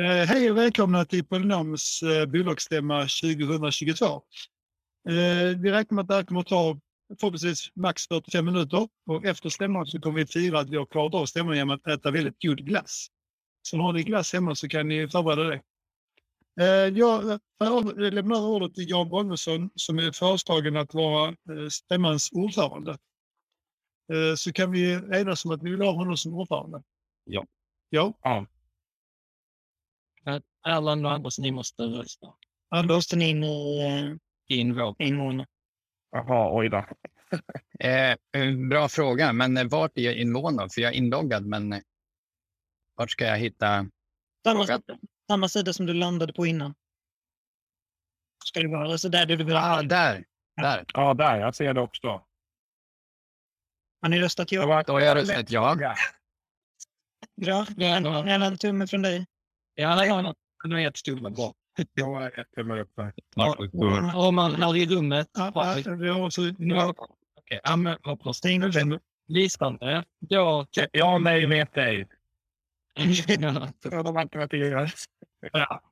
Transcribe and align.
Eh, 0.00 0.26
hej 0.26 0.50
och 0.50 0.56
välkomna 0.56 1.04
till 1.04 1.24
Polynoms 1.24 2.02
eh, 2.02 2.26
bolagsstämma 2.26 3.00
2022. 3.00 4.04
Eh, 5.08 5.58
vi 5.58 5.70
räknar 5.70 5.94
med 5.94 6.02
att 6.02 6.08
det 6.08 6.14
här 6.14 6.24
kommer 6.24 6.40
att 6.40 6.46
ta 6.46 6.78
förhoppningsvis 7.20 7.68
max 7.74 8.06
45 8.08 8.44
minuter 8.44 8.88
och 9.06 9.24
efter 9.24 9.48
stämman 9.48 9.86
så 9.86 10.00
kommer 10.00 10.18
vi 10.18 10.26
fira 10.26 10.60
att 10.60 10.70
vi 10.70 10.76
har 10.76 10.86
klarat 10.86 11.14
av 11.14 11.26
stämman 11.26 11.56
genom 11.56 11.70
att 11.70 11.86
äta 11.86 12.10
väldigt 12.10 12.42
god 12.42 12.66
glass. 12.66 13.06
Så 13.62 13.76
har 13.76 13.92
ni 13.92 14.02
glass 14.02 14.32
hemma 14.32 14.54
så 14.54 14.68
kan 14.68 14.88
ni 14.88 15.08
förbereda 15.08 15.42
det. 15.42 15.60
Jag 16.88 17.40
lämnar 18.12 18.40
ordet 18.40 18.74
till 18.74 18.90
Jan 18.90 19.08
Bolmesson 19.08 19.70
som 19.74 19.98
är 19.98 20.12
föreslagen 20.12 20.76
att 20.76 20.94
vara 20.94 21.34
stämmans 21.70 22.28
ordförande. 22.32 22.98
Så 24.36 24.52
kan 24.52 24.72
vi 24.72 24.92
enas 24.92 25.44
om 25.44 25.50
att 25.50 25.62
vi 25.62 25.70
vill 25.70 25.82
ha 25.82 25.92
honom 25.92 26.16
som 26.16 26.34
ordförande. 26.34 26.82
Ja. 27.24 27.46
Ja. 27.90 28.12
Ja. 28.22 28.46
Erland 30.66 31.06
och 31.06 31.12
Anders, 31.12 31.38
ni 31.38 31.50
måste 31.50 31.82
rösta. 31.82 32.26
Anders? 32.70 32.94
Måste 32.96 33.16
ni 33.16 33.28
in 33.28 33.44
i 33.44 34.18
In 34.48 34.74
vår. 34.74 34.94
invånare? 34.98 35.46
Jaha, 36.10 36.58
oj 36.58 36.68
då. 36.68 36.84
Eh, 37.80 38.16
bra 38.70 38.88
fråga, 38.88 39.32
men 39.32 39.56
eh, 39.56 39.64
vart 39.64 39.98
är 39.98 40.02
jag 40.02 40.14
inlånad? 40.14 40.72
För 40.72 40.80
jag 40.80 40.92
är 40.92 40.96
inloggad, 40.96 41.46
men 41.46 41.72
eh, 41.72 41.80
vart 42.94 43.10
ska 43.10 43.24
jag 43.24 43.38
hitta? 43.38 43.86
Samma, 44.44 44.66
Fråga. 44.66 44.80
samma 45.30 45.48
sida 45.48 45.72
som 45.72 45.86
du 45.86 45.94
landade 45.94 46.32
på 46.32 46.46
innan. 46.46 46.74
Ska 48.44 48.60
det 48.60 48.68
vara 48.68 48.98
så 48.98 49.08
där 49.08 49.26
du 49.26 49.36
vill 49.36 49.56
Ah, 49.56 49.60
ha? 49.76 49.82
där! 49.82 50.24
Där. 50.56 50.84
Ja, 50.94 51.14
där. 51.14 51.40
Jag 51.40 51.54
ser 51.54 51.74
det 51.74 51.80
också. 51.80 52.08
Har 54.02 54.08
ni 54.08 54.20
röstat 54.20 54.52
ja? 54.52 54.82
Då 54.86 54.92
har 54.92 55.00
jag 55.00 55.16
röstat 55.16 55.50
ja. 55.50 55.74
Bra. 57.36 57.66
Gärna 57.76 58.46
en 58.46 58.58
tumme 58.58 58.86
från 58.86 59.02
dig. 59.02 59.26
Ja, 59.80 60.04
ja, 60.04 60.34
det 60.64 60.74
var 60.74 60.78
jättestumt. 60.78 61.36
Bra. 61.36 61.54
Jag 61.94 62.06
har 62.06 62.40
ett 62.40 62.52
tummar 62.54 62.78
upp 62.78 62.90
där. 62.96 63.12
Om 64.16 64.34
man 64.34 64.62
är 64.62 64.76
i 64.76 64.86
rummet. 64.86 65.28
Ja, 65.34 65.52
ja, 65.54 65.62
har 66.12 66.30
Ja, 66.58 66.94
okej. 67.40 67.60
Ja, 67.64 67.76
men 67.76 67.96
hoppas. 68.02 68.36
Stäng 68.36 68.62
upp 68.62 68.72
den. 68.72 68.98
Lysande. 69.28 70.04
Då... 70.18 70.66
Ja, 70.92 71.18
nej, 71.18 71.46
vet 71.46 71.76
ej. 71.76 72.08
Ja. 73.38 73.68
Ja, 73.90 74.02
de 74.02 74.16
alternativen. 74.16 74.88
Ja. 75.52 75.82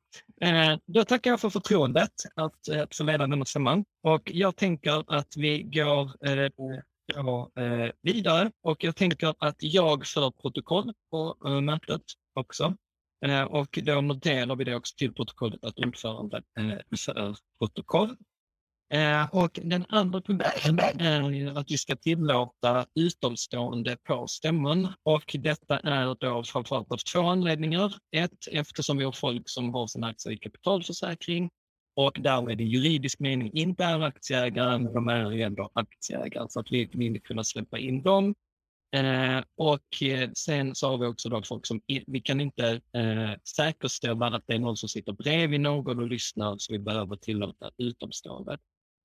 Eh, 0.41 0.78
Då 0.86 1.05
tackar 1.05 1.31
jag 1.31 1.41
för 1.41 1.50
förtroendet 1.50 2.12
att, 2.34 2.69
eh, 2.69 2.83
att 2.83 2.97
få 2.97 3.05
leda 3.05 3.27
denna 3.27 3.44
stämman. 3.44 3.84
Och 4.03 4.22
jag 4.34 4.56
tänker 4.56 5.16
att 5.19 5.36
vi 5.36 5.62
går, 5.62 6.28
eh, 6.28 6.48
går 7.14 7.61
eh, 7.61 7.91
vidare. 8.03 8.50
Och 8.62 8.84
jag 8.84 8.97
tänker 8.97 9.34
att 9.39 9.56
jag 9.59 10.06
för 10.06 10.31
protokoll 10.31 10.92
på 11.11 11.36
eh, 11.47 11.61
mötet 11.61 12.03
också. 12.34 12.75
Eh, 13.27 13.42
och 13.42 13.78
då 13.83 14.00
noterar 14.00 14.56
vi 14.56 14.64
det 14.64 14.74
också 14.74 14.94
till 14.97 15.14
protokollet 15.14 15.64
att 15.64 15.78
ordföranden 15.78 16.42
eh, 16.58 16.98
för 16.98 17.36
protokoll. 17.58 18.16
Eh, 18.91 19.28
och 19.30 19.60
den 19.62 19.84
andra 19.88 20.20
punkten 20.20 20.78
är 20.98 21.58
att 21.58 21.70
vi 21.70 21.78
ska 21.78 21.97
tillåta 21.97 22.86
utomstående 22.94 23.97
på 24.05 24.27
stämman. 24.27 24.88
Och 25.02 25.36
detta 25.38 25.78
är 25.78 26.16
då 26.20 26.44
framförallt 26.44 26.92
av 26.92 26.97
två 27.12 27.20
anledningar. 27.20 27.94
Ett, 28.16 28.48
eftersom 28.52 28.97
vi 28.97 29.05
har 29.05 29.12
folk 29.12 29.42
som 29.47 29.75
har 29.75 29.86
sina 29.86 30.06
aktier 30.06 30.32
i 30.32 30.38
kapitalförsäkring 30.38 31.50
och 31.97 32.16
därmed 32.20 32.60
i 32.60 32.64
juridisk 32.64 33.20
mening 33.20 33.50
inte 33.53 33.84
är 33.84 34.00
aktieägare, 34.00 34.78
men 34.78 34.92
de 34.94 35.08
är 35.08 35.41
ändå 35.41 35.70
aktieägare. 35.72 36.47
Så 36.48 36.60
att 36.60 36.72
vi 36.72 36.91
vill 36.92 37.22
kunna 37.22 37.44
släppa 37.44 37.78
in 37.78 38.03
dem. 38.03 38.34
Eh, 38.91 39.42
och 39.56 40.03
eh, 40.03 40.31
sen 40.33 40.75
så 40.75 40.91
har 40.91 40.98
vi 40.98 41.06
också 41.06 41.28
då 41.28 41.42
folk 41.42 41.67
som, 41.67 41.81
vi 42.06 42.20
kan 42.20 42.41
inte 42.41 42.81
eh, 42.92 43.41
säkerställa 43.56 44.27
att 44.27 44.44
det 44.47 44.55
är 44.55 44.58
någon 44.58 44.77
som 44.77 44.89
sitter 44.89 45.12
bredvid 45.12 45.61
någon 45.61 45.98
och 45.98 46.08
lyssnar, 46.08 46.58
så 46.58 46.72
vi 46.72 46.78
behöver 46.78 47.16
tillåta 47.16 47.70
utomstående. 47.78 48.59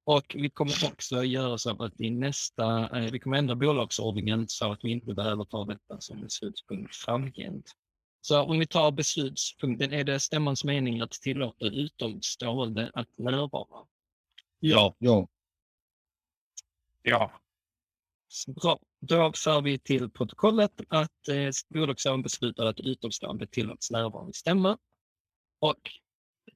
Och 0.06 0.36
vi 0.36 0.50
kommer 0.50 0.74
också 0.92 1.24
göra 1.24 1.58
så 1.58 1.84
att 1.84 2.02
i 2.02 2.10
nästa, 2.10 3.00
eh, 3.00 3.12
vi 3.12 3.20
kommer 3.20 3.38
ändra 3.38 3.56
bolagsordningen 3.56 4.48
så 4.48 4.72
att 4.72 4.80
vi 4.84 4.92
inte 4.92 5.14
behöver 5.14 5.46
ta 5.46 5.66
detta 5.66 6.02
som 6.02 6.22
beslutspunkt 6.22 6.96
framgent. 6.96 7.72
Så 8.22 8.42
om 8.42 8.60
vi 8.60 8.68
tar 8.68 8.92
beslutspunkten, 8.92 9.94
är 9.94 10.04
det 10.04 10.20
stämmans 10.20 10.64
mening 10.64 11.02
att 11.02 11.12
tillåta 11.12 11.66
utomstående 11.66 12.92
att 12.94 13.18
närvara? 13.18 13.86
ja. 14.60 14.96
Ja. 15.00 15.28
Ja. 17.02 17.32
Bra. 18.48 18.80
Då 19.02 19.32
för 19.36 19.62
vi 19.62 19.80
till 19.80 20.10
protokollet 20.10 20.72
att 20.88 21.28
eh, 21.30 21.50
bolagsordningen 21.70 22.24
beslutar 22.24 22.66
att 22.66 22.80
utomstående 22.80 23.48
tillåts 23.48 23.92
närvara 23.92 24.30
i 24.30 24.34
stämma. 24.34 24.78
Och 25.60 25.82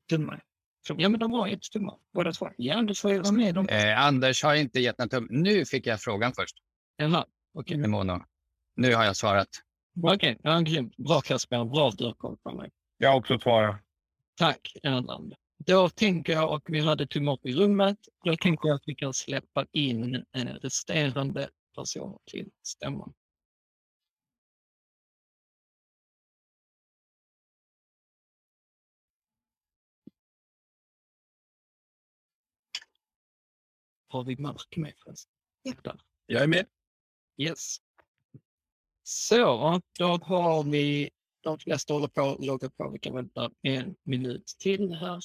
tummar. 0.10 0.44
Ja, 0.98 1.10
men 1.10 1.20
de 1.20 1.32
var 1.32 1.48
ett 1.48 1.62
tummar 1.62 1.98
båda 2.14 2.32
två. 2.32 2.50
Ja, 2.58 2.82
du 2.82 2.96
får 2.96 3.20
vara 3.20 3.32
med 3.32 3.56
dem. 3.56 3.68
Eh, 3.70 4.00
Anders 4.06 4.44
har 4.44 4.56
inte 4.56 4.80
gett 4.80 4.98
någon 4.98 5.10
tum. 5.10 5.28
Nu 5.30 5.66
fick 5.66 5.88
jag 5.88 6.02
frågan 6.02 6.34
först. 6.34 6.56
Jaha, 6.96 7.26
okej. 7.54 7.78
med 7.78 7.90
Mono. 7.90 8.24
Nu 8.76 8.96
har 8.96 9.06
jag 9.06 9.16
svarat. 9.16 9.48
Okej, 10.04 10.40
ja, 10.44 10.60
grymt. 10.60 10.98
Bra 10.98 11.22
Kasper, 11.22 11.66
bra 11.66 11.90
att 11.90 11.98
du 11.98 12.06
har 12.06 12.14
koll 12.14 12.38
på 12.38 12.52
mig. 12.52 12.70
Jag 12.98 13.10
har 13.10 13.18
också 13.18 13.40
svarat. 13.40 13.82
Tack 14.38 14.72
Erland. 14.84 15.34
Då 15.66 15.90
tänker 15.90 16.34
jag, 16.34 16.54
och 16.54 16.62
vi 16.66 16.80
hade 16.80 17.08
tumme 17.08 17.32
upp 17.32 17.46
i 17.46 17.54
rummet, 17.54 17.98
då 18.26 18.36
tänker 18.36 18.68
jag 18.68 18.76
att 18.76 18.84
vi 18.86 18.96
kan 18.96 19.14
släppa 19.14 19.66
in 19.72 20.16
eh, 20.16 20.46
resterande 20.46 21.50
personer 21.78 22.20
till 22.26 22.52
stämman. 22.62 23.14
Har 34.10 34.24
vi 34.24 34.38
Mark 34.38 34.78
med 34.78 34.94
förresten? 35.04 35.34
Där. 35.84 36.02
Jag 36.26 36.44
är 36.44 36.48
med. 36.48 36.68
Yes. 37.38 37.78
Så, 39.04 39.82
då 40.00 40.06
har 40.06 40.72
vi 40.72 41.10
de 41.42 41.60
flesta 41.60 41.94
håller 41.94 42.08
på 42.08 42.22
att 42.22 42.46
logga 42.46 42.70
på. 42.70 42.90
Vi 42.90 43.00
kan 43.00 43.16
vänta 43.16 43.52
en 43.62 43.96
minut 44.04 44.46
till 44.60 44.94
här. 44.94 45.20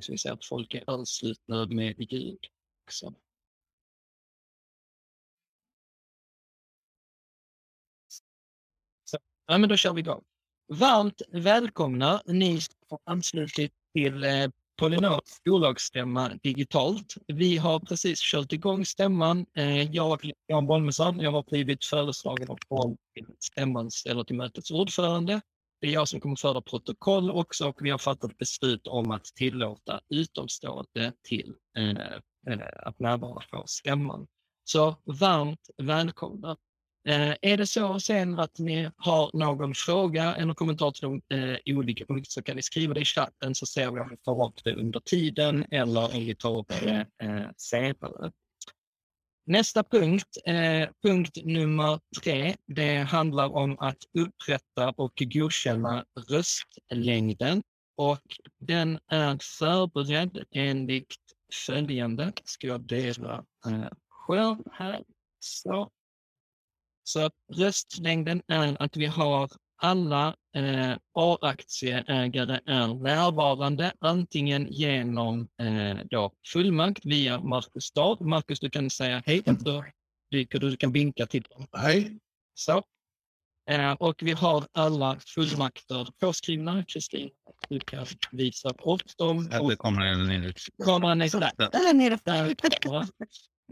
Så 0.00 0.12
vi 0.12 0.18
ser 0.18 0.32
att 0.32 0.44
folk 0.44 0.74
är 0.74 0.90
anslutna 0.90 1.66
med 1.66 2.12
ljud 2.12 2.46
också. 2.84 3.14
Ja, 9.46 9.58
men 9.58 9.68
då 9.68 9.76
kör 9.76 9.92
vi 9.92 10.00
igång. 10.00 10.22
Varmt 10.68 11.22
välkomna 11.28 12.22
ni 12.26 12.60
som 12.60 12.74
har 12.90 13.00
anslutit 13.04 13.72
till 13.94 14.24
eh, 14.24 14.48
Polynors 14.78 15.42
bolagsstämma 15.44 16.30
digitalt. 16.42 17.14
Vi 17.26 17.56
har 17.56 17.80
precis 17.80 18.20
kört 18.20 18.52
igång 18.52 18.84
stämman. 18.84 19.46
Eh, 19.56 19.82
jag, 19.82 20.30
Jan 20.46 20.66
Bolmesson, 20.66 21.20
jag 21.20 21.32
har 21.32 21.42
blivit 21.42 21.84
föreslagen 21.84 22.50
av 22.50 22.58
vald 22.68 22.98
till 23.14 23.26
stämmans 23.38 24.06
eller 24.06 24.24
till 24.24 24.36
mötets 24.36 24.70
ordförande. 24.70 25.40
Det 25.80 25.86
är 25.86 25.92
jag 25.92 26.08
som 26.08 26.20
kommer 26.20 26.36
föra 26.36 26.60
protokoll 26.60 27.30
också 27.30 27.68
och 27.68 27.78
vi 27.80 27.90
har 27.90 27.98
fattat 27.98 28.38
beslut 28.38 28.86
om 28.86 29.10
att 29.10 29.24
tillåta 29.24 30.00
utomstående 30.08 31.12
till 31.28 31.54
eh, 31.78 31.90
eh 31.90 32.68
att 32.76 33.00
närvara 33.00 33.42
på 33.50 33.64
stämman. 33.66 34.26
Så 34.64 34.96
varmt 35.04 35.70
välkomna. 35.76 36.56
Eh, 37.08 37.34
är 37.42 37.56
det 37.56 37.66
så 37.66 38.00
sen 38.00 38.38
att 38.38 38.58
ni 38.58 38.90
har 38.96 39.30
någon 39.32 39.74
fråga 39.74 40.34
eller 40.34 40.54
kommentar 40.54 40.90
till 40.90 41.02
de 41.02 41.36
eh, 41.36 41.76
olika 41.76 42.06
punkter 42.06 42.30
så 42.30 42.42
kan 42.42 42.56
ni 42.56 42.62
skriva 42.62 42.94
det 42.94 43.00
i 43.00 43.04
chatten 43.04 43.54
så 43.54 43.66
ser 43.66 43.90
vi 43.90 44.00
om 44.00 44.08
vi 44.10 44.16
tar 44.16 44.46
upp 44.46 44.64
det 44.64 44.74
under 44.74 45.00
tiden 45.00 45.66
eller 45.70 46.04
om 46.04 46.20
vi 46.20 46.34
tar 46.34 46.58
upp 46.58 46.68
det 46.68 47.06
eh, 47.22 47.46
senare. 47.56 48.32
Nästa 49.46 49.84
punkt, 49.84 50.36
eh, 50.46 50.88
punkt 51.02 51.38
nummer 51.44 52.00
tre, 52.22 52.54
det 52.66 52.96
handlar 52.96 53.54
om 53.54 53.78
att 53.78 53.98
upprätta 54.18 54.90
och 54.96 55.12
godkänna 55.16 56.04
röstlängden 56.30 57.62
och 57.96 58.20
den 58.60 58.98
är 59.06 59.38
förberedd 59.58 60.44
enligt 60.50 61.16
följande. 61.66 62.32
Ska 62.44 62.66
jag 62.66 62.80
dela 62.80 63.44
eh, 63.66 63.88
skärm 64.08 64.64
här? 64.72 65.02
Så. 65.40 65.90
Så 67.12 67.30
röstlängden 67.52 68.42
är 68.48 68.82
att 68.82 68.96
vi 68.96 69.06
har 69.06 69.50
alla 69.76 70.36
eh, 70.56 70.96
A-aktieägare 71.14 72.60
är 72.66 72.94
närvarande, 72.94 73.92
antingen 74.00 74.66
genom 74.70 75.48
eh, 75.62 75.98
då 76.10 76.32
fullmakt 76.52 77.04
via 77.04 77.40
Marcus 77.40 77.84
Stad. 77.84 78.20
Marcus, 78.20 78.60
du 78.60 78.70
kan 78.70 78.90
säga 78.90 79.22
hej 79.26 79.42
efter 79.46 79.92
dyker 80.30 80.58
du, 80.58 80.70
du 80.70 80.76
kan 80.76 80.92
vinka 80.92 81.26
till 81.26 81.42
dem. 81.42 81.66
Hej. 81.76 82.18
Så. 82.54 82.82
Eh, 83.70 83.92
och 83.92 84.22
vi 84.22 84.32
har 84.32 84.64
alla 84.72 85.16
fullmakter 85.34 86.08
påskrivna. 86.20 86.84
Kristin, 86.84 87.30
du 87.68 87.80
kan 87.80 88.06
visa 88.30 88.68
upp 88.68 89.16
dem. 89.18 89.50
Kommer 89.76 90.04
den 90.04 90.44
ut. 90.44 90.60
kameran 90.84 91.22
är 91.22 91.28
sådär. 91.28 91.52
Där 91.56 91.94
nere. 91.94 92.18
Där. 92.24 92.54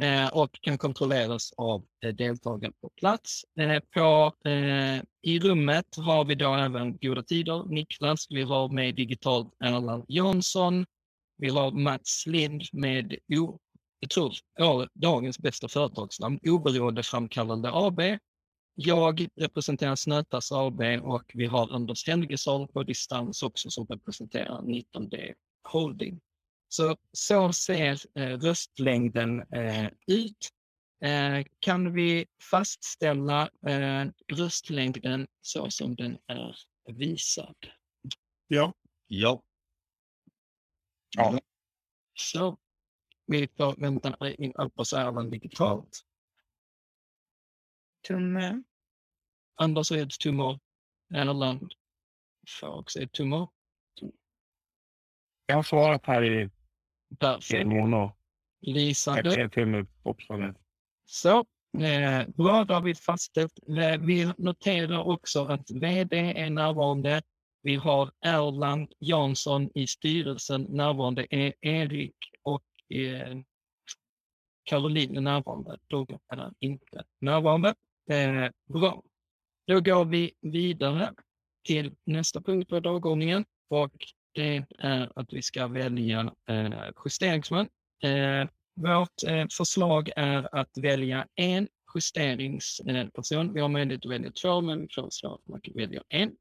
Eh, 0.01 0.29
och 0.29 0.59
kan 0.61 0.79
kontrolleras 0.79 1.53
av 1.57 1.85
eh, 2.05 2.15
deltagare 2.15 2.73
på 2.81 2.91
plats. 2.97 3.43
Eh, 3.61 3.79
på, 3.95 4.33
eh, 4.49 5.03
I 5.23 5.41
rummet 5.41 5.97
har 5.97 6.25
vi 6.25 6.35
då 6.35 6.55
även 6.55 6.99
Goda 6.99 7.23
Tider, 7.23 7.65
Niklas, 7.65 8.27
vi 8.31 8.43
har 8.43 8.69
med 8.69 8.95
digitalt 8.95 9.55
Erland 9.65 10.05
Jansson, 10.09 10.87
vi 11.37 11.49
har 11.49 11.71
Mats 11.71 12.25
Lind 12.27 12.63
med, 12.73 13.17
o, 13.37 13.59
jag 14.01 14.11
tror, 14.11 14.35
ja, 14.59 14.87
dagens 14.95 15.39
bästa 15.39 15.69
företagsnamn, 15.69 16.39
Oberoende 16.43 17.03
Framkallande 17.03 17.71
AB. 17.73 18.01
Jag 18.75 19.27
representerar 19.37 19.97
Snötas 19.97 20.53
AB 20.53 20.81
och 21.03 21.31
vi 21.35 21.47
har 21.47 21.75
Anders 21.75 22.07
Helgesson 22.07 22.69
på 22.69 22.83
distans 22.83 23.43
också 23.43 23.71
som 23.71 23.87
representerar 23.87 24.63
19D 24.63 25.33
Holding. 25.69 26.21
Så, 26.72 26.96
så 27.12 27.52
ser 27.52 28.19
eh, 28.19 28.38
röstlängden 28.38 29.40
eh, 29.40 29.90
ut. 30.06 30.50
Eh, 31.05 31.44
kan 31.58 31.93
vi 31.93 32.26
fastställa 32.50 33.50
eh, 33.67 34.06
röstlängden 34.32 35.26
så 35.40 35.70
som 35.70 35.96
den 35.96 36.19
är 36.26 36.56
visad? 36.87 37.56
Ja. 38.49 38.75
Ja. 39.06 39.43
Ja. 41.17 41.40
Så 42.14 42.58
vi 43.26 43.49
får 43.56 43.81
vänta 43.81 44.31
in 44.31 44.52
oss 44.75 44.93
även 44.93 45.31
digitalt. 45.31 46.00
Tumme. 48.08 48.62
Anders 49.55 49.93
är 49.93 50.02
ett 50.02 50.20
tumör. 50.20 50.61
Erland 51.14 51.75
får 52.61 52.69
också 52.69 53.00
ett 53.00 53.12
tumör. 53.12 53.49
Jag 55.46 55.56
har 55.56 55.62
svarat 55.62 56.06
här 56.06 56.25
i 56.25 56.50
Perfekt. 57.19 57.67
nu 59.65 59.87
också. 60.03 60.55
Så, 61.05 61.39
eh, 61.79 62.29
bra, 62.29 62.65
då 62.65 62.75
har 62.75 62.81
vi 62.83 62.95
fastställt. 62.95 63.53
Eh, 63.69 64.01
Vi 64.01 64.33
noterar 64.39 64.99
också 65.09 65.45
att 65.45 65.71
vd 65.71 66.19
är 66.19 66.51
närvarande. 66.51 67.23
Vi 67.62 67.75
har 67.77 68.11
Erland 68.25 68.93
Jansson 68.99 69.71
i 69.75 69.87
styrelsen 69.87 70.62
närvarande. 70.62 71.27
E- 71.31 71.53
Erik 71.61 72.17
och 72.43 72.65
eh, 72.97 73.39
Caroline 74.65 75.17
är 75.17 75.21
närvarande. 75.21 75.79
Då 75.87 76.06
är 76.33 76.37
han 76.37 76.55
inte 76.59 77.05
närvarande. 77.21 77.75
Eh, 78.11 78.51
bra. 78.73 79.03
Då 79.67 79.81
går 79.81 80.05
vi 80.05 80.33
vidare 80.41 81.13
till 81.67 81.95
nästa 82.05 82.41
punkt 82.43 82.69
på 82.69 82.81
dagordningen 82.81 83.45
och 83.69 83.93
det 84.32 84.65
är 84.79 85.12
att 85.19 85.32
vi 85.32 85.43
ska 85.43 85.67
välja 85.67 86.35
eh, 86.49 86.91
justeringsman. 87.05 87.69
Eh, 88.03 88.49
vårt 88.75 89.23
eh, 89.27 89.47
förslag 89.56 90.11
är 90.17 90.55
att 90.55 90.79
välja 90.79 91.27
en 91.35 91.69
justeringsperson. 91.94 93.53
Vi 93.53 93.61
har 93.61 93.69
möjlighet 93.69 94.06
att 94.06 94.12
välja 94.12 94.32
två, 94.32 94.61
men 94.61 94.81
vi 94.81 94.88
föreslår 94.94 95.35
att 95.35 95.49
man 95.49 95.61
kan 95.61 95.75
välja 95.75 96.03
en. 96.09 96.37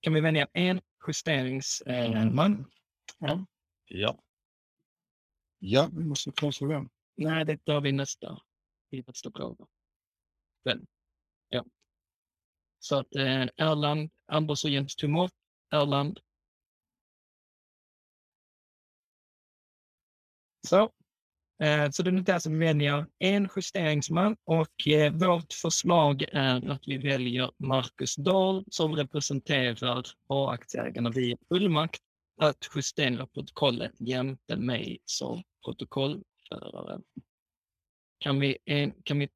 Kan 0.00 0.14
vi 0.14 0.20
välja 0.20 0.48
en 0.52 0.80
justeringsman? 1.06 2.64
Ja. 3.18 3.46
Ja. 3.86 4.18
Ja, 5.58 5.90
vi 5.92 6.04
måste 6.04 6.32
föreslå 6.40 6.68
vem. 6.68 6.88
Nej, 7.16 7.44
det 7.44 7.64
tar 7.64 7.80
vi 7.80 7.92
nästa 7.92 8.38
i 8.90 9.02
nästa 9.06 9.30
fråga. 9.30 9.66
Men, 10.64 10.86
ja. 11.48 11.64
Så 12.78 12.98
att 12.98 13.14
eh, 13.14 13.46
Erland, 13.56 14.10
Anders 14.26 14.64
och 14.64 14.70
Jens 14.70 14.96
Tumor, 14.96 15.30
Erland. 15.70 16.20
Så. 20.66 20.90
Eh, 21.62 21.90
så 21.90 22.02
det 22.02 22.10
är 22.10 22.12
där 22.12 22.38
som 22.38 22.52
vi 22.52 22.66
väljer 22.66 23.06
en 23.18 23.48
justeringsman 23.56 24.36
och 24.44 24.88
eh, 24.88 25.12
vårt 25.12 25.52
förslag 25.52 26.22
är 26.32 26.70
att 26.70 26.82
vi 26.86 26.98
väljer 26.98 27.50
Marcus 27.58 28.16
Dahl 28.16 28.64
som 28.70 28.96
representerar 28.96 30.04
A-aktieägarna 30.28 31.10
via 31.10 31.36
fullmakt 31.48 32.00
att 32.40 32.70
justera 32.74 33.26
protokollet 33.26 33.92
jämte 33.98 34.56
mig 34.56 34.98
som 35.04 35.42
protokollförare. 35.64 37.00
Kan 38.18 38.40
vi, 38.40 38.58
en, 38.64 39.02
kan 39.02 39.18
vi 39.18 39.28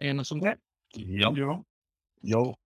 enas 0.00 0.32
om 0.32 0.40
det? 0.40 0.56
Ja. 0.94 1.34
Ja. 1.36 1.64
Ja. 2.20 2.56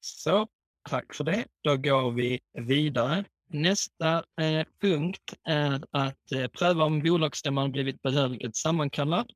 Så, 0.00 0.48
tack 0.88 1.14
för 1.14 1.24
det. 1.24 1.46
Då 1.60 1.76
går 1.76 2.12
vi 2.12 2.40
vidare. 2.52 3.24
Nästa 3.48 4.24
eh, 4.40 4.66
punkt 4.80 5.34
är 5.44 5.84
att 5.90 6.32
eh, 6.32 6.46
pröva 6.46 6.84
om 6.84 7.00
bolagsstämman 7.02 7.72
blivit 7.72 8.02
behörigt 8.02 8.56
sammankallad. 8.56 9.30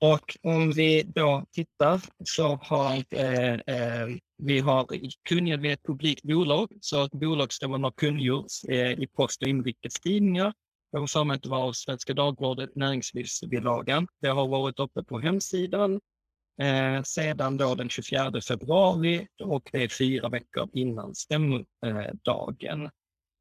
Och 0.00 0.36
om 0.42 0.72
vi 0.72 1.02
då 1.02 1.44
tittar 1.52 2.00
så 2.24 2.58
har 2.62 3.04
eh, 3.10 3.52
eh, 3.52 4.08
vi 4.38 4.58
har 4.58 4.86
kunnat 5.28 5.60
vid 5.60 5.72
ett 5.72 5.82
publikt 5.82 6.22
bolag 6.22 6.68
så 6.80 7.02
att 7.02 7.10
bolagsstämman 7.10 7.84
har 7.84 7.90
kungjorts 7.90 8.64
eh, 8.64 8.92
i 8.92 9.06
Post 9.06 9.42
och 9.42 9.48
Inrikes 9.48 9.94
Tidningar. 9.94 10.52
Jag 10.90 11.00
har 11.00 11.06
för 11.06 11.24
mig 11.24 11.34
att 11.34 11.42
det 11.42 11.48
var 11.48 11.62
av 11.62 11.72
Svenska 11.72 12.14
Dagbladet, 12.14 12.76
Näringslivsbilagan. 12.76 14.06
Det 14.20 14.28
har 14.28 14.48
varit 14.48 14.78
uppe 14.78 15.02
på 15.02 15.20
hemsidan 15.20 16.00
eh, 16.60 17.02
sedan 17.02 17.56
då 17.56 17.74
den 17.74 17.88
24 17.88 18.40
februari 18.48 19.26
och 19.42 19.68
det 19.72 19.84
är 19.84 19.88
fyra 19.88 20.28
veckor 20.28 20.68
innan 20.72 21.14
stämmodagen. 21.14 22.90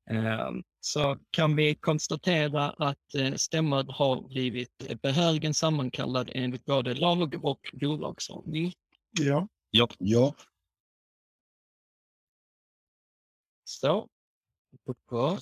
Eh, 0.09 0.51
så 0.79 1.17
kan 1.31 1.55
vi 1.55 1.75
konstatera 1.75 2.69
att 2.69 3.15
eh, 3.15 3.33
stämman 3.33 3.89
har 3.89 4.27
blivit 4.27 5.01
behörigen 5.01 5.53
sammankallad 5.53 6.31
enligt 6.33 6.65
både 6.65 6.93
lag 6.93 7.45
och 7.45 7.59
bolagsordning. 7.73 8.73
Ja. 9.19 9.47
Ja. 9.69 9.87
Ja. 9.99 10.35
Så. 13.63 14.07
Bra. 15.09 15.39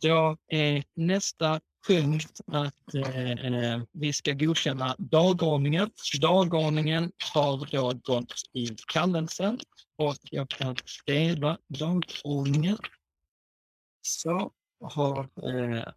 Då 0.00 0.36
är 0.46 0.84
nästa 0.94 1.60
punkt 1.86 2.40
att 2.46 2.94
eh, 2.94 3.82
vi 3.92 4.12
ska 4.12 4.32
godkänna 4.32 4.96
dagordningen. 4.98 5.90
Dagordningen 6.20 7.12
har 7.34 7.68
då 7.72 7.92
gått 8.04 8.32
i 8.52 8.68
kallelsen 8.92 9.58
och 9.98 10.16
jag 10.22 10.48
kan 10.48 10.76
dela 11.06 11.58
dagordningen. 11.68 12.78
Så 14.06 14.52
har 14.80 15.28
eh, 15.48 15.92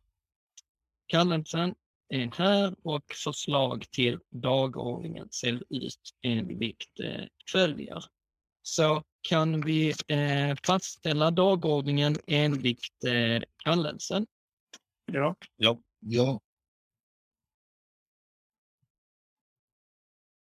kallelsen 1.07 1.75
är 2.09 2.31
här 2.37 2.75
och 2.83 3.13
förslag 3.23 3.85
till 3.91 4.19
dagordningen 4.29 5.29
ser 5.31 5.63
ut 5.69 6.15
enligt 6.21 6.99
eh, 7.03 7.25
följer. 7.51 8.03
Så 8.61 9.03
kan 9.21 9.61
vi 9.61 9.93
eh, 10.07 10.57
fastställa 10.65 11.31
dagordningen 11.31 12.15
enligt 12.27 13.03
eh, 13.07 13.43
kallelsen. 13.57 14.27
Ja. 15.05 15.35
Ja. 15.55 15.81
Ja. 15.99 16.41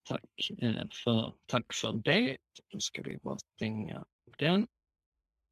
Tack, 0.08 0.50
eh, 0.58 0.86
för, 1.04 1.34
tack 1.46 1.74
för 1.74 1.92
det. 1.92 2.36
Då 2.68 2.80
ska 2.80 3.02
vi 3.02 3.18
bara 3.18 3.38
stänga 3.38 4.04
den. 4.38 4.66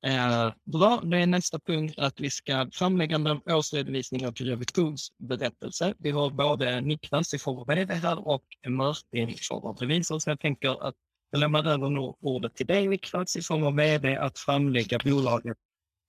Eh, 0.07 0.53
bra, 0.65 1.01
då 1.05 1.17
är 1.17 1.27
nästa 1.27 1.59
punkt 1.59 1.95
att 1.99 2.21
vi 2.21 2.31
ska 2.31 2.69
framläggande 2.73 3.31
av 3.31 3.41
årsredovisning 3.47 4.27
och 4.27 4.41
revisionsberättelse. 4.41 5.95
Vi 5.99 6.11
har 6.11 6.31
både 6.31 6.81
Niklas 6.81 7.35
i 7.35 7.39
form 7.39 7.59
av 7.59 7.67
vd 7.67 7.95
här 7.95 8.29
och 8.29 8.45
Martin 8.69 9.29
i 9.29 9.39
form 9.49 9.65
av 9.65 9.77
revisor. 9.77 10.19
Så 10.19 10.31
jag 10.31 10.41
tänker 10.41 10.89
att 10.89 10.95
jag 11.31 11.39
lämnar 11.39 11.65
över 11.65 11.91
nu 11.91 12.01
ordet 12.21 12.57
till 12.57 12.67
dig 12.67 12.89
Niklas 12.89 13.37
i 13.37 13.43
form 13.43 13.63
av 13.63 13.77
vd 13.77 14.17
att 14.17 14.39
framlägga 14.39 14.99
bolaget 15.05 15.57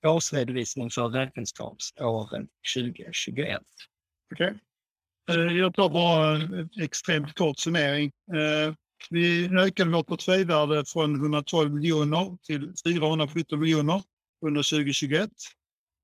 årsredovisning 0.05 0.89
för 0.89 1.09
räkenskapsåren 1.09 2.47
2021. 2.75 3.61
Okej. 4.33 4.53
Okay. 5.31 5.57
Jag 5.57 5.73
tar 5.73 5.89
bara 5.89 6.35
en 6.35 6.69
extremt 6.81 7.33
kort 7.33 7.59
summering. 7.59 8.11
Eh, 8.33 8.73
vi 9.09 9.49
ökade 9.57 9.91
vårt 9.91 10.07
portföljvärde 10.07 10.85
från 10.85 11.15
112 11.15 11.73
miljoner 11.73 12.37
till 12.43 12.73
417 12.83 13.59
miljoner 13.59 14.01
under 14.45 14.63
2021. 14.69 15.29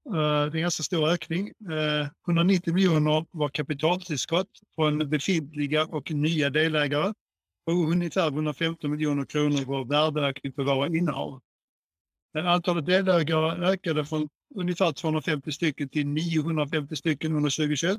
Eh, 0.09 0.13
det 0.13 0.19
är 0.19 0.55
en 0.55 0.62
ganska 0.62 0.83
stor 0.83 1.09
ökning. 1.09 1.47
Eh, 1.47 2.07
190 2.27 2.73
miljoner 2.73 3.25
var 3.31 3.50
kapitaltillskott 3.50 4.50
från 4.75 5.09
befintliga 5.09 5.85
och 5.85 6.12
nya 6.12 6.50
delägare 6.50 7.13
och 7.65 7.73
ungefär 7.73 8.27
115 8.27 8.91
miljoner 8.91 9.25
kronor 9.25 9.65
var 9.65 9.85
värdeökning 9.85 10.53
på 10.53 10.63
våra 10.63 10.88
innehav. 10.88 11.41
Eh, 12.38 12.47
antalet 12.47 12.85
delägare 12.85 13.65
ökade 13.65 14.05
från 14.05 14.29
ungefär 14.55 14.91
250 14.91 15.51
stycken 15.51 15.89
till 15.89 16.07
950 16.07 16.95
stycken 16.95 17.35
under 17.35 17.50
2021. 17.50 17.97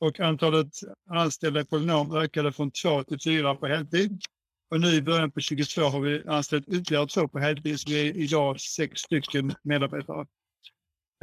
Och 0.00 0.20
antalet 0.20 0.72
anställda 1.10 1.60
i 1.60 1.64
Polynom 1.64 2.16
ökade 2.16 2.52
från 2.52 2.70
två 2.70 3.04
till 3.04 3.18
fyra 3.24 3.54
på 3.54 3.66
heltid. 3.66 4.20
Och 4.70 4.80
nu 4.80 4.88
i 4.88 5.02
början 5.02 5.30
på 5.30 5.40
22 5.40 5.82
har 5.82 6.00
vi 6.00 6.22
anställt 6.28 6.68
ytterligare 6.68 7.06
två 7.06 7.28
på 7.28 7.38
heltid, 7.38 7.80
så 7.80 7.90
vi 7.90 8.08
är 8.08 8.16
idag 8.16 8.60
sex 8.60 9.00
stycken 9.00 9.54
medarbetare. 9.62 10.20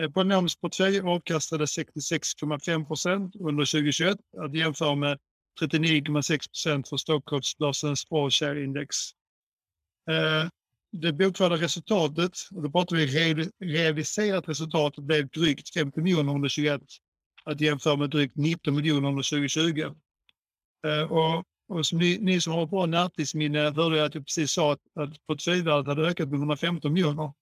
Eh, 0.02 0.10
Polynoms 0.10 0.14
Polynomisk 0.14 0.62
portfölj 0.62 1.00
avkastade 1.00 1.66
66,5 1.66 2.88
procent 2.88 3.36
under 3.36 3.66
2021 3.66 4.18
att 4.38 4.56
jämföra 4.56 4.96
med 4.96 5.20
39,6 5.62 6.50
procent 6.50 6.90
för 6.90 6.98
Stockholmsbörsens 6.98 8.06
All 8.12 8.32
Share 8.32 8.64
Index. 8.64 8.96
Eh, 10.10 10.50
det 10.92 11.14
bokförda 11.14 11.56
resultatet, 11.56 12.32
och 12.52 12.64
då 12.64 12.72
pratar 12.72 12.96
vi 12.96 13.50
realiserat 13.60 14.50
resultat, 14.50 14.96
blev 14.96 15.28
drygt 15.28 15.74
50 15.74 16.02
miljoner 16.02 16.34
under 16.34 16.50
2021 16.50 16.82
att 17.46 17.62
jämföra 17.62 17.96
med 17.96 18.10
drygt 18.10 18.36
19 18.36 18.76
miljoner 18.76 19.10
under 19.10 19.30
2020. 19.30 19.96
Eh, 20.88 21.12
Och, 21.12 21.44
och 21.68 21.86
som 21.86 22.00
ni, 22.00 22.18
ni 22.22 22.42
som 22.42 22.54
har 22.54 22.66
bra 22.66 22.86
närtidsminne 22.86 23.60
hörde 23.60 23.98
jag 23.98 24.06
att 24.06 24.16
jag 24.16 24.26
precis 24.26 24.52
sa 24.52 24.74
att, 24.74 24.80
att 25.00 25.26
portföljvärdet 25.28 25.88
hade 25.88 26.08
ökat 26.08 26.30
med 26.30 26.38
115 26.38 26.94
miljoner. 26.94 27.34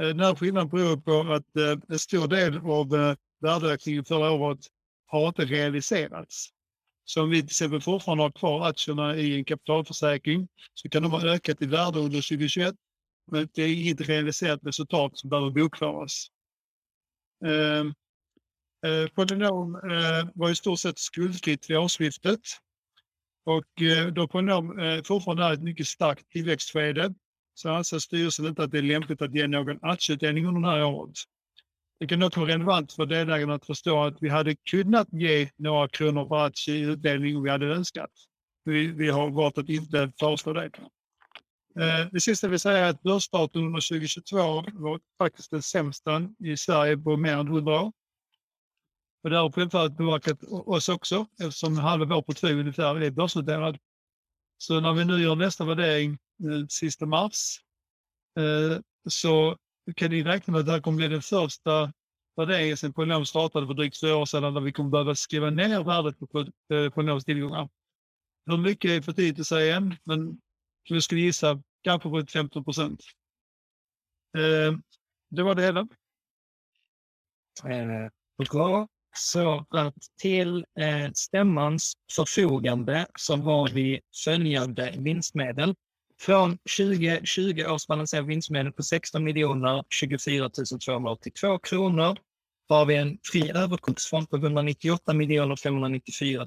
Eh, 0.00 0.06
Den 0.06 0.20
här 0.20 0.34
skillnaden 0.34 0.68
beror 0.68 0.96
på 0.96 1.32
att 1.32 1.56
eh, 1.56 1.78
en 1.88 1.98
stor 1.98 2.28
del 2.28 2.56
av 2.58 2.94
eh, 2.94 3.16
värdeökningen 3.40 4.04
förra 4.04 4.30
året 4.30 4.58
har 5.06 5.28
inte 5.28 5.44
realiserats. 5.44 6.48
Så 7.04 7.22
om 7.22 7.30
vi 7.30 7.36
till 7.40 7.46
exempel 7.46 7.80
fortfarande 7.80 8.24
har 8.24 8.32
kvar 8.32 8.66
aktierna 8.68 9.16
i 9.16 9.36
en 9.36 9.44
kapitalförsäkring 9.44 10.48
så 10.74 10.88
kan 10.88 11.02
de 11.02 11.12
ha 11.12 11.26
ökat 11.26 11.62
i 11.62 11.66
värde 11.66 11.98
under 11.98 12.28
2021. 12.28 12.74
Men 13.32 13.48
det 13.54 13.62
är 13.62 13.82
inget 13.82 14.00
realiserat 14.00 14.60
resultat 14.62 15.18
som 15.18 15.30
behöver 15.30 15.50
bokföras. 15.50 16.26
Eh, 17.44 17.84
Eh, 18.86 19.08
Polynom 19.14 19.74
eh, 19.74 20.28
var 20.34 20.50
i 20.50 20.54
stort 20.54 20.80
sett 20.80 20.98
skuldfritt 20.98 21.70
vid 21.70 21.76
årsskiftet. 21.76 22.40
Och 23.44 23.82
eh, 23.82 24.06
då 24.06 24.28
Polynom 24.28 24.78
eh, 24.78 25.02
fortfarande 25.02 25.44
är 25.44 25.52
ett 25.52 25.62
mycket 25.62 25.86
starkt 25.86 26.28
tillväxtskede 26.30 27.14
så 27.54 27.70
anser 27.70 27.98
styrelsen 27.98 28.46
inte 28.46 28.62
att 28.62 28.70
det 28.70 28.78
är 28.78 28.82
lämpligt 28.82 29.22
att 29.22 29.34
ge 29.34 29.46
någon 29.46 29.78
aktieutdelning 29.82 30.46
under 30.46 30.60
det 30.60 30.76
här 30.76 30.84
året. 30.84 31.14
Det 32.00 32.06
kan 32.06 32.20
dock 32.20 32.36
vara 32.36 32.48
relevant 32.48 32.92
för 32.92 33.06
delägarna 33.06 33.54
att 33.54 33.66
förstå 33.66 34.04
att 34.04 34.16
vi 34.20 34.28
hade 34.28 34.56
kunnat 34.70 35.08
ge 35.12 35.50
några 35.56 35.88
kronor 35.88 36.28
per 36.28 36.46
aktie 36.46 36.74
i 36.74 36.80
utdelning 36.80 37.36
om 37.36 37.42
vi 37.42 37.50
hade 37.50 37.66
önskat. 37.66 38.10
Vi, 38.64 38.86
vi 38.86 39.10
har 39.10 39.30
valt 39.30 39.58
att 39.58 39.68
inte 39.68 40.12
föreslå 40.20 40.52
det. 40.52 40.70
Eh, 41.80 42.08
Det 42.12 42.20
sista 42.20 42.46
jag 42.46 42.50
vill 42.50 42.60
säga 42.60 42.86
är 42.86 42.90
att 42.90 43.02
börsstarten 43.02 43.60
under 43.60 43.88
2022 43.88 44.36
var 44.72 45.00
faktiskt 45.18 45.50
den 45.50 45.62
sämsta 45.62 46.28
i 46.38 46.56
Sverige 46.56 46.96
på 46.96 47.16
mer 47.16 47.32
än 47.32 47.46
100 47.46 47.80
år. 47.80 47.92
Och 49.26 49.30
det 49.30 49.36
har 49.36 49.52
självfallet 49.52 49.96
påverkat 49.96 50.42
oss 50.44 50.88
också 50.88 51.26
eftersom 51.40 51.78
halva 51.78 52.04
vår 52.04 52.22
portfölj 52.22 52.60
ungefär 52.60 53.02
är 53.02 53.10
börsnoterad. 53.10 53.78
Så 54.58 54.80
när 54.80 54.92
vi 54.92 55.04
nu 55.04 55.22
gör 55.22 55.34
nästa 55.34 55.64
värdering 55.64 56.12
eh, 56.12 56.66
sista 56.68 57.06
mars 57.06 57.60
eh, 58.38 58.78
så 59.08 59.56
kan 59.96 60.10
ni 60.10 60.22
räkna 60.22 60.52
med 60.52 60.60
att 60.60 60.66
det 60.66 60.72
här 60.72 60.80
kommer 60.80 60.96
bli 60.96 61.08
den 61.08 61.22
första 61.22 61.92
värderingen 62.36 62.76
sedan 62.76 62.92
Polynom 62.92 63.26
startade 63.26 63.66
för 63.66 63.74
drygt 63.74 64.00
fyra 64.00 64.16
år 64.16 64.26
sedan 64.26 64.54
där 64.54 64.60
vi 64.60 64.72
kommer 64.72 64.90
behöva 64.90 65.14
skriva 65.14 65.50
ner 65.50 65.84
värdet 65.84 66.18
på 66.18 66.40
eh, 66.74 66.90
Polynoms 66.90 67.24
tillgångar. 67.24 67.68
Hur 68.46 68.58
mycket 68.58 68.90
är 68.90 69.02
för 69.02 69.12
tidigt 69.12 69.40
att 69.40 69.46
säga 69.46 69.76
än, 69.76 69.96
men 70.04 70.40
jag 70.82 71.02
skulle 71.02 71.20
gissa 71.20 71.62
kanske 71.82 72.08
på 72.08 72.26
15 72.26 72.64
procent. 72.64 73.00
Eh, 74.36 74.78
det 75.30 75.42
var 75.42 75.54
det 75.54 75.62
hela. 75.62 75.80
Eh, 77.64 78.10
bra. 78.50 78.88
Så 79.16 79.66
att 79.70 79.94
till 80.20 80.64
eh, 80.80 81.10
stämmans 81.14 81.92
förfogande 82.16 83.06
så 83.18 83.36
har 83.36 83.68
vi 83.68 84.00
följande 84.24 84.94
vinstmedel. 84.98 85.74
Från 86.20 86.58
2020 86.76 87.64
års 87.68 87.86
balanserade 87.86 88.28
vinstmedel 88.28 88.72
på 88.72 88.82
16 88.82 89.24
miljoner 89.24 89.84
24 89.90 90.50
282 90.84 91.58
kronor 91.58 92.16
har 92.68 92.86
vi 92.86 92.96
en 92.96 93.18
fri 93.32 93.50
överskottsfond 93.54 94.30
på 94.30 94.36
198 94.36 95.14
miljoner 95.14 95.56
594 95.56 96.46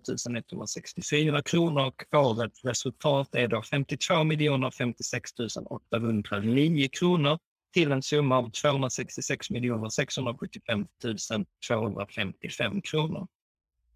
164 0.50 1.42
kronor 1.42 1.86
och 1.88 2.04
årets 2.16 2.66
resultat 2.66 3.36
är 3.36 3.48
då 3.48 3.62
52 3.62 4.24
miljoner 4.24 4.72
56 4.72 5.32
809 5.70 6.90
kronor 7.00 7.40
till 7.74 7.92
en 7.92 8.02
summa 8.02 8.38
av 8.38 8.52
266 8.52 9.48
675 9.92 10.86
255 11.68 12.82
kronor. 12.82 13.28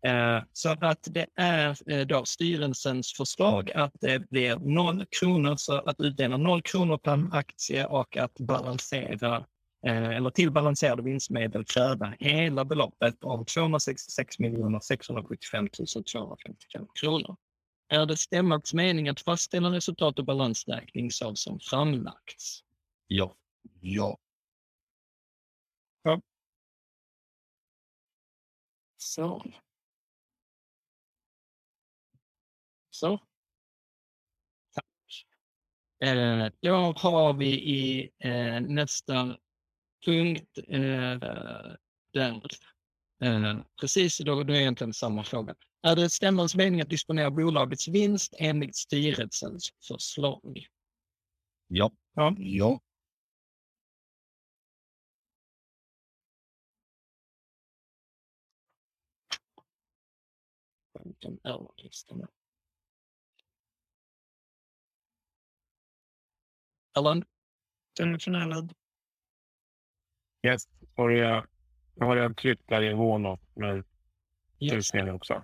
Eh, 0.06 0.44
så 0.53 0.70
att 0.70 1.08
det 1.12 1.25
är 1.36 1.92
eh, 1.92 2.08
då 2.08 2.25
styrelsens 2.25 3.13
förslag 3.13 3.72
att 3.72 3.94
det 4.01 4.30
blir 4.30 4.56
noll 4.56 5.06
kronor, 5.20 5.56
så 5.56 5.74
att 5.74 6.00
utdela 6.00 6.38
noll 6.38 6.62
kronor 6.62 6.98
per 6.98 7.38
aktie 7.38 7.86
och 7.86 8.18
att 8.18 8.39
balansera 8.39 9.46
eh, 9.88 10.10
eller 10.10 10.30
till 10.30 10.51
balanserade 10.51 11.01
vinstmedel 11.01 11.65
kräva 11.65 12.13
hela 12.20 12.65
beloppet 12.65 13.24
om 13.24 13.46
266 13.46 14.03
675 14.92 15.70
255 16.12 16.88
kronor. 17.01 17.36
Är 17.89 18.06
det 18.06 18.18
stämmans 18.18 18.74
mening 18.74 19.10
att 19.10 19.22
fastställa 19.22 19.70
resultat 19.70 20.20
och 20.20 20.25
balansräkning 20.25 21.12
så 21.12 21.36
som 21.36 21.60
framlagts? 21.60 22.60
Ja. 23.08 23.36
Ja. 23.82 24.17
Så. 28.98 29.43
Så. 32.89 33.20
Tack. 34.75 34.86
Eh, 36.03 36.48
då 36.62 36.93
har 36.98 37.34
vi 37.34 37.48
i 37.48 38.10
eh, 38.20 38.62
nästa 38.62 39.38
punkt 40.05 40.58
eh, 40.67 41.20
där, 42.13 42.41
eh, 43.24 43.58
precis 43.82 44.17
då, 44.17 44.43
då 44.43 44.53
är 44.53 44.58
egentligen 44.58 44.93
samma 44.93 45.24
fråga. 45.24 45.55
Är 45.82 45.96
det 45.96 46.10
stämmans 46.10 46.55
mening 46.55 46.82
att 46.82 46.89
disponera 46.89 47.32
bolagets 47.32 47.88
vinst 47.88 48.34
enligt 48.39 48.75
styrelsens 48.75 49.70
förslag? 49.88 50.67
Ja. 51.67 51.91
Ja. 52.15 52.36
Ja. 52.38 52.79
Vilken 61.05 61.39
är 61.43 61.67
listan? 61.83 62.27
Ellen? 66.98 67.25
Den 67.98 68.15
är 68.15 68.19
förnärad. 68.19 68.74
Yes. 70.48 70.67
Har 70.95 71.10
jag, 71.10 71.48
har 72.00 72.15
jag 72.15 72.38
tryckt 72.38 72.69
där 72.69 72.83
i 72.83 72.93
Vånå 72.93 73.39
med 73.53 73.83
Ja. 74.57 74.74
tusen 74.75 75.10
också? 75.10 75.43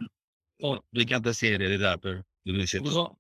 Och 0.63 0.83
Vi 0.89 1.05
kan 1.05 1.17
inte 1.17 1.33
se 1.33 1.57
det, 1.57 1.67
det 1.67 1.73
är 1.73 1.79
därför 1.79 2.23
du 2.43 2.67
sitter. 2.67 3.15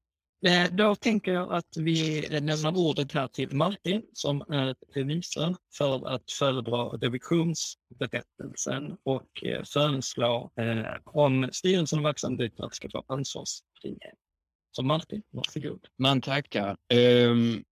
Eh, 0.47 0.71
då 0.71 0.95
tänker 0.95 1.33
jag 1.33 1.53
att 1.53 1.77
vi 1.77 2.21
lämnar 2.29 2.77
ordet 2.77 3.11
här 3.11 3.27
till 3.27 3.55
Martin 3.55 4.03
som 4.13 4.41
är 4.41 4.75
revisor 4.93 5.55
för 5.77 6.15
att 6.15 6.31
föredra 6.31 6.83
revisionsberättelsen 6.83 8.97
och 9.03 9.43
eh, 9.43 9.63
föreslå 9.63 10.51
eh, 10.55 10.85
om 11.05 11.49
styrelsen 11.51 11.99
och 11.99 12.05
verksamheten 12.05 12.69
ska 12.71 12.89
få 12.89 13.03
ansvarsfrihet. 13.07 14.15
Så 14.71 14.83
Martin, 14.83 15.21
varsågod. 15.29 15.87
Man 15.97 16.21
tackar. 16.21 16.77
Um, 16.93 17.63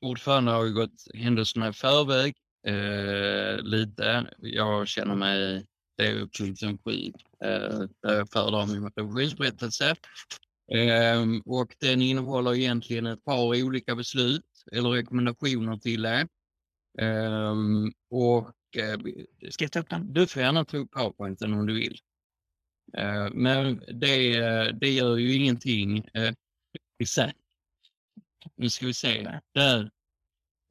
ordförande 0.00 0.50
har 0.50 0.64
ju 0.64 0.72
gått 0.72 1.04
händelserna 1.14 1.68
i 1.68 1.72
förväg 1.72 2.34
uh, 2.68 3.62
lite. 3.62 4.34
Jag 4.38 4.88
känner 4.88 5.14
mig, 5.14 5.66
det 5.96 6.06
är 6.06 6.26
punkten 6.38 6.78
skit 6.78 7.16
eh, 7.44 7.78
där 8.02 8.14
jag 8.14 8.32
föredrar 8.32 8.66
min 8.66 8.90
revisionsberättelse. 8.96 9.94
Ehm, 10.72 11.40
och 11.40 11.76
den 11.80 12.02
innehåller 12.02 12.54
egentligen 12.54 13.06
ett 13.06 13.24
par 13.24 13.62
olika 13.62 13.94
beslut 13.94 14.64
eller 14.72 14.90
rekommendationer 14.90 15.76
till 15.76 16.02
det. 16.02 16.28
Ehm, 16.98 17.92
och 18.10 18.48
eh, 18.76 18.98
Ska 19.50 19.64
jag 19.64 19.72
ta 19.72 19.80
upp 19.80 19.90
den? 19.90 20.12
du 20.12 20.26
får 20.26 20.42
gärna 20.42 20.64
ta 20.64 20.76
upp 20.76 20.90
powerpointen 20.90 21.54
om 21.54 21.66
du 21.66 21.74
vill. 21.74 21.98
Eh, 22.96 23.28
men 23.32 23.82
det, 24.00 24.40
det 24.72 24.90
gör 24.90 25.16
ju 25.16 25.34
ingenting 25.34 25.98
eh, 26.14 26.32
i 26.98 27.06
sig. 27.06 27.32
Nu 28.56 28.70
ska 28.70 28.86
vi 28.86 28.94
se. 28.94 29.40
Där. 29.54 29.90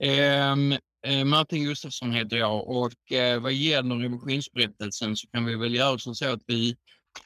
Ehm, 0.03 0.71
eh, 1.05 1.25
Martin 1.25 1.63
Gustafsson 1.63 2.11
heter 2.11 2.37
jag 2.37 2.67
och 2.67 3.11
eh, 3.11 3.41
vad 3.41 3.53
gäller 3.53 3.95
revisionsberättelsen 3.95 5.15
så 5.15 5.27
kan 5.27 5.45
vi 5.45 5.55
väl 5.55 5.75
göra 5.75 5.97
som 5.97 6.15
så 6.15 6.33
att 6.33 6.43
vi, 6.47 6.75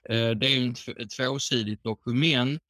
Eh, 0.09 0.29
det 0.29 0.47
är 0.47 0.69
ett 1.01 1.09
tvåsidigt 1.17 1.83
dokument 1.83 2.61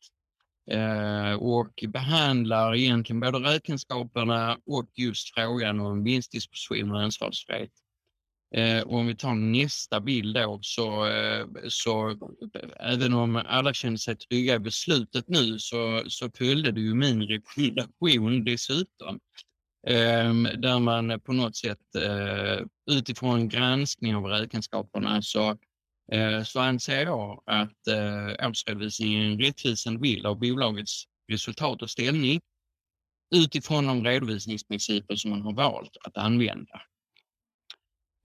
eh, 0.72 1.34
och 1.34 1.84
behandlar 1.88 2.76
egentligen 2.76 3.20
både 3.20 3.40
räkenskaperna 3.40 4.58
och 4.66 4.90
just 4.96 5.34
frågan 5.36 5.80
om 5.80 6.04
vinstdisposition 6.04 6.92
och 6.92 7.02
ansvarsfrihet. 7.02 7.72
Eh, 8.56 8.82
och 8.82 8.98
om 8.98 9.08
vi 9.08 9.16
tar 9.16 9.34
nästa 9.34 10.00
bild 10.00 10.36
då 10.36 10.60
så, 10.62 11.06
eh, 11.06 11.46
så 11.68 12.10
eh, 12.10 12.16
även 12.80 13.14
om 13.14 13.36
alla 13.36 13.74
känner 13.74 13.98
sig 13.98 14.16
trygga 14.16 14.56
i 14.56 14.60
beslutet 14.60 15.26
nu 15.28 15.60
så, 15.60 16.04
så 16.08 16.30
följde 16.38 16.72
det 16.72 16.82
ju 16.82 16.94
min 16.94 17.22
rekommendation 17.22 18.44
dessutom. 18.44 19.20
Ehm, 19.88 20.44
där 20.44 20.80
man 20.80 21.20
på 21.20 21.34
något 21.34 21.56
sätt 21.56 21.96
eh, 21.96 22.66
utifrån 22.92 23.50
granskning 23.50 24.16
av 24.16 24.26
räkenskaperna 24.26 25.22
så, 25.22 25.50
eh, 25.50 25.56
så 26.44 26.60
anser 26.60 27.04
jag 27.04 27.44
att 27.46 27.88
eh, 27.88 28.50
årsredovisningen 28.50 29.22
är 29.22 29.32
en 29.32 29.40
rättvisande 29.40 30.00
bild 30.00 30.26
av 30.26 30.40
bolagets 30.40 31.04
resultat 31.32 31.82
och 31.82 31.90
ställning 31.90 32.42
utifrån 33.36 33.88
de 33.88 34.04
redovisningsprinciper 34.04 35.16
som 35.16 35.32
man 35.32 35.42
har 35.42 35.54
valt 35.54 35.98
att 36.04 36.18
använda. 36.18 36.82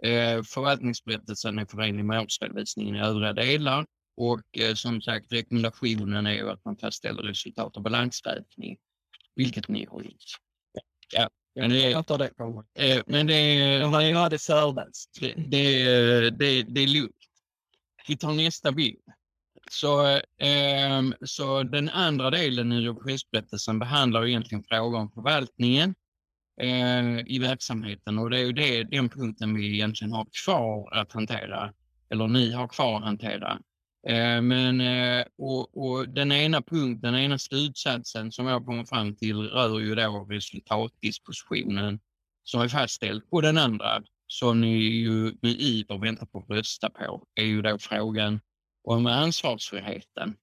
Eh, 0.05 0.43
förvaltningsberättelsen 0.43 1.59
är 1.59 1.67
förenlig 1.67 2.05
med 2.05 2.21
årsredovisningen 2.21 2.97
i 2.97 3.01
övriga 3.01 3.33
delar 3.33 3.87
och 4.17 4.59
eh, 4.59 4.75
som 4.75 5.03
sagt 5.03 5.33
rekommendationen 5.33 6.27
är 6.27 6.45
att 6.45 6.65
man 6.65 6.77
fastställer 6.77 7.23
resultat 7.23 7.77
och 7.77 7.83
balansräkning, 7.83 8.77
vilket 9.35 9.69
ni 9.69 9.87
har 9.87 10.03
gjort. 10.03 10.25
Ja, 11.15 11.31
men 11.55 11.71
det, 11.71 11.91
Jag 11.91 12.07
tar 12.07 12.19
det 12.19 12.29
på 12.37 12.65
eh, 12.75 13.03
men 13.07 13.27
det, 13.27 13.55
Jag 13.57 13.91
förläst. 14.75 15.19
det, 15.21 15.35
det, 15.35 16.31
det, 16.31 16.63
det 16.63 16.81
är 16.81 16.87
lugnt. 16.89 17.17
Vi 18.09 18.17
tar 18.17 18.33
nästa 18.33 18.73
bild. 18.73 19.03
Så, 19.71 20.07
eh, 20.17 21.03
så 21.25 21.63
den 21.63 21.89
andra 21.89 22.31
delen 22.31 22.73
i 22.73 22.81
revisionsberättelsen 22.81 23.79
behandlar 23.79 24.27
egentligen 24.27 24.65
frågor 24.65 24.99
om 24.99 25.11
förvaltningen 25.11 25.95
eh, 26.61 27.19
i 27.27 27.39
verksamheten 27.39 28.19
och 28.19 28.31
det 28.31 28.39
är 28.39 28.45
ju 28.45 28.53
det, 28.53 28.83
den 28.83 29.09
punkten 29.09 29.55
vi 29.55 29.75
egentligen 29.75 30.13
har 30.13 30.27
kvar 30.45 30.99
att 30.99 31.13
hantera, 31.13 31.73
eller 32.11 32.27
ni 32.27 32.53
har 32.53 32.69
kvar 32.69 32.97
att 32.97 33.05
hantera. 33.05 33.59
Eh, 34.09 34.43
men, 34.43 34.81
eh, 34.81 35.25
och, 35.39 35.77
och 35.77 36.09
den 36.09 36.33
ena 36.33 36.63
punkten, 36.63 37.13
den 37.13 37.23
ena 37.23 37.39
slutsatsen 37.39 38.33
som 38.33 38.47
jag 38.47 38.67
kommer 38.67 38.85
fram 38.85 39.17
till 39.17 39.37
rör 39.37 39.81
ju 39.81 39.95
då 39.95 40.27
resultatdispositionen 40.31 42.01
som 42.45 42.61
är 42.61 42.69
fastställd. 42.69 43.31
på 43.31 43.41
den 43.41 43.59
andra 43.59 44.03
som 44.33 44.61
ni 44.61 44.77
ju 44.77 45.35
med 45.43 45.61
iver 45.61 45.99
väntar 45.99 46.27
på 46.27 46.39
att 46.39 46.51
rösta 46.51 46.91
på 46.91 47.27
är 47.35 47.45
ju 47.45 47.63
då 47.63 47.79
frågan 47.79 48.41
om 48.85 49.07
ansvarsfriheten. 49.07 50.37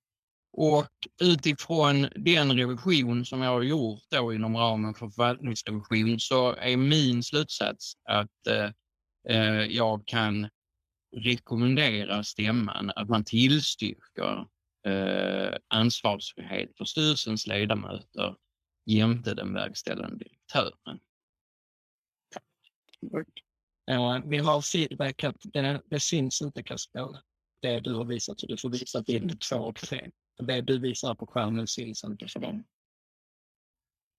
Och 0.52 0.92
utifrån 1.22 2.08
den 2.16 2.58
revision 2.58 3.26
som 3.26 3.42
jag 3.42 3.52
har 3.52 3.62
gjort 3.62 4.04
då 4.12 4.34
inom 4.34 4.58
ramen 4.58 4.94
för 4.94 5.10
förvaltningsrevision 5.10 6.20
så 6.20 6.56
är 6.56 6.78
min 6.78 7.24
slutsats 7.24 7.94
att 8.10 8.48
eh, 8.48 8.72
eh 9.30 9.66
jag 9.66 10.08
kan 10.08 10.50
rekommendera 11.16 12.24
stämman 12.24 12.92
att 12.96 13.10
man 13.10 13.24
tillstyrker 13.24 14.46
eh, 14.88 15.58
ansvarsfrihet 15.68 16.78
för 16.78 16.86
styrelsens 16.86 17.48
ledamöter 17.48 18.36
jämte 18.86 19.34
den 19.34 19.54
verkställande 19.54 20.18
direktören. 20.18 21.00
Ja, 23.92 24.22
vi 24.26 24.38
har 24.38 24.62
feedback 24.62 25.24
att 25.24 25.36
det, 25.44 25.82
det 25.90 26.00
syns 26.00 26.42
inte 26.42 26.64
Kasper. 26.64 27.20
Det 27.62 27.80
du 27.80 27.94
har 27.94 28.06
visat, 28.06 28.40
så 28.40 28.48
du 28.48 28.58
får 28.58 28.70
visa 28.70 29.02
bild 29.02 29.42
två 29.42 29.56
och 29.56 29.76
tre. 29.76 30.12
Det 30.38 30.62
du 30.62 30.80
visar 30.80 31.16
på 31.16 31.28
skärmen 31.28 31.68
syns 31.68 32.04
inte 32.04 32.28
för 32.28 32.40
dem. 32.40 32.64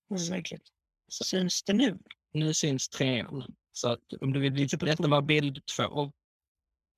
Verkligen. 0.09 0.63
Syns 1.11 1.63
det 1.63 1.73
nu? 1.73 1.99
Nu 2.33 2.55
syns 2.55 2.89
trean. 2.89 3.55
Så 3.73 3.89
att 3.89 4.13
om 4.21 4.33
du 4.33 4.41
vill 4.41 4.53
visa 4.53 4.79
på 4.79 4.85
detta 4.85 5.09
var 5.09 5.23
bild 5.23 5.67
två. 5.77 6.13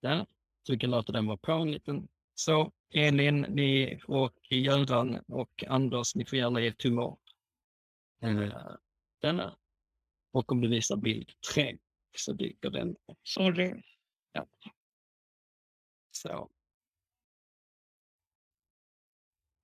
Där. 0.02 0.26
Så 0.66 0.72
vi 0.72 0.78
kan 0.78 0.90
låta 0.90 1.12
den 1.12 1.26
vara 1.26 1.36
på 1.36 1.52
en 1.52 1.72
liten. 1.72 2.08
Så 2.34 2.72
Elin, 2.90 3.40
ni 3.40 4.00
och 4.06 4.38
Göran 4.50 5.20
och 5.28 5.64
Anders, 5.68 6.14
ni 6.14 6.26
får 6.26 6.38
gärna 6.38 6.60
ge 6.60 6.72
tumme 6.72 7.02
upp. 7.02 7.20
Eh, 8.22 8.76
Denna. 9.22 9.56
Och 10.32 10.52
om 10.52 10.60
du 10.60 10.68
visar 10.68 10.96
bild 10.96 11.32
tre 11.52 11.78
så 12.16 12.32
dyker 12.32 12.70
den 12.70 12.90
upp. 12.90 13.18
Sorry. 13.22 13.82
Ja. 14.32 14.46
Så. 16.10 16.50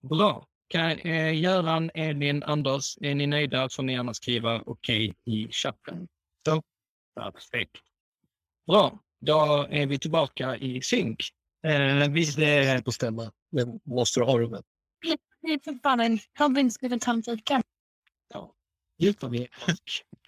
Bra. 0.01 0.47
Kan, 0.69 0.91
eh, 0.91 1.41
Göran, 1.41 1.91
Elin, 1.95 2.43
Anders, 2.43 2.99
är 3.01 3.15
ni 3.15 3.27
nöjda 3.27 3.69
får 3.69 3.83
ni 3.83 3.93
gärna 3.93 4.15
skriva 4.15 4.63
okej 4.67 5.15
i 5.25 5.49
chatten. 5.51 6.09
Så. 6.47 6.63
Perfekt. 7.15 7.77
Bra, 8.67 8.99
då 9.21 9.67
är 9.71 9.87
vi 9.87 9.99
tillbaka 9.99 10.57
i 10.57 10.83
synk. 10.83 11.21
Eh, 11.67 12.09
visst 12.11 12.39
är 12.39 12.77
det 12.77 12.83
på 12.83 12.93
stämma. 12.93 13.33
Men 13.51 13.81
måste 13.85 14.21
du 14.21 14.25
ha 14.25 14.39
rummet? 14.39 14.65
Det 15.41 15.49
är 15.49 15.61
för 15.65 15.79
fan 15.83 16.01
en 16.01 16.19
konvinskriven 16.39 17.01
tandfika. 17.01 17.63
Ja, 18.29 18.55
djupar 18.99 19.29
vi. 19.29 19.49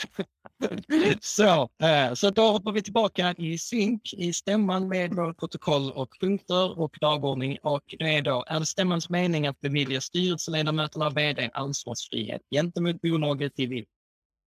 så, 1.20 1.70
eh, 1.82 2.14
så 2.14 2.30
då 2.30 2.42
hoppar 2.42 2.72
vi 2.72 2.82
tillbaka 2.82 3.34
i 3.38 3.58
synk 3.58 4.12
i 4.12 4.32
stämman 4.32 4.88
med 4.88 5.14
vårt 5.14 5.38
protokoll 5.38 5.92
och 5.92 6.16
punkter 6.20 6.78
och 6.78 6.96
dagordning. 7.00 7.58
Och 7.62 7.94
det 7.98 8.14
är 8.14 8.22
då, 8.22 8.44
är 8.48 8.60
det 8.60 8.66
stämmans 8.66 9.10
mening 9.10 9.46
att 9.46 9.60
bevilja 9.60 10.00
styrelseledamöterna 10.00 11.06
och 11.06 11.16
vd 11.16 11.50
ansvarsfrihet 11.54 12.42
gentemot 12.50 13.00
bolaget 13.00 13.58
i 13.58 13.66
vill 13.66 13.86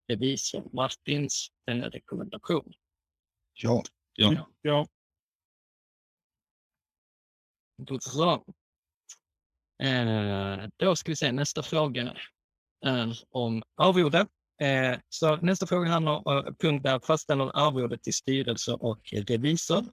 revisor 0.09 0.65
Martins 0.73 1.49
eh, 1.71 1.75
rekommendation? 1.75 2.73
Ja. 3.55 3.83
Ja. 4.15 4.47
ja. 4.63 4.87
Bra. 7.83 8.45
Eh, 9.83 10.69
då 10.77 10.97
ska 10.97 11.13
vi 11.13 11.17
se, 11.17 11.33
nästa 11.33 11.63
fråga 11.63 12.15
är 12.85 13.19
om 13.31 13.63
arvode. 13.75 14.27
Eh, 14.61 14.99
så 15.09 15.37
nästa 15.37 15.67
fråga 15.67 15.91
handlar 15.91 16.29
om 16.29 16.37
eh, 16.37 16.53
punkt 16.61 16.83
där 16.83 16.99
fastställer 16.99 17.67
arvode 17.67 17.99
till 17.99 18.15
styrelse 18.15 18.73
och 18.73 19.01
revisor. 19.13 19.85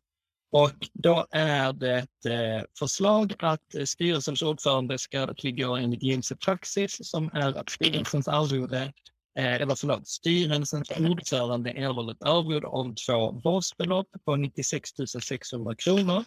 Och 0.52 0.71
då 0.93 1.26
är 1.32 1.73
det 1.73 1.97
ett 1.97 2.69
förslag 2.80 3.34
att 3.39 3.76
styrelsens 3.86 4.41
ordförande 4.41 4.97
ska 4.97 5.34
tillgå 5.34 5.76
enligt 5.76 6.04
gängse 6.04 6.36
praxis 6.36 6.97
som 7.10 7.30
är 7.34 7.58
att 7.58 7.69
styrelsens 7.69 8.28
arvode, 8.28 8.93
eh, 9.39 9.54
eller 9.54 9.76
förlåt, 9.76 10.08
styrelsens 10.08 10.91
ordförande 10.91 11.69
erhåller 11.69 12.12
ett 12.12 12.23
arvode 12.23 12.67
om 12.67 12.95
två 12.95 13.32
basbelopp 13.32 14.08
på 14.26 14.36
96 14.36 14.89
600 15.21 15.76
kronor 15.76 16.23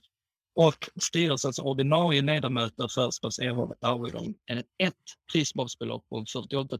och 0.56 0.88
styrelsens 1.02 1.58
ordinarie 1.58 2.22
ledamöter 2.22 2.88
föreslås 2.88 3.38
erhålla 3.38 3.74
ett 3.74 3.84
arvode 3.84 4.18
om 4.18 4.34
ett 4.78 4.94
prisbasbelopp 5.32 6.04
om 6.08 6.26
48 6.26 6.78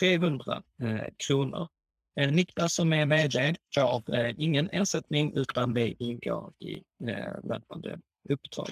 300 0.00 0.62
eh, 0.82 1.06
kronor. 1.26 1.68
Eh, 2.20 2.32
Niklas 2.32 2.74
som 2.74 2.92
är 2.92 3.06
vd 3.06 3.54
får 3.74 4.14
eh, 4.14 4.34
ingen 4.38 4.70
ersättning 4.70 5.36
utan 5.36 5.74
det 5.74 6.02
ingår 6.02 6.52
i 6.58 6.74
eh, 7.08 7.48
löpande 7.48 7.98
uppdrag. 8.28 8.70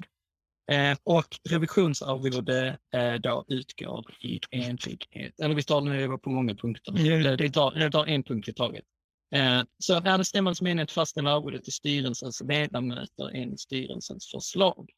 Eh, 0.73 0.97
och 1.05 1.39
revisionsarvode 1.51 2.79
eh, 2.95 3.15
då 3.15 3.45
utgår 3.49 4.15
i 4.21 4.41
enlighet, 4.51 5.41
eller 5.41 5.55
vi 5.55 5.63
tar 5.63 5.81
det 5.81 6.19
på 6.19 6.31
många 6.31 6.55
punkter. 6.55 6.93
Det, 6.93 7.37
det, 7.37 7.51
tar, 7.51 7.71
det 7.71 7.91
tar 7.91 8.07
en 8.07 8.23
punkt 8.23 8.49
i 8.49 8.53
taget. 8.53 8.85
Eh, 9.31 9.63
så 9.79 9.95
är 9.95 10.19
det 10.19 10.25
stämmans 10.25 10.63
mening 10.63 10.83
att 10.83 10.91
fastställa 10.91 11.31
arvodet 11.31 11.65
till 11.65 11.73
styrelsens 11.73 12.41
ledamöter 12.41 13.31
enligt 13.35 13.61
styrelsens 13.61 14.31
förslag? 14.31 14.91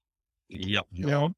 Ja. 0.46 0.86
ja. 0.90 1.32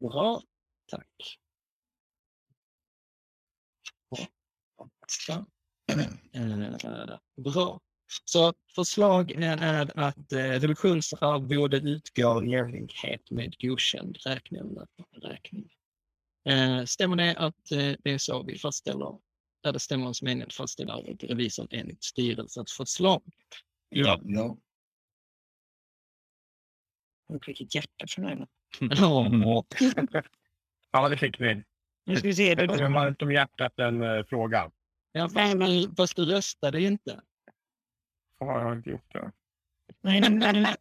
Bra, 0.00 0.42
tack. 0.86 1.38
Bra. 5.26 5.46
Eh, 6.32 7.16
Bra. 7.36 7.80
Så 8.24 8.54
förslag 8.74 9.30
är 9.30 9.98
att 9.98 10.32
eh, 10.32 10.38
revisionsarvode 10.38 11.76
utgår 11.76 12.46
i 12.46 12.54
enlighet 12.54 13.30
med 13.30 13.54
godkänd 13.60 14.16
räkning. 14.26 14.76
räkning. 15.22 15.72
Eh, 16.48 16.84
stämmer 16.84 17.16
det 17.16 17.36
att 17.36 17.70
eh, 17.72 17.96
det 18.04 18.10
är 18.10 18.18
så 18.18 18.42
vi 18.42 18.58
fastställer, 18.58 19.18
där 19.64 19.72
det 19.72 19.80
fastställa 20.54 20.94
arvode 20.94 21.16
till 21.16 21.28
revisorn 21.28 21.68
enligt 21.70 22.04
styrelsens 22.04 22.72
förslag? 22.72 23.22
Ja. 23.88 24.20
ja. 24.24 24.56
Vilket 27.46 27.74
hjärta 27.74 28.06
från 28.08 28.24
ögonen. 28.24 28.48
Ja, 30.92 31.08
det 31.08 31.16
fick 31.16 31.40
vi. 31.40 31.62
Nu 32.04 32.16
ska 32.16 32.28
vi 32.28 32.34
se. 32.34 32.54
Det 32.54 32.88
var 32.88 33.08
inte 33.08 33.24
om 33.24 33.32
hjärtat 33.32 33.72
den 33.76 34.02
uh, 34.02 34.24
frågan. 34.24 34.70
Ja, 35.12 35.28
men, 35.34 35.96
fast 35.96 36.16
du 36.16 36.24
röstade 36.24 36.80
ju 36.80 36.86
inte. 36.86 37.20
Har 38.40 38.60
jag 38.60 38.76
inte 38.76 38.90
gjort 38.90 39.12
det? 39.12 39.32
Nej, 40.00 40.20
nej, 40.20 40.30
nej, 40.30 40.52
nej. 40.52 40.76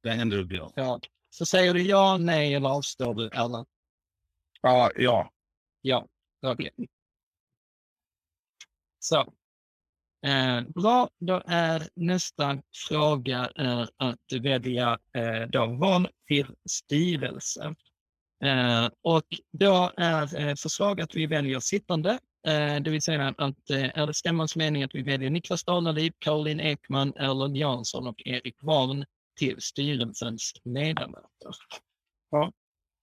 Det 0.00 0.10
händer 0.10 0.38
upp 0.38 0.52
ja. 0.52 0.72
Ja. 0.74 1.00
Så 1.30 1.46
säger 1.46 1.74
du 1.74 1.82
ja, 1.82 2.16
nej 2.18 2.54
eller 2.54 2.68
avstår 2.68 3.14
du? 3.14 3.28
Eller? 3.28 3.64
Ja, 4.60 4.90
ja. 4.96 5.32
Ja, 5.80 6.08
okej. 6.42 6.70
Så. 8.98 9.34
Eh, 10.26 10.60
bra, 10.74 11.10
då 11.18 11.42
är 11.46 11.88
nästa 11.94 12.62
fråga 12.88 13.50
är 13.54 13.88
att 13.96 14.42
välja 14.42 14.98
eh, 15.16 15.48
då 15.48 15.66
val 15.66 16.08
till 16.28 16.46
styrelse. 16.70 17.74
Eh, 18.44 18.88
och 19.02 19.26
då 19.52 19.92
är 19.96 20.40
eh, 20.40 20.54
förslaget 20.54 21.04
att 21.04 21.14
vi 21.14 21.26
väljer 21.26 21.60
sittande, 21.60 22.10
eh, 22.46 22.82
det 22.82 22.90
vill 22.90 23.02
säga 23.02 23.34
att 23.38 23.70
eh, 23.70 23.98
är 23.98 24.06
det 24.06 24.14
stämmans 24.14 24.56
mening 24.56 24.82
att 24.82 24.94
vi 24.94 25.02
väljer 25.02 25.30
Niklas 25.30 25.64
Dahlaliv, 25.64 26.12
Caroline 26.18 26.60
Ekman, 26.60 27.12
Erland 27.16 27.56
Jansson 27.56 28.06
och 28.06 28.22
Erik 28.24 28.62
Warn 28.62 29.04
till 29.38 29.60
styrelsens 29.60 30.52
ledamöter. 30.64 31.50
Ja. 32.30 32.52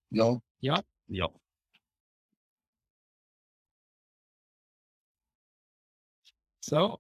Ja. 0.10 0.84
Ja. 1.06 1.34
Så. 6.59 6.99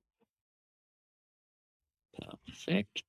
Perfekt. 2.45 3.05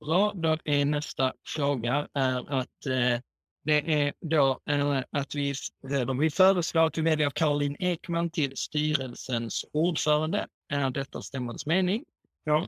Bra, 0.00 0.32
då 0.34 0.56
är 0.64 0.84
nästa 0.84 1.32
fråga 1.46 2.08
är 2.14 2.52
att 2.52 2.86
eh, 2.86 3.20
det 3.62 3.92
är 4.04 4.14
då 4.20 4.60
eh, 4.66 5.02
att 5.10 5.34
vi, 5.34 5.54
eh, 5.92 6.14
vi 6.14 6.30
föreslår 6.30 6.86
att 6.86 6.98
vi 6.98 7.02
väljer 7.02 7.30
Caroline 7.30 7.76
Ekman 7.78 8.30
till 8.30 8.56
styrelsens 8.56 9.64
ordförande. 9.72 10.46
Är 10.68 10.90
detta 10.90 11.22
stämmans 11.22 11.66
mening? 11.66 12.04
Ja. 12.44 12.66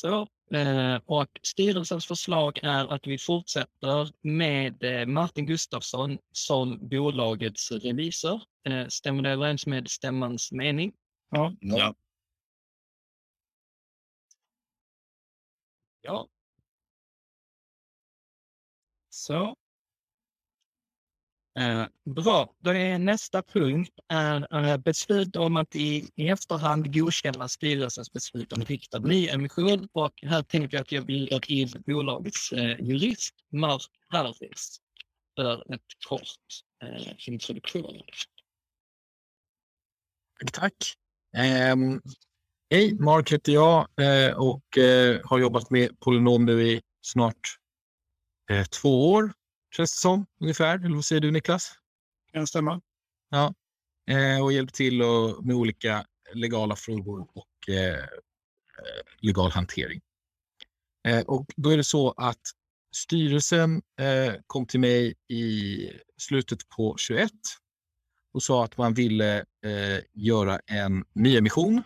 Så, 0.00 0.26
eh, 0.54 1.00
och 1.04 1.28
styrelsens 1.42 2.06
förslag 2.06 2.58
är 2.62 2.92
att 2.92 3.06
vi 3.06 3.18
fortsätter 3.18 4.10
med 4.22 4.84
eh, 4.84 5.06
Martin 5.06 5.46
Gustafsson 5.46 6.18
som 6.32 6.88
bolagets 6.88 7.72
revisor. 7.72 8.42
Eh, 8.68 8.86
stämmer 8.88 9.22
det 9.22 9.30
överens 9.30 9.66
med 9.66 9.88
stämmans 9.88 10.52
mening? 10.52 10.92
Ja. 11.30 11.52
Ja. 11.60 11.94
Ja. 16.02 16.28
Så. 19.08 19.56
Eh, 21.58 21.86
bra, 22.04 22.54
då 22.58 22.70
är 22.70 22.98
nästa 22.98 23.42
punkt 23.42 23.92
är 24.08 24.66
eh, 24.66 24.76
beslut 24.76 25.36
om 25.36 25.56
att 25.56 25.76
i, 25.76 26.08
i 26.14 26.28
efterhand 26.28 26.94
godkänna 26.94 27.48
styrelsens 27.48 28.12
beslut 28.12 28.52
om 28.52 28.62
riktad 28.64 28.98
nyemission. 28.98 29.88
Och 29.92 30.12
här 30.22 30.42
tänker 30.42 30.76
jag 30.76 30.82
att 30.82 30.92
jag 30.92 31.06
bjuder 31.06 31.52
in 31.52 31.82
bolagets 31.86 32.52
eh, 32.52 32.80
jurist 32.80 33.34
Mark 33.52 33.82
Harris 34.08 34.80
för 35.36 35.74
ett 35.74 35.80
kort 36.08 36.22
eh, 36.82 37.28
introduktion. 37.28 38.00
Tack. 40.52 40.74
Um, 41.72 42.02
Hej, 42.70 42.94
Mark 42.94 43.32
heter 43.32 43.52
jag 43.52 43.88
eh, 44.00 44.36
och 44.36 44.64
har 45.24 45.38
jobbat 45.38 45.70
med 45.70 46.00
Polynom 46.00 46.44
nu 46.44 46.68
i 46.68 46.82
snart 47.00 47.56
två 48.70 49.12
år, 49.12 49.32
känns 49.76 49.92
det 49.92 50.00
som 50.00 50.26
ungefär. 50.40 50.78
Eller 50.78 50.94
vad 50.94 51.04
säger 51.04 51.20
du 51.20 51.30
Niklas? 51.30 51.72
Kan 52.32 52.46
stämma. 52.46 52.80
Eh, 54.10 54.42
och 54.42 54.52
hjälpt 54.52 54.74
till 54.74 55.02
och, 55.02 55.44
med 55.44 55.56
olika 55.56 56.04
legala 56.34 56.76
frågor 56.76 57.28
och 57.34 57.68
eh, 57.68 57.98
eh, 57.98 59.02
legal 59.20 59.50
hantering. 59.50 60.00
Eh, 61.08 61.20
och 61.20 61.46
då 61.56 61.70
är 61.70 61.76
det 61.76 61.84
så 61.84 62.10
att 62.16 62.40
styrelsen 62.96 63.82
eh, 64.00 64.34
kom 64.46 64.66
till 64.66 64.80
mig 64.80 65.14
i 65.28 65.78
slutet 66.16 66.68
på 66.68 66.96
21 66.98 67.30
och 68.32 68.42
sa 68.42 68.64
att 68.64 68.76
man 68.76 68.94
ville 68.94 69.38
eh, 69.38 69.98
göra 70.12 70.60
en 70.66 71.04
nyemission. 71.14 71.82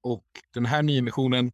Och 0.00 0.24
den 0.54 0.66
här 0.66 0.82
nyemissionen 0.82 1.52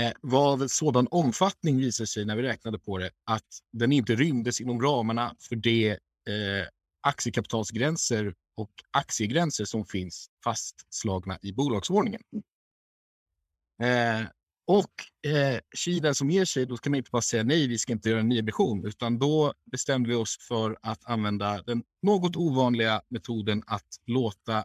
Eh, 0.00 0.12
var 0.20 0.52
av 0.52 0.68
sådan 0.68 1.08
omfattning 1.10 1.78
visade 1.78 2.06
sig 2.06 2.24
när 2.24 2.36
vi 2.36 2.42
räknade 2.42 2.78
på 2.78 2.98
det 2.98 3.10
att 3.24 3.48
den 3.72 3.92
inte 3.92 4.14
rymdes 4.14 4.60
inom 4.60 4.82
ramarna 4.82 5.34
för 5.48 5.56
det 5.56 5.90
eh, 5.90 6.66
aktiekapitalsgränser 7.00 8.34
och 8.56 8.70
aktiegränser 8.90 9.64
som 9.64 9.84
finns 9.84 10.26
fastslagna 10.44 11.38
i 11.42 11.52
bolagsordningen. 11.52 12.22
Eh, 13.82 14.26
och 14.66 15.30
eh, 15.30 15.60
Kina 15.74 16.14
som 16.14 16.30
ger 16.30 16.44
sig, 16.44 16.66
då 16.66 16.76
ska 16.76 16.90
man 16.90 16.96
inte 16.96 17.10
bara 17.10 17.22
säga 17.22 17.42
nej, 17.42 17.66
vi 17.66 17.78
ska 17.78 17.92
inte 17.92 18.08
göra 18.08 18.20
en 18.20 18.28
nyemission, 18.28 18.86
utan 18.86 19.18
då 19.18 19.54
bestämde 19.70 20.08
vi 20.08 20.14
oss 20.14 20.36
för 20.48 20.76
att 20.82 21.04
använda 21.04 21.62
den 21.62 21.82
något 22.02 22.36
ovanliga 22.36 23.02
metoden 23.08 23.62
att 23.66 23.86
låta 24.06 24.58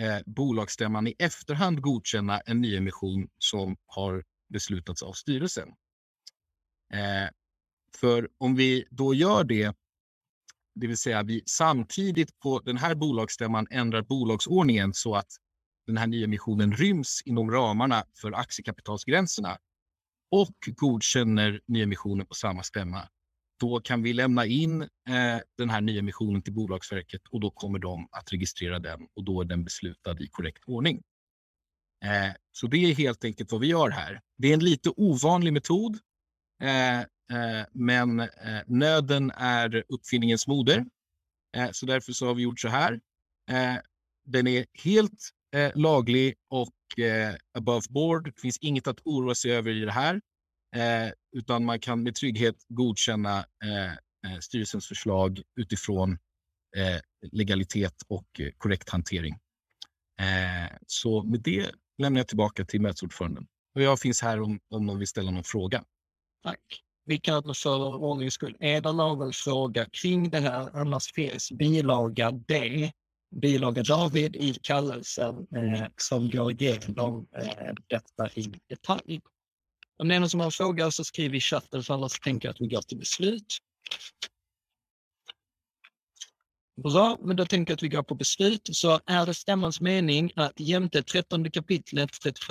eh, 0.00 0.18
bolagsstämman 0.26 1.06
i 1.06 1.14
efterhand 1.18 1.80
godkänna 1.80 2.40
en 2.40 2.60
nyemission 2.60 3.28
som 3.38 3.76
har 3.86 4.24
beslutats 4.52 5.02
av 5.02 5.12
styrelsen. 5.12 5.68
Eh, 6.92 7.30
för 7.96 8.28
om 8.38 8.54
vi 8.54 8.84
då 8.90 9.14
gör 9.14 9.44
det, 9.44 9.76
det 10.74 10.86
vill 10.86 10.96
säga 10.98 11.22
vi 11.22 11.42
samtidigt 11.46 12.38
på 12.38 12.58
den 12.58 12.76
här 12.76 12.94
bolagsstämman 12.94 13.66
ändrar 13.70 14.02
bolagsordningen 14.02 14.94
så 14.94 15.14
att 15.14 15.32
den 15.86 15.96
här 15.96 16.06
nyemissionen 16.06 16.72
ryms 16.72 17.22
inom 17.24 17.50
ramarna 17.50 18.04
för 18.20 18.32
aktiekapitalsgränserna 18.32 19.58
och 20.30 20.56
godkänner 20.76 21.60
nyemissionen 21.66 22.26
på 22.26 22.34
samma 22.34 22.62
stämma, 22.62 23.08
då 23.60 23.80
kan 23.80 24.02
vi 24.02 24.12
lämna 24.12 24.46
in 24.46 24.82
eh, 24.82 24.88
den 25.58 25.70
här 25.70 25.80
nyemissionen 25.80 26.42
till 26.42 26.52
Bolagsverket 26.52 27.22
och 27.30 27.40
då 27.40 27.50
kommer 27.50 27.78
de 27.78 28.08
att 28.10 28.32
registrera 28.32 28.78
den 28.78 29.08
och 29.14 29.24
då 29.24 29.40
är 29.40 29.44
den 29.44 29.64
beslutad 29.64 30.20
i 30.20 30.28
korrekt 30.28 30.64
ordning. 30.66 31.02
Eh, 32.04 32.32
så 32.52 32.66
det 32.66 32.76
är 32.76 32.94
helt 32.94 33.24
enkelt 33.24 33.52
vad 33.52 33.60
vi 33.60 33.66
gör 33.66 33.90
här. 33.90 34.20
Det 34.38 34.48
är 34.48 34.54
en 34.54 34.64
lite 34.64 34.90
ovanlig 34.96 35.52
metod, 35.52 35.98
eh, 36.62 37.00
eh, 37.00 37.66
men 37.72 38.20
eh, 38.20 38.28
nöden 38.66 39.30
är 39.30 39.84
uppfinningens 39.88 40.46
moder. 40.46 40.84
Eh, 41.56 41.70
så 41.72 41.86
därför 41.86 42.12
så 42.12 42.26
har 42.26 42.34
vi 42.34 42.42
gjort 42.42 42.60
så 42.60 42.68
här. 42.68 43.00
Eh, 43.50 43.76
den 44.24 44.46
är 44.46 44.66
helt 44.84 45.30
laglig 45.74 46.34
och 46.48 46.98
eh, 47.04 47.34
above 47.58 47.86
board. 47.90 48.24
Det 48.24 48.40
finns 48.40 48.58
inget 48.58 48.86
att 48.86 49.00
oroa 49.04 49.34
sig 49.34 49.52
över 49.52 49.70
i 49.70 49.80
det 49.80 49.92
här, 49.92 50.20
utan 51.36 51.64
man 51.64 51.80
kan 51.80 52.02
med 52.02 52.14
trygghet 52.14 52.56
godkänna 52.68 53.46
styrelsens 54.40 54.88
förslag 54.88 55.42
utifrån 55.56 56.18
legalitet 57.32 57.94
och 58.08 58.40
korrekt 58.58 58.90
hantering. 58.90 59.38
Så 60.86 61.22
med 61.22 61.40
det 61.40 61.70
lämnar 62.02 62.20
jag 62.20 62.28
tillbaka 62.28 62.64
till 62.64 62.80
mötesordföranden. 62.80 63.46
Och 63.74 63.82
jag 63.82 64.00
finns 64.00 64.22
här 64.22 64.40
om, 64.40 64.60
om 64.70 64.86
någon 64.86 64.98
vill 64.98 65.08
ställa 65.08 65.30
någon 65.30 65.44
fråga. 65.44 65.84
Tack. 66.42 66.60
Vi 67.04 67.18
kan 67.18 67.54
för 67.54 67.94
ordningens 67.94 68.34
skull, 68.34 68.56
är 68.60 68.80
det 68.80 68.92
någon 68.92 69.32
fråga 69.32 69.86
kring 69.92 70.30
det 70.30 70.40
här? 70.40 70.76
Annars 70.76 71.12
finns 71.12 71.52
bilaga 71.52 72.30
D, 72.30 72.92
bilaga 73.40 73.82
David 73.82 74.36
i 74.36 74.54
kallelsen 74.62 75.46
eh, 75.56 75.86
som 75.96 76.30
går 76.30 76.52
igenom 76.52 77.26
eh, 77.36 77.74
detta 77.86 78.28
i 78.34 78.52
detalj. 78.68 79.20
Om 79.98 80.08
det 80.08 80.14
är 80.14 80.20
någon 80.20 80.30
som 80.30 80.40
har 80.40 80.44
en 80.44 80.52
fråga 80.52 80.90
så 80.90 81.04
skriv 81.04 81.34
i 81.34 81.40
chatten, 81.40 81.82
för 81.82 81.94
annars 81.94 82.20
tänker 82.20 82.48
jag 82.48 82.52
att 82.54 82.60
vi 82.60 82.66
går 82.66 82.82
till 82.82 82.98
beslut. 82.98 83.58
Bra, 86.76 87.18
men 87.20 87.36
då 87.36 87.46
tänker 87.46 87.70
jag 87.70 87.76
att 87.76 87.82
vi 87.82 87.88
går 87.88 88.02
på 88.02 88.14
beslut. 88.14 88.68
Så 88.72 89.00
är 89.06 89.26
det 89.26 89.34
stämmans 89.34 89.80
mening 89.80 90.32
att 90.36 90.60
jämte 90.60 91.02
13 91.02 91.50
kapitlet, 91.50 92.10
31 92.22 92.50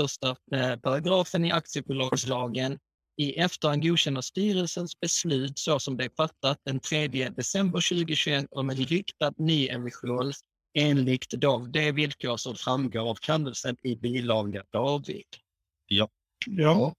eh, 0.53 0.75
paragrafen 0.75 1.45
i 1.45 1.51
aktiebolagslagen 1.51 2.79
i 3.17 3.33
efterhand 3.33 3.83
godkänna 3.83 4.21
styrelsens 4.21 4.99
beslut 4.99 5.59
så 5.59 5.79
som 5.79 5.97
det 5.97 6.05
är 6.05 6.11
fattat 6.17 6.59
den 6.63 6.79
3 6.79 7.07
december 7.07 7.89
2021 7.89 8.45
om 8.51 8.69
en 8.69 8.75
riktad 8.75 9.33
nyemission 9.37 10.33
enligt 10.73 11.41
de, 11.41 11.71
de 11.71 11.91
villkor 11.91 12.37
som 12.37 12.55
framgår 12.55 13.09
av 13.09 13.15
kallelsen 13.15 13.77
i 13.83 13.95
bilaga 13.95 14.63
David. 14.71 15.25
Ja. 16.45 16.93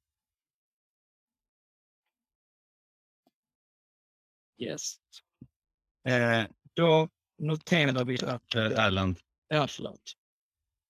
Yes. 4.59 4.95
Eh, 6.09 6.47
då 6.75 7.09
noterar 7.39 8.05
vi 8.05 8.25
att... 8.25 8.55
Eh, 8.55 8.85
Erland. 8.85 9.19
Ja, 9.49 9.67
förlåt. 9.69 10.03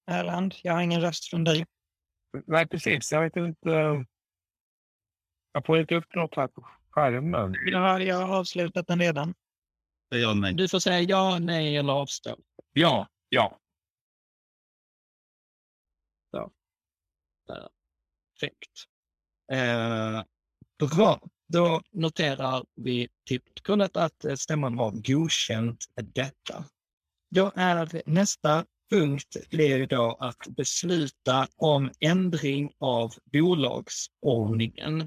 Erland, 0.06 0.54
jag 0.62 0.72
har 0.72 0.82
ingen 0.82 1.00
röst 1.00 1.30
från 1.30 1.44
dig. 1.44 1.66
Nej, 2.46 2.68
precis. 2.68 3.12
Jag 3.12 3.22
vet 3.22 3.36
inte. 3.36 3.70
eh, 3.72 4.02
Jag 5.52 5.66
får 5.66 5.78
inte 5.80 5.94
upp 5.94 6.14
något 6.14 6.36
här 6.36 6.48
på 6.48 6.68
skärmen. 6.90 7.54
Ja, 7.66 8.00
jag 8.00 8.26
har 8.26 8.36
avslutat 8.38 8.86
den 8.86 9.00
redan. 9.00 9.34
Jag 10.08 10.36
nej. 10.36 10.54
Du 10.54 10.68
får 10.68 10.78
säga 10.78 11.00
ja, 11.00 11.38
nej 11.38 11.76
eller 11.76 11.92
avstå. 11.92 12.36
Ja, 12.72 13.08
ja. 13.28 13.58
Perfekt. 17.46 18.72
Eh, 19.52 20.22
bra. 20.96 21.20
Då 21.52 21.82
noterar 21.92 22.64
vi 22.76 23.08
typ 23.28 23.64
till 23.64 23.82
att 23.94 24.24
stämman 24.40 24.78
har 24.78 24.90
godkänt 24.90 25.84
detta. 26.14 26.64
Då 27.30 27.52
är 27.54 28.02
nästa 28.06 28.64
punkt 28.90 29.36
blir 29.50 29.86
då 29.86 30.16
att 30.20 30.46
besluta 30.56 31.48
om 31.56 31.90
ändring 32.00 32.72
av 32.78 33.14
bolagsordningen. 33.32 35.00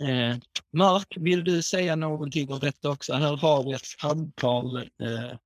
Eh, 0.00 0.36
Mark, 0.72 1.16
vill 1.16 1.44
du 1.44 1.62
säga 1.62 1.96
någonting 1.96 2.52
om 2.52 2.58
detta 2.58 2.90
också? 2.90 3.12
Här 3.12 3.36
har 3.36 3.64
vi 3.64 3.72
ett 3.72 3.82
antal 4.02 4.76
eh, 4.76 5.38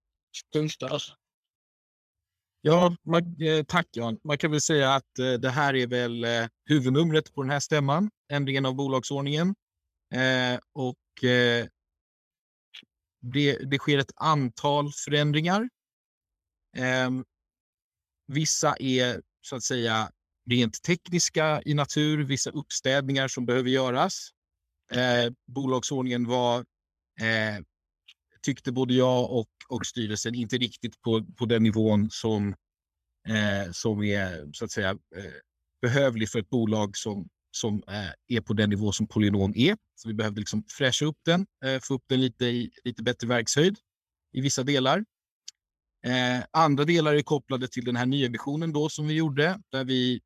punkter. 0.53 1.03
Ja, 2.61 2.97
man, 3.03 3.37
eh, 3.43 3.65
tack 3.65 3.87
Jan. 3.93 4.19
Man 4.25 4.39
kan 4.39 4.51
väl 4.51 4.61
säga 4.61 4.95
att 4.95 5.19
eh, 5.19 5.33
det 5.33 5.51
här 5.51 5.75
är 5.75 5.87
väl 5.87 6.25
eh, 6.25 6.49
huvudnumret 6.65 7.35
på 7.35 7.43
den 7.43 7.51
här 7.51 7.61
stämman, 7.61 8.11
ändringen 8.33 8.67
av 8.67 8.75
bolagsordningen. 8.75 9.55
Eh, 10.15 10.61
och 10.73 11.25
eh, 11.25 11.67
det, 13.21 13.57
det 13.71 13.79
sker 13.79 13.99
ett 13.99 14.13
antal 14.17 14.93
förändringar. 14.93 15.69
Ehm, 16.77 17.25
vissa 18.27 18.77
är 18.79 19.23
så 19.41 19.57
att 19.57 19.63
säga 19.63 20.11
rent 20.51 20.83
tekniska 20.83 21.63
i 21.65 21.75
natur, 21.75 22.25
vissa 22.25 22.51
uppstädningar 22.51 23.29
som 23.29 23.47
behöver 23.47 23.71
göras. 23.71 24.31
Eh, 24.93 25.33
bolagsordningen 25.47 26.27
var, 26.27 26.59
eh, 27.21 27.65
tyckte 28.43 28.73
både 28.73 28.95
jag 28.95 29.31
och, 29.31 29.49
och 29.69 29.87
styrelsen, 29.87 30.35
inte 30.35 30.59
riktigt 30.59 31.01
på, 31.01 31.25
på 31.37 31.47
den 31.47 31.63
nivån 31.63 32.11
som, 32.11 32.55
eh, 33.29 33.73
som 33.73 34.03
är 34.03 34.53
så 34.53 34.65
att 34.65 34.71
säga 34.71 34.91
eh, 34.91 35.33
behövlig 35.83 36.31
för 36.31 36.39
ett 36.39 36.51
bolag 36.51 36.97
som, 36.97 37.29
som 37.51 37.83
eh, 37.89 38.37
är 38.37 38.41
på 38.41 38.53
den 38.53 38.71
nivå 38.71 38.93
som 38.93 39.07
Polynom 39.07 39.53
är. 39.57 39.77
Så 39.95 40.09
vi 40.09 40.15
behövde 40.15 40.41
liksom 40.41 40.65
fräscha 40.69 41.05
upp 41.05 41.19
den, 41.25 41.47
eh, 41.65 41.81
få 41.83 41.95
upp 41.95 42.05
den 42.07 42.21
lite 42.21 42.45
i 42.45 42.71
lite 42.85 43.03
bättre 43.03 43.27
verkshöjd 43.27 43.79
i 44.33 44.41
vissa 44.41 44.63
delar. 44.63 45.05
Eh, 46.07 46.45
andra 46.51 46.85
delar 46.85 47.15
är 47.15 47.23
kopplade 47.23 47.69
till 47.69 47.85
den 47.85 47.97
här 47.97 48.07
nyemissionen 48.07 48.73
då 48.73 48.89
som 48.89 49.07
vi 49.07 49.15
gjorde, 49.15 49.61
där 49.69 49.85
vi, 49.85 50.21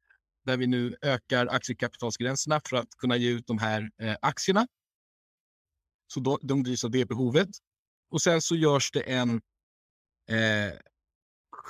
där 0.45 0.57
vi 0.57 0.67
nu 0.67 0.97
ökar 1.03 1.47
aktiekapitalsgränserna 1.47 2.61
för 2.69 2.77
att 2.77 2.91
kunna 2.99 3.17
ge 3.17 3.31
ut 3.31 3.47
de 3.47 3.59
här 3.59 3.91
eh, 4.03 4.17
aktierna. 4.23 4.67
Så 6.07 6.21
då, 6.21 6.39
de 6.43 6.63
drivs 6.63 6.85
av 6.85 6.91
det 6.91 7.07
behovet. 7.07 7.49
Och 8.11 8.23
sen 8.23 8.43
så 8.43 8.57
görs 8.57 8.91
det 8.91 9.01
en 9.01 9.41
eh, 10.31 10.79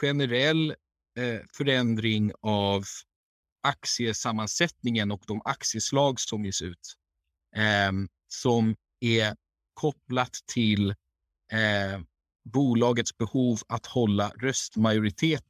generell 0.00 0.70
eh, 1.18 1.40
förändring 1.52 2.32
av 2.40 2.84
aktiesammansättningen 3.64 5.12
och 5.12 5.22
de 5.26 5.42
aktieslag 5.44 6.20
som 6.20 6.44
ges 6.44 6.62
ut. 6.62 6.94
Eh, 7.56 7.92
som 8.28 8.76
är 9.00 9.36
kopplat 9.74 10.32
till 10.54 10.90
eh, 11.52 12.00
bolagets 12.44 13.16
behov 13.16 13.58
att 13.68 13.86
hålla 13.86 14.28
röstmajoritet 14.28 15.46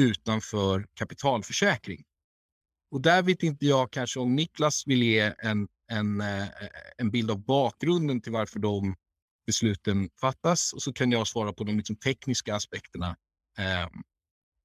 utanför 0.00 0.86
kapitalförsäkring. 0.94 2.04
Och 2.90 3.00
där 3.00 3.22
vet 3.22 3.42
inte 3.42 3.66
jag 3.66 3.92
kanske 3.92 4.20
om 4.20 4.36
Niklas 4.36 4.86
vill 4.86 5.02
ge 5.02 5.34
en, 5.38 5.68
en, 5.90 6.20
eh, 6.20 6.48
en 6.96 7.10
bild 7.10 7.30
av 7.30 7.44
bakgrunden 7.44 8.20
till 8.20 8.32
varför 8.32 8.58
de 8.58 8.94
besluten 9.46 10.10
fattas 10.20 10.72
och 10.72 10.82
så 10.82 10.92
kan 10.92 11.12
jag 11.12 11.26
svara 11.26 11.52
på 11.52 11.64
de 11.64 11.76
liksom 11.76 11.96
tekniska 11.96 12.54
aspekterna. 12.54 13.16
Eh, 13.58 13.88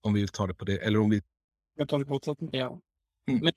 om 0.04 0.14
vi 0.14 0.20
vill 0.20 0.30
ta 0.30 0.48
det 0.48 0.54
på 0.54 0.66
det, 0.66 0.78
eller 0.78 1.00
om 1.00 1.10
vi... 1.10 1.22
Jag 1.76 1.90
tar 1.90 2.00
det 2.00 2.06
fortsättning. 2.06 2.50
Ja. 2.54 2.80
Mm. 3.32 3.42
Men, 3.44 3.54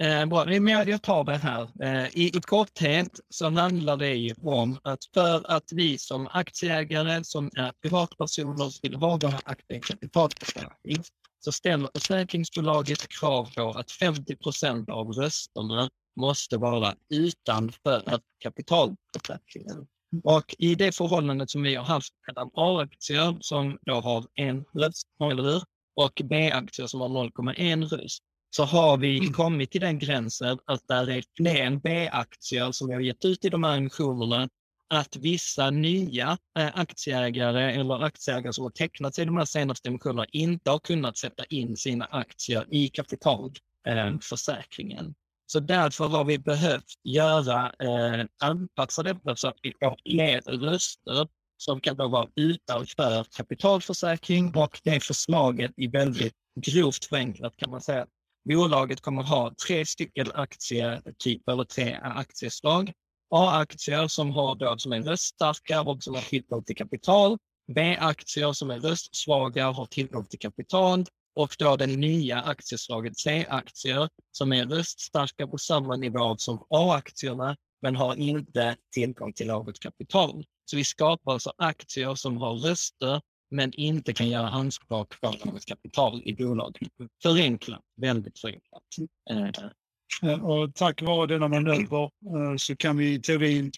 eh, 0.00 0.26
bra, 0.26 0.44
men 0.44 0.68
jag, 0.68 0.88
jag 0.88 1.02
tar 1.02 1.24
det 1.24 1.36
här. 1.36 1.68
Eh, 1.82 2.06
i, 2.06 2.36
I 2.36 2.40
korthet 2.40 3.20
så 3.28 3.50
handlar 3.50 3.96
det 3.96 4.14
ju 4.14 4.34
om 4.42 4.78
att 4.82 4.98
för 5.14 5.50
att 5.50 5.72
vi 5.72 5.98
som 5.98 6.28
aktieägare 6.30 7.24
som 7.24 7.50
är 7.56 7.72
privatpersoner 7.82 8.82
vill 8.82 8.94
ha 8.94 9.08
våra 9.16 9.40
aktier 9.44 9.78
i 9.78 9.80
kapitalförsäkring 9.80 11.02
så 11.40 11.52
ställer 11.52 11.90
försäkringsbolaget 11.94 13.08
krav 13.08 13.54
på 13.54 13.70
att 13.70 13.90
50 13.90 14.36
procent 14.36 14.90
av 14.90 15.12
rösterna 15.12 15.90
måste 16.16 16.56
vara 16.56 16.94
utanför 17.10 18.20
kapitalförsäkringen. 18.38 19.86
Och 20.24 20.54
i 20.58 20.74
det 20.74 20.96
förhållandet 20.96 21.50
som 21.50 21.62
vi 21.62 21.74
har 21.74 21.84
haft 21.84 22.14
mellan 22.26 22.50
A-aktier 22.54 23.36
som 23.40 23.78
då 23.82 23.94
har 23.94 24.26
en 24.34 24.64
röst, 24.74 25.06
eller 25.30 25.42
hur? 25.42 25.62
Och 25.96 26.22
B-aktier 26.24 26.86
som 26.86 27.00
har 27.00 27.08
0,1 27.08 27.88
röst, 27.88 28.22
så 28.56 28.64
har 28.64 28.96
vi 28.96 29.28
kommit 29.28 29.70
till 29.70 29.80
den 29.80 29.98
gränsen 29.98 30.58
att 30.64 30.88
där 30.88 31.10
är 31.10 31.24
fler 31.36 31.76
B-aktier 31.76 32.72
som 32.72 32.88
vi 32.88 32.94
har 32.94 33.00
gett 33.00 33.24
ut 33.24 33.44
i 33.44 33.48
de 33.48 33.64
här 33.64 33.76
emissionerna, 33.76 34.48
att 34.88 35.16
vissa 35.16 35.70
nya 35.70 36.38
eh, 36.58 36.70
aktieägare 36.74 37.72
eller 37.72 38.04
aktieägare 38.04 38.52
som 38.52 38.64
har 38.64 38.70
tecknat 38.70 39.14
sig 39.14 39.22
i 39.22 39.26
de 39.26 39.36
här 39.36 39.44
senaste 39.44 39.88
emissionerna 39.88 40.26
inte 40.32 40.70
har 40.70 40.78
kunnat 40.78 41.16
sätta 41.16 41.44
in 41.44 41.76
sina 41.76 42.04
aktier 42.04 42.66
i 42.70 42.88
kapitalförsäkringen. 42.88 45.14
Så 45.46 45.60
därför 45.60 46.08
har 46.08 46.24
vi 46.24 46.38
behövt 46.38 46.94
göra, 47.04 47.72
eh, 47.78 48.24
anpassa 48.42 49.02
detta 49.02 49.36
så 49.36 49.48
att 49.48 49.58
vi 49.62 49.72
får 49.80 49.96
fler 50.02 50.40
röster 50.40 51.28
som 51.56 51.80
kan 51.80 51.96
då 51.96 52.08
vara 52.08 52.28
utanför 52.36 53.24
kapitalförsäkring 53.36 54.56
och 54.56 54.80
det 54.84 55.00
förslaget 55.00 55.72
i 55.76 55.86
väldigt 55.86 56.34
grovt 56.60 57.04
förenklat 57.04 57.56
kan 57.56 57.70
man 57.70 57.80
säga 57.80 58.02
att 58.02 58.08
bolaget 58.48 59.00
kommer 59.00 59.22
ha 59.22 59.54
tre 59.66 59.86
stycken 59.86 60.26
aktietyper 60.34 61.52
eller 61.52 61.64
tre 61.64 61.98
aktieslag. 62.02 62.92
A-aktier 63.30 64.08
som, 64.08 64.30
har 64.30 64.54
då, 64.54 64.78
som 64.78 64.92
är 64.92 65.02
röststarka 65.02 65.82
och 65.82 66.02
som 66.02 66.14
har 66.14 66.22
tillgång 66.22 66.64
till 66.64 66.76
kapital. 66.76 67.38
B-aktier 67.74 68.52
som 68.52 68.70
är 68.70 68.80
röstsvaga 68.80 69.68
och 69.68 69.74
har 69.74 69.86
tillgång 69.86 70.24
till 70.24 70.38
kapital 70.38 71.04
och 71.34 71.56
då 71.58 71.76
det 71.76 71.86
nya 71.86 72.40
aktieslaget 72.42 73.18
C-aktier 73.18 74.08
som 74.32 74.52
är 74.52 74.66
röststarka 74.66 75.46
på 75.46 75.58
samma 75.58 75.96
nivå 75.96 76.36
som 76.36 76.66
A-aktierna 76.70 77.56
men 77.84 77.96
har 77.96 78.16
inte 78.16 78.76
tillgång 78.94 79.32
till 79.32 79.46
något 79.46 79.80
kapital. 79.80 80.44
Så 80.64 80.76
vi 80.76 80.84
skapar 80.84 81.32
alltså 81.32 81.52
aktier 81.58 82.14
som 82.14 82.36
har 82.36 82.54
röster 82.54 83.20
men 83.50 83.72
inte 83.72 84.12
kan 84.12 84.28
göra 84.28 84.48
anspråk 84.48 85.20
på 85.20 85.30
något 85.44 85.64
kapital 85.64 86.22
i 86.24 86.34
bolaget. 86.34 86.82
Förenklat, 87.22 87.80
väldigt 88.00 88.38
förenklat. 88.38 88.82
Eh, 89.30 90.44
Och 90.44 90.74
tack 90.74 91.02
vare 91.02 91.26
denna 91.26 91.48
manöver 91.48 92.02
eh, 92.02 92.56
så 92.56 92.76
kan 92.76 92.96
vi 92.96 93.14
i 93.14 93.20
teorin 93.20 93.72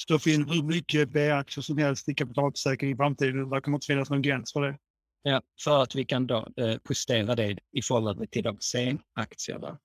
stoppa 0.00 0.30
in 0.30 0.48
hur 0.48 0.62
mycket 0.62 1.12
B-aktier 1.12 1.62
som 1.62 1.78
helst 1.78 2.08
i 2.08 2.14
kapitalförsäkring 2.14 2.90
i 2.90 2.96
framtiden. 2.96 3.50
Det 3.50 3.60
kommer 3.60 3.76
inte 3.76 3.86
finnas 3.86 4.10
någon 4.10 4.22
gräns 4.22 4.52
för 4.52 4.60
det. 4.62 4.78
Ja, 5.22 5.42
för 5.64 5.82
att 5.82 5.94
vi 5.94 6.04
kan 6.04 6.26
då 6.26 6.48
eh, 6.56 6.76
justera 6.88 7.34
det 7.34 7.58
i 7.72 7.82
förhållande 7.82 8.26
till 8.26 8.42
de 8.42 8.56
C-aktierna. 8.60 9.78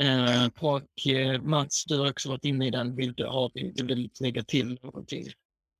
Eh, 0.00 0.46
och 0.60 1.06
eh, 1.06 1.42
Mats, 1.42 1.84
du 1.84 1.98
har 1.98 2.10
också 2.10 2.28
varit 2.28 2.44
inne 2.44 2.66
i 2.66 2.70
den. 2.70 2.96
Vill 2.96 3.14
du, 3.14 3.26
ha, 3.26 3.50
vill 3.54 3.72
du 3.74 4.08
lägga 4.20 4.42
till 4.44 4.78
någonting? 4.82 5.24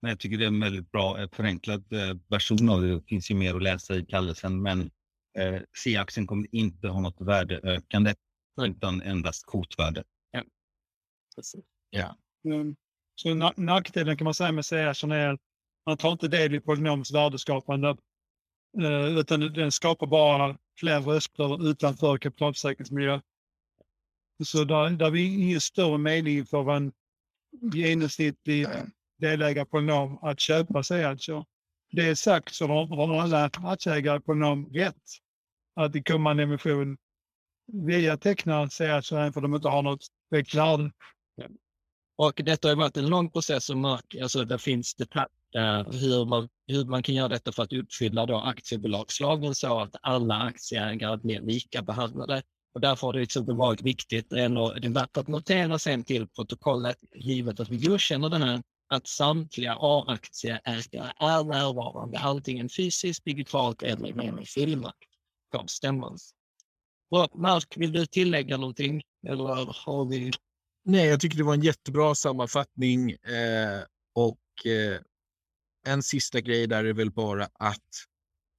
Men 0.02 0.08
jag 0.08 0.20
tycker 0.20 0.38
det 0.38 0.44
är 0.44 0.48
en 0.48 0.60
väldigt 0.60 0.92
bra 0.92 1.20
eh, 1.20 1.28
förenklad 1.32 1.92
eh, 1.92 2.16
version 2.28 2.68
av 2.68 2.82
det. 2.82 2.94
Det 2.94 3.02
finns 3.08 3.30
ju 3.30 3.34
mer 3.34 3.54
att 3.54 3.62
läsa 3.62 3.96
i 3.96 4.04
kallelsen, 4.06 4.62
men 4.62 4.80
eh, 5.38 5.62
C-aktien 5.84 6.26
kommer 6.26 6.54
inte 6.54 6.88
ha 6.88 7.00
något 7.00 7.20
värdeökande 7.20 8.14
utan 8.60 9.02
endast 9.02 9.46
kotvärde. 9.46 10.04
Precis. 11.36 11.64
Mm. 12.44 12.76
Så 13.14 13.28
na- 13.28 13.60
nackdelen 13.60 14.16
kan 14.16 14.24
man 14.24 14.34
säga 14.34 14.52
med 14.52 14.64
C-aktien 14.64 15.12
är 15.12 15.28
att 15.28 15.40
man 15.86 15.96
tar 15.96 16.12
inte 16.12 16.28
del 16.28 16.54
i 16.54 16.60
polynomens 16.60 17.14
värdeskapande 17.14 17.96
eh, 18.82 19.18
utan 19.18 19.40
den 19.40 19.72
skapar 19.72 20.06
bara 20.06 20.58
fler 20.78 21.00
röster 21.00 21.70
utanför 21.70 22.18
kapitalförsäkringsmiljö. 22.18 23.20
Så 24.44 24.64
där, 24.64 24.90
där 24.90 25.06
är 25.06 25.16
ingen 25.16 25.60
större 25.60 25.98
mening 25.98 26.46
för 26.46 26.76
en 26.76 26.92
genomsnittlig 27.74 28.66
delägare 29.18 29.64
på 29.66 29.80
NOM 29.80 30.18
att 30.22 30.40
köpa 30.40 30.82
C-aktier. 30.82 31.44
Det 31.92 32.08
är 32.08 32.14
sagt 32.14 32.54
så 32.54 32.66
har 32.66 33.20
alla 33.20 33.50
aktieägare 33.54 34.20
på 34.20 34.34
NOM 34.34 34.66
rätt 34.72 35.02
att 35.76 35.96
i 35.96 36.02
kommande 36.02 36.42
emission 36.42 36.96
vilja 37.72 38.16
teckna 38.16 38.70
C-aktier 38.70 39.18
även 39.18 39.32
för 39.32 39.40
de 39.40 39.54
inte 39.54 39.68
har 39.68 39.82
något 39.82 40.06
värde. 40.30 40.90
Och 42.16 42.40
detta 42.44 42.68
har 42.68 42.76
varit 42.76 42.96
en 42.96 43.08
lång 43.08 43.30
process 43.30 43.64
som 43.64 43.84
alltså 43.84 44.44
det 44.44 44.58
finns 44.58 44.94
detaljer 44.94 45.28
hur 45.92 46.24
man, 46.24 46.48
hur 46.66 46.84
man 46.84 47.02
kan 47.02 47.14
göra 47.14 47.28
detta 47.28 47.52
för 47.52 47.62
att 47.62 47.72
uppfylla 47.72 48.26
då 48.26 48.36
aktiebolagslagen 48.36 49.54
så 49.54 49.80
att 49.80 49.96
alla 50.02 50.34
aktieägare 50.34 51.16
blir 51.16 51.40
lika 51.40 51.82
behandlade. 51.82 52.42
Och 52.74 52.80
därför 52.80 53.06
har 53.06 53.12
det 53.12 53.20
liksom 53.20 53.56
varit 53.56 53.82
viktigt, 53.82 54.32
och 54.32 54.38
det 54.38 54.44
är 54.86 54.92
värt 54.92 55.16
att 55.16 55.28
notera 55.28 55.78
sen 55.78 56.04
till 56.04 56.28
protokollet, 56.28 56.96
givet 57.14 57.60
att 57.60 57.68
vi 57.68 57.76
godkänner 57.76 58.28
den 58.28 58.42
här, 58.42 58.62
att 58.88 59.06
samtliga 59.06 59.76
A-aktieägare 59.80 61.12
är 61.18 61.44
närvarande, 61.44 62.18
antingen 62.18 62.68
fysiskt, 62.68 63.24
digitalt 63.24 63.82
eller 63.82 64.22
genom 64.22 64.44
filmat 64.44 64.96
på 65.52 65.64
stämman. 65.66 66.18
Bra, 67.10 67.28
Mark, 67.34 67.74
vill 67.76 67.92
du 67.92 68.06
tillägga 68.06 68.56
någonting? 68.56 69.02
Eller 69.26 69.44
har 69.84 70.04
vi 70.04 70.30
Nej, 70.84 71.06
jag 71.06 71.20
tycker 71.20 71.36
det 71.36 71.44
var 71.44 71.54
en 71.54 71.62
jättebra 71.62 72.14
sammanfattning. 72.14 73.10
Eh, 73.10 73.82
och 74.14 74.66
eh, 74.66 75.00
en 75.86 76.02
sista 76.02 76.40
grej 76.40 76.66
där 76.66 76.84
är 76.84 76.92
väl 76.92 77.10
bara 77.10 77.48
att 77.52 77.88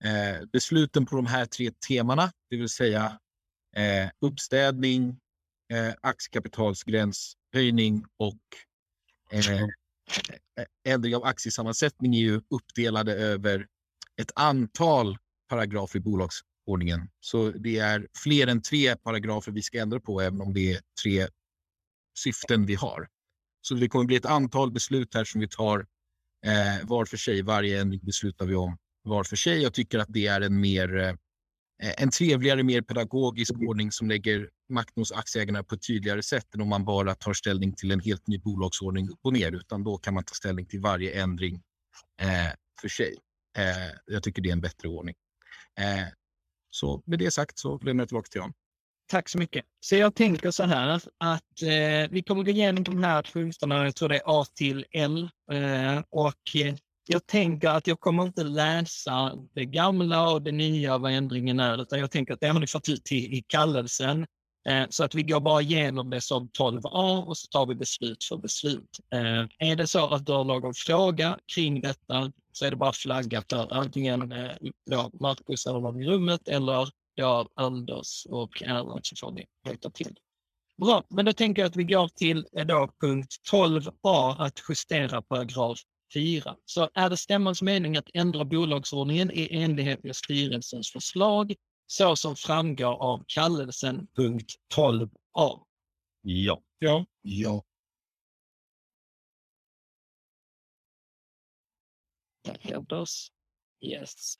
Eh, 0.04 0.45
besluten 0.54 1.06
på 1.06 1.15
de 1.15 1.25
här 1.25 1.45
tre 1.45 1.71
temana, 1.88 2.32
det 2.49 2.58
vill 2.58 2.69
säga 2.69 3.19
eh, 3.76 4.10
uppstädning, 4.22 5.20
eh, 5.74 5.94
aktiekapitalsgränshöjning 6.02 8.06
och 8.18 8.40
eh, 9.32 9.68
ändring 10.88 11.16
av 11.16 11.24
aktiesammansättning 11.24 12.16
är 12.16 12.20
ju 12.20 12.42
uppdelade 12.50 13.14
över 13.14 13.68
ett 14.22 14.32
antal 14.36 15.18
paragrafer 15.50 16.00
i 16.00 16.02
bolagsordningen. 16.02 17.10
Så 17.20 17.52
det 17.52 17.78
är 17.78 18.08
fler 18.24 18.48
än 18.48 18.62
tre 18.62 18.96
paragrafer 18.96 19.52
vi 19.52 19.62
ska 19.62 19.80
ändra 19.80 20.00
på, 20.00 20.22
även 20.22 20.42
om 20.42 20.54
det 20.54 20.74
är 20.74 20.82
tre 21.04 21.28
syften 22.18 22.66
vi 22.66 22.76
har. 22.76 23.08
Så 23.62 23.74
det 23.74 23.90
kommer 23.90 24.06
bli 24.06 24.16
ett 24.16 24.26
antal 24.26 24.72
beslut 24.72 25.14
här 25.14 25.24
som 25.24 25.42
vi 25.42 25.48
tar 25.48 25.80
eh, 26.46 26.88
var 26.88 27.06
för 27.06 27.18
sig. 27.18 27.42
Varje 27.42 27.82
ändring 27.82 28.00
beslutar 28.04 28.46
vi 28.46 28.56
om 28.56 28.78
var 29.04 29.24
för 29.24 29.36
sig. 29.36 29.62
Jag 29.62 29.74
tycker 29.74 30.00
att 30.00 30.08
det 30.10 30.28
är 30.28 30.42
en 30.42 30.60
mer 30.60 30.98
eh, 30.98 31.14
en 31.98 32.12
trevligare, 32.12 32.64
mer 32.64 32.82
pedagogisk 32.82 33.54
ordning 33.68 33.92
som 33.92 34.10
lägger 34.10 34.50
makten 34.70 35.02
hos 35.02 35.12
aktieägarna 35.12 35.64
på 35.64 35.76
ett 35.76 35.88
tydligare 35.88 36.24
sätt 36.24 36.56
än 36.56 36.62
om 36.62 36.70
man 36.70 36.86
bara 36.86 37.16
tar 37.16 37.34
ställning 37.34 37.74
till 37.74 37.92
en 37.92 38.00
helt 38.00 38.28
ny 38.28 38.38
bolagsordning 38.38 39.10
upp 39.10 39.20
och 39.24 39.34
ner, 39.34 39.52
utan 39.52 39.84
då 39.84 39.98
kan 39.98 40.14
man 40.14 40.24
ta 40.24 40.34
ställning 40.34 40.66
till 40.66 40.82
varje 40.82 41.22
ändring 41.22 41.62
eh, 42.22 42.54
för 42.82 42.88
sig. 42.88 43.18
Eh, 43.58 43.94
jag 44.06 44.24
tycker 44.24 44.42
det 44.42 44.50
är 44.50 44.54
en 44.54 44.62
bättre 44.62 44.88
ordning. 44.88 45.16
Eh, 45.80 46.08
så 46.70 47.04
med 47.06 47.20
det 47.20 47.32
sagt 47.32 47.60
så 47.60 47.78
lämnar 47.78 48.02
jag 48.02 48.10
tillbaka 48.10 48.28
till 48.28 48.40
Jan. 48.40 48.54
Tack 49.08 49.30
så 49.30 49.38
mycket. 49.38 49.66
Så 49.80 49.96
jag 49.96 50.16
tänker 50.16 50.52
så 50.52 50.64
här 50.64 50.88
att, 50.88 51.08
att 51.18 51.62
eh, 51.62 52.12
vi 52.12 52.24
kommer 52.28 52.44
gå 52.44 52.52
igenom 52.52 52.84
de 52.84 53.04
här 53.04 53.24
punkterna, 53.34 53.84
jag 53.84 53.96
tror 53.96 54.10
det 54.10 54.16
är 54.16 54.22
A 54.26 54.46
till 54.56 54.86
L. 54.92 55.30
Eh, 55.52 56.04
och 56.10 56.56
eh, 56.56 56.76
jag 57.06 57.28
tänker 57.28 57.70
att 57.70 57.88
jag 57.88 58.00
kommer 58.00 58.24
inte 58.24 58.44
läsa 58.44 59.32
det 59.54 59.65
gamla 59.65 60.32
och 60.32 60.41
det 60.41 60.52
nya, 60.52 60.98
vad 60.98 61.12
ändringen 61.12 61.60
är, 61.60 61.82
utan 61.82 62.00
jag 62.00 62.12
tänker 62.12 62.34
att 62.34 62.39
det 62.39 62.48
har 62.48 62.60
ni 62.60 62.68
fått 62.68 62.89
ut 62.89 63.12
i, 63.12 63.15
i 63.15 63.44
kallelsen. 63.48 64.26
Eh, 64.70 64.86
så 64.89 65.04
att 65.04 65.15
vi 65.15 65.24
går 65.24 65.39
bara 65.39 65.62
igenom 65.62 66.10
det 66.10 66.22
som 66.22 66.50
12a 66.50 67.24
och 67.24 67.38
så 67.38 67.48
tar 67.48 67.65
vi 67.65 67.76
beslut 67.76 68.24
för 68.24 68.38
beslut. 68.38 69.00
Eh, 69.13 69.70
är 69.70 69.76
det 69.76 69.88
så 69.88 70.08
att 70.08 70.26
du 70.26 70.32
har 70.32 70.44
någon 70.44 70.74
fråga 70.74 71.39
kring 71.56 71.82
detta 71.82 72.32
så 72.52 72.65
är 72.65 72.70
det 72.70 72.78
bara 72.78 72.94
flagga 72.94 73.44
för 73.50 73.74
antingen 73.74 74.32
eh, 74.32 74.52
då 74.89 75.10
Marcus 75.20 75.65
eller 75.65 75.80
någon 75.80 76.02
i 76.02 76.08
rummet 76.08 76.48
eller 76.48 76.89
då 77.18 77.48
Anders 77.56 78.26
och 78.30 78.63
Erland 78.63 79.00
så 79.04 79.15
får 79.15 79.32
ni 79.32 79.46
rätta 79.68 79.89
till. 79.89 80.15
Bra, 80.82 81.04
men 81.10 81.26
då 81.26 81.34
tänker 81.34 81.62
jag 81.62 81.70
att 81.70 81.76
vi 81.76 81.84
går 81.84 82.08
till 82.08 82.46
eh, 82.58 82.65
då 82.65 82.89
punkt 83.02 83.36
12a 83.52 84.36
att 84.39 84.60
justera 84.70 85.22
paragraf 85.22 85.80
4. 86.15 86.58
Så 86.65 86.89
är 86.93 87.10
det 87.10 87.17
stämmans 87.17 87.62
mening 87.62 87.97
att 87.97 88.10
ändra 88.13 88.45
bolagsordningen 88.45 89.32
i 89.32 89.47
enlighet 89.51 90.04
med 90.04 90.15
styrelsens 90.15 90.91
förslag 90.91 91.56
så 91.88 92.15
som 92.15 92.36
framgår 92.36 93.04
av 93.04 93.23
kallelsen 93.28 94.08
punkt 94.15 94.51
12a? 94.75 95.10
Ja. 96.21 96.63
Ja. 96.80 97.06
Ja. 97.21 97.63
Tack 102.43 102.71
Anders. 102.71 103.32
Yes. 103.82 104.36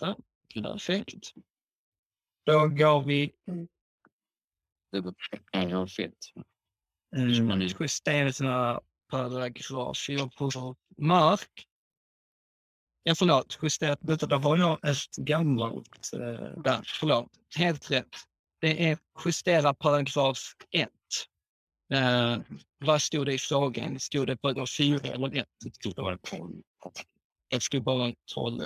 Ja, 0.00 0.16
perfekt. 0.54 1.32
Då 2.44 2.68
går 2.68 3.02
vi... 3.02 3.32
Det 4.90 5.00
var 5.00 5.14
fett. 7.16 7.38
Mm. 7.38 7.68
Justera 7.80 8.32
sina 8.32 8.80
paragrafer 9.10 10.28
på 10.38 10.76
mark. 10.98 11.66
Ja, 13.02 13.14
förlåt. 13.14 13.58
Justerat. 13.62 13.98
Där 14.02 14.38
var 14.38 14.56
jag 14.56 14.84
ett 14.88 15.16
gammalt. 15.16 16.10
eh, 16.14 16.62
Där, 16.62 16.80
förlåt. 17.00 17.30
Helt 17.56 17.90
rätt. 17.90 18.16
Det 18.60 18.88
är 18.90 18.98
justera 19.24 19.74
paragraf 19.74 20.38
1. 20.70 20.88
Eh, 21.94 22.38
vad 22.78 23.02
stod 23.02 23.26
det 23.26 23.34
i 23.34 23.38
frågan? 23.38 24.00
Stod 24.00 24.26
det 24.26 24.36
paragraf 24.36 24.70
4 24.78 24.98
eller 25.08 25.36
1? 25.36 25.46
Det 25.64 25.74
stod 25.74 25.94
bara 25.94 26.18
12. 26.18 26.62
Det 27.50 27.62
stod 27.62 27.82
bara 27.84 28.12
12. 28.34 28.62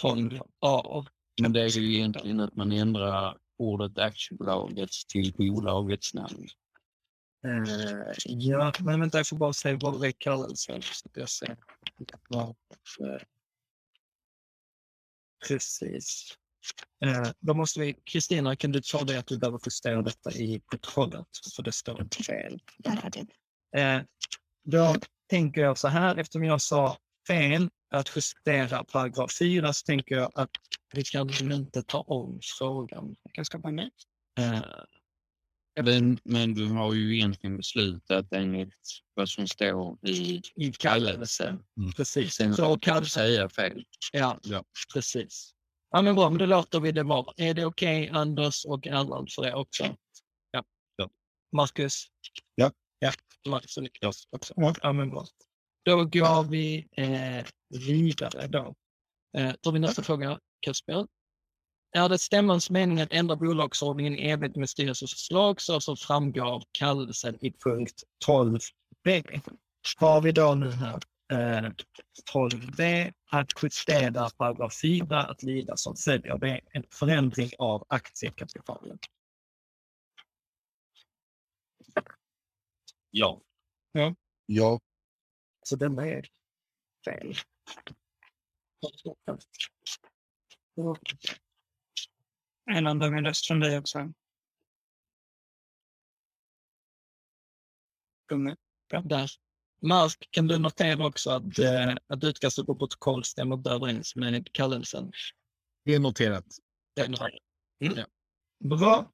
12 0.00 0.40
A. 0.60 1.04
Men 1.42 1.52
det 1.52 1.60
är 1.62 1.68
ju 1.78 1.94
egentligen 1.94 2.40
att 2.40 2.56
man 2.56 2.72
ändrar 2.72 3.38
ordet 3.58 3.98
aktiebolaget 3.98 4.90
till 5.08 5.34
bolagets 5.38 6.14
namn. 6.14 6.48
Eh, 7.44 8.12
ja, 8.24 8.72
men 8.80 9.00
vänta, 9.00 9.18
jag 9.18 9.26
får 9.26 9.36
bara 9.36 9.52
se 9.52 9.74
vad 9.74 10.04
är 10.04 10.12
kallelsen. 10.12 10.82
Så 10.82 11.08
att 11.08 11.16
jag 11.16 11.28
ser. 11.28 11.56
Varför. 12.28 13.26
Precis. 15.48 16.36
Eh, 17.04 17.30
då 17.40 17.54
måste 17.54 17.80
vi, 17.80 17.94
Kristina, 18.04 18.56
kan 18.56 18.72
du 18.72 18.80
ta 18.80 19.04
det 19.04 19.18
att 19.18 19.26
du 19.26 19.38
behöver 19.38 19.60
justera 19.66 20.02
detta 20.02 20.32
i 20.32 20.60
protokollet? 20.70 21.26
För 21.56 21.62
det 21.62 21.72
står 21.72 22.24
fel. 22.24 22.60
Eh, 23.76 24.02
då 24.64 24.96
tänker 25.30 25.60
jag 25.60 25.78
så 25.78 25.88
här, 25.88 26.16
eftersom 26.16 26.44
jag 26.44 26.62
sa 26.62 26.98
fel 27.28 27.70
att 27.90 28.16
justera 28.16 28.84
paragraf 28.84 29.38
4 29.38 29.72
så 29.72 29.84
tänker 29.84 30.14
jag 30.14 30.30
att 30.34 30.50
vi 30.92 31.04
kan 31.04 31.52
inte 31.52 31.82
ta 31.82 32.00
om 32.00 32.40
frågan. 32.58 33.16
Jag 33.22 33.32
kan 33.32 33.44
skapa 33.44 33.70
med. 33.70 33.90
Eh, 34.38 34.62
Men, 35.82 36.18
men 36.24 36.54
du 36.54 36.66
har 36.66 36.94
ju 36.94 37.16
egentligen 37.16 37.56
beslutat 37.56 38.32
enligt 38.32 38.74
vad 39.14 39.28
som 39.28 39.48
står 39.48 39.98
i, 40.08 40.42
I 40.56 40.72
kallelsen. 40.72 41.64
Precis. 41.96 42.34
Sen 42.34 42.54
Så 42.54 42.78
kan 42.78 43.02
du 43.02 43.08
säga 43.08 43.48
fel. 43.48 43.84
Ja, 44.12 44.40
Ja. 44.42 44.64
precis. 44.94 45.50
Ja, 45.90 46.02
men 46.02 46.14
bra, 46.14 46.30
men 46.30 46.38
då 46.38 46.46
låter 46.46 46.80
vi 46.80 46.92
det 46.92 47.02
vara. 47.02 47.32
Är 47.36 47.54
det 47.54 47.64
okej, 47.64 48.08
Anders 48.08 48.64
och 48.64 48.86
Erland, 48.86 49.32
för 49.32 49.42
det 49.42 49.54
också? 49.54 49.96
Ja. 50.50 50.64
Ja. 50.96 51.10
Marcus? 51.56 52.06
Ja. 52.54 52.72
Ja, 52.98 53.12
Marcus 53.48 53.76
och 53.76 53.82
Niklas 53.82 54.28
också. 54.30 54.54
Ja, 54.82 54.92
men 54.92 55.10
bra. 55.10 55.26
Då 55.84 56.04
går 56.04 56.42
vi 56.50 56.88
eh, 56.96 57.44
vidare 57.86 58.46
då. 58.46 58.74
Eh, 59.38 59.52
tar 59.52 59.72
vi 59.72 59.78
nästa 59.78 60.02
fråga, 60.02 60.38
Kasper. 60.60 61.06
Är 61.96 62.08
det 62.08 62.18
stämmans 62.18 62.70
mening 62.70 63.00
att 63.00 63.12
ändra 63.12 63.36
bolagsordningen 63.36 64.18
i 64.18 64.28
enlighet 64.28 64.56
med 64.56 64.70
styrelsens 64.70 65.12
förslag 65.12 65.60
så 65.60 65.80
som 65.80 65.96
framgår 65.96 66.44
av 66.44 66.62
kallelsen 66.72 67.44
i 67.44 67.52
punkt 67.52 68.02
12b? 68.26 69.40
Har 69.96 70.20
vi 70.20 70.32
då 70.32 70.54
nu 70.54 70.70
här 70.70 71.00
eh, 71.32 71.70
12b 72.32 73.12
att 73.30 73.48
justera 73.62 74.30
paragraf 74.30 74.80
4 74.82 75.22
att 75.22 75.42
lyda 75.42 75.76
som 75.76 75.96
följer. 75.96 76.38
Det 76.38 76.50
är 76.50 76.60
en 76.70 76.84
förändring 76.90 77.50
av 77.58 77.86
aktiekapitalet. 77.88 79.00
Ja. 83.10 83.40
Ja. 84.46 84.80
Så 85.62 85.76
den 85.76 85.98
är 85.98 86.28
fel. 87.04 87.34
En 92.70 92.86
andra 92.86 93.10
med 93.10 93.26
röst 93.26 93.46
från 93.46 93.60
dig 93.60 93.78
också. 93.78 94.12
Där. 99.04 99.30
Mark, 99.82 100.28
kan 100.30 100.46
du 100.46 100.58
notera 100.58 101.06
också 101.06 101.30
att, 101.30 101.58
eh, 101.58 101.94
att 102.06 102.24
utkastet 102.24 102.66
på 102.66 102.74
protokoll 102.74 103.24
stämmer 103.24 103.56
inte 103.56 103.70
överens 103.70 104.16
med 104.16 104.52
kallelsen? 104.52 105.12
Det 105.84 105.94
är 105.94 105.98
noterat. 105.98 106.46
Den 106.96 107.14
har 107.14 107.30
jag. 107.30 107.92
Mm. 107.92 108.04
Bra. 108.64 109.10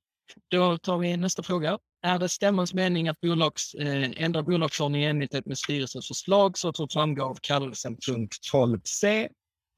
Då 0.48 0.78
tar 0.78 0.98
vi 0.98 1.16
nästa 1.16 1.42
fråga. 1.42 1.78
Är 2.02 2.18
det 2.18 2.28
stämmans 2.28 2.74
mening 2.74 3.08
att 3.08 3.20
bolags, 3.20 3.74
eh, 3.74 4.10
ändra 4.16 4.42
bolagsordningen 4.42 5.06
i 5.06 5.10
enlighet 5.10 5.46
med 5.46 5.58
styrelsens 5.58 6.08
förslag 6.08 6.58
så 6.58 6.72
som 6.72 6.88
framgår 6.88 7.24
av 7.24 7.38
kallelsen 7.42 7.96
punkt 8.06 8.36
12c? 8.52 9.28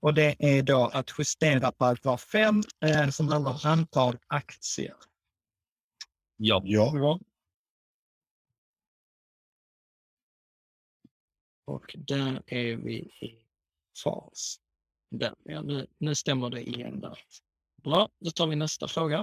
Och 0.03 0.15
det 0.15 0.37
är 0.39 0.63
då 0.63 0.91
att 0.93 1.11
justera 1.19 1.73
paragraf 1.73 2.23
5 2.23 2.63
eh, 2.85 3.09
som 3.09 3.29
handlar 3.29 3.51
om 3.51 3.59
antal 3.65 4.19
aktier. 4.27 4.95
Ja. 6.37 6.63
Ja. 6.65 7.21
Och 11.65 11.95
där 11.99 12.43
är 12.47 12.77
vi 12.77 12.95
i 12.97 13.45
fas. 14.05 14.57
Där, 15.11 15.35
ja, 15.45 15.63
nu, 15.63 15.87
nu 15.99 16.15
stämmer 16.15 16.51
det 16.51 16.63
igen. 16.63 17.01
Där. 17.01 17.19
Bra, 17.83 18.09
då 18.21 18.31
tar 18.31 18.47
vi 18.47 18.57
nästa 18.57 18.89
fråga. 18.89 19.19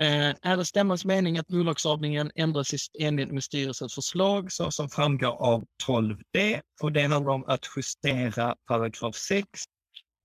Eh, 0.00 0.34
är 0.42 0.56
det 0.56 0.64
stämmans 0.64 1.04
mening 1.04 1.38
att 1.38 1.46
bolagsordningen 1.46 2.30
ändras 2.34 2.74
i 2.74 3.04
enlighet 3.04 3.32
med 3.32 3.44
styrelsens 3.44 3.94
förslag 3.94 4.52
så 4.52 4.70
som 4.70 4.88
framgår 4.88 5.42
av 5.42 5.64
12d? 5.86 6.60
Och 6.82 6.92
det 6.92 7.02
handlar 7.02 7.32
om 7.32 7.44
att 7.44 7.66
justera 7.76 8.56
paragraf 8.66 9.16
6 9.16 9.48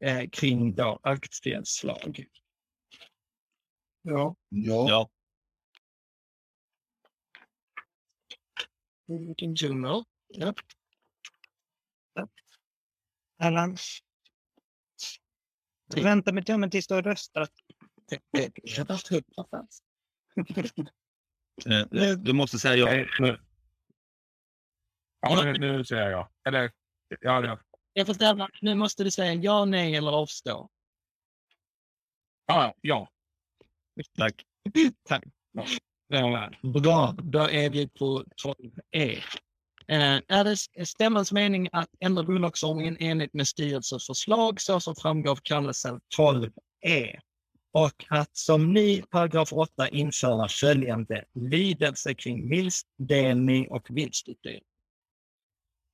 eh, 0.03 0.29
kring 0.29 0.75
då 0.75 0.99
aktieslag. 1.03 2.25
Ja. 4.01 4.35
Ja. 4.49 4.89
ja. 4.89 5.09
Vilken 9.07 9.55
djungel. 9.55 10.03
Ja. 10.27 10.53
Allan. 13.37 13.77
Vänta 15.95 16.31
med 16.31 16.45
tummen 16.45 16.69
tills 16.69 16.87
du 16.87 16.93
har 16.93 17.03
röstat. 17.03 17.51
Jag 18.31 18.77
har 18.77 18.85
varit 18.85 19.07
hundra 19.07 19.47
fans. 19.51 19.83
Eh, 21.65 22.17
Du 22.17 22.33
måste 22.33 22.59
säga 22.59 22.75
ja. 22.75 23.37
Ja, 25.21 25.43
nu, 25.43 25.53
nu 25.53 25.85
säger 25.85 26.09
jag. 26.09 26.29
Eller, 26.47 26.71
ja, 27.19 27.45
ja. 27.45 27.59
Jag 27.93 28.07
förstår, 28.07 28.49
nu 28.61 28.75
måste 28.75 29.03
du 29.03 29.11
säga 29.11 29.33
ja, 29.33 29.65
nej 29.65 29.95
eller 29.95 30.11
avstå. 30.11 30.69
Ja, 32.45 32.73
ja. 32.81 33.07
Tack. 34.17 34.43
Tack. 35.03 35.23
Med. 36.09 36.55
Bra, 36.61 37.15
då 37.23 37.39
är 37.39 37.69
vi 37.69 37.87
på 37.87 38.23
12E. 38.43 39.19
Eh, 39.87 40.21
är 40.27 40.43
det 40.43 40.85
stämmans 40.85 41.31
mening 41.31 41.69
att 41.71 41.89
ändra 41.99 42.23
bolagsordningen 42.23 42.97
enligt 42.99 43.33
med 43.33 43.47
styrelsens 43.47 44.05
förslag 44.05 44.61
så 44.61 44.79
som 44.79 44.95
framgår 44.95 45.31
av 45.31 45.39
kallelsen 45.43 45.99
12E? 46.17 47.19
Och 47.71 48.05
att 48.09 48.37
som 48.37 48.73
ny 48.73 49.01
paragraf 49.01 49.53
8 49.53 49.89
införa 49.89 50.47
följande 50.47 51.25
lydelse 51.33 52.13
kring 52.13 52.49
vinstdelning 52.49 53.67
och 53.71 53.87
vinstutdelning. 53.89 54.63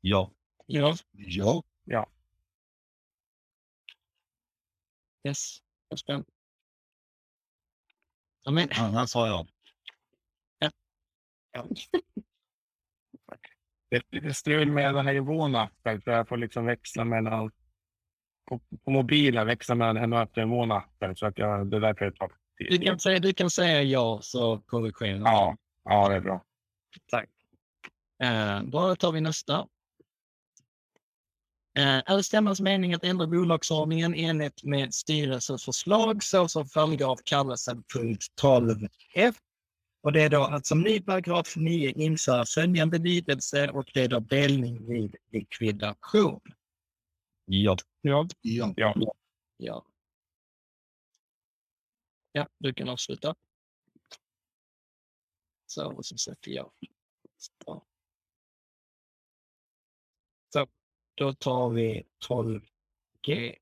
Ja. 0.02 0.32
Ja. 0.66 0.96
Ja. 1.12 1.64
Yes. 5.28 5.58
Jag 5.90 6.00
ska... 6.00 6.24
Ja, 8.44 8.52
men, 8.52 9.08
sa 9.08 9.28
ja. 9.28 9.46
ja. 11.52 11.66
Det 13.90 13.96
är 13.96 14.04
lite 14.10 14.34
strul 14.34 14.72
med 14.72 14.96
den 14.96 15.06
här 15.06 15.14
Ivona-appen, 15.14 16.02
så 16.04 16.10
jag 16.10 16.28
får 16.28 16.38
liksom 16.38 16.66
växla 16.66 17.04
mellan 17.04 17.52
på, 18.50 18.60
på 18.84 18.92
mobilen 18.92 19.48
växla 19.48 19.76
mellan 19.76 19.98
henne 19.98 20.22
och 20.22 20.38
Ivona-appen, 20.38 21.16
så 21.16 21.26
att 21.26 21.38
jag, 21.38 21.68
det 21.68 21.78
är 21.78 21.82
därför 21.82 22.06
det 22.06 22.12
tar 22.18 22.32
Du 22.58 22.68
tid. 22.68 22.84
kan, 22.84 23.00
säga, 23.00 23.20
du 23.20 23.34
kan 23.34 23.50
säga 23.50 23.82
ja 23.84 24.20
så 24.22 24.62
korrigerar 24.62 25.18
jag. 25.18 25.28
Ja, 25.28 25.58
ja, 25.84 26.10
det 26.10 26.16
är 26.16 26.22
bra. 26.22 26.46
Tack. 27.08 27.30
Eh, 28.24 28.62
då 28.64 28.96
tar 28.96 29.12
vi 29.12 29.22
nästa. 29.22 29.68
Eh, 31.80 32.02
är 32.06 32.18
det 32.18 32.24
stämmans 32.24 32.62
mening 32.62 32.94
att 32.94 33.04
ändra 33.04 33.28
bolagsordningen 33.28 34.14
enligt 34.14 34.64
med 34.64 34.94
styrelsens 34.94 35.66
förslag 35.66 36.24
så 36.24 36.48
som 36.48 36.66
framgår 36.66 37.12
av 37.12 37.20
kallelsen 37.24 37.84
punkt 37.94 38.24
12f? 38.42 39.36
Och 40.04 40.12
det 40.12 40.22
är 40.22 40.30
då 40.30 40.44
att 40.44 40.66
som 40.66 40.82
ny 40.82 41.02
paragraf 41.02 41.56
9 41.56 41.92
införa 41.92 42.46
följande 42.46 42.98
lydelse 42.98 43.70
och 43.70 43.92
det 43.94 44.02
är 44.02 44.08
då 44.08 44.20
delning 44.20 44.88
vid 44.88 45.16
likvidation. 45.32 46.42
Ja. 47.46 47.78
Ja. 48.02 48.28
Ja. 48.42 48.74
Ja. 48.76 48.94
Ja. 49.58 49.86
Ja, 52.32 52.48
du 52.58 52.74
kan 52.74 52.90
avsluta. 52.90 53.36
Så, 55.66 55.94
och 55.94 56.06
så 56.06 56.18
sätter 56.18 56.52
jag. 56.52 56.72
Så. 57.38 57.89
Då 61.20 61.34
tar 61.34 61.70
vi 61.70 62.04
12G. 62.28 63.56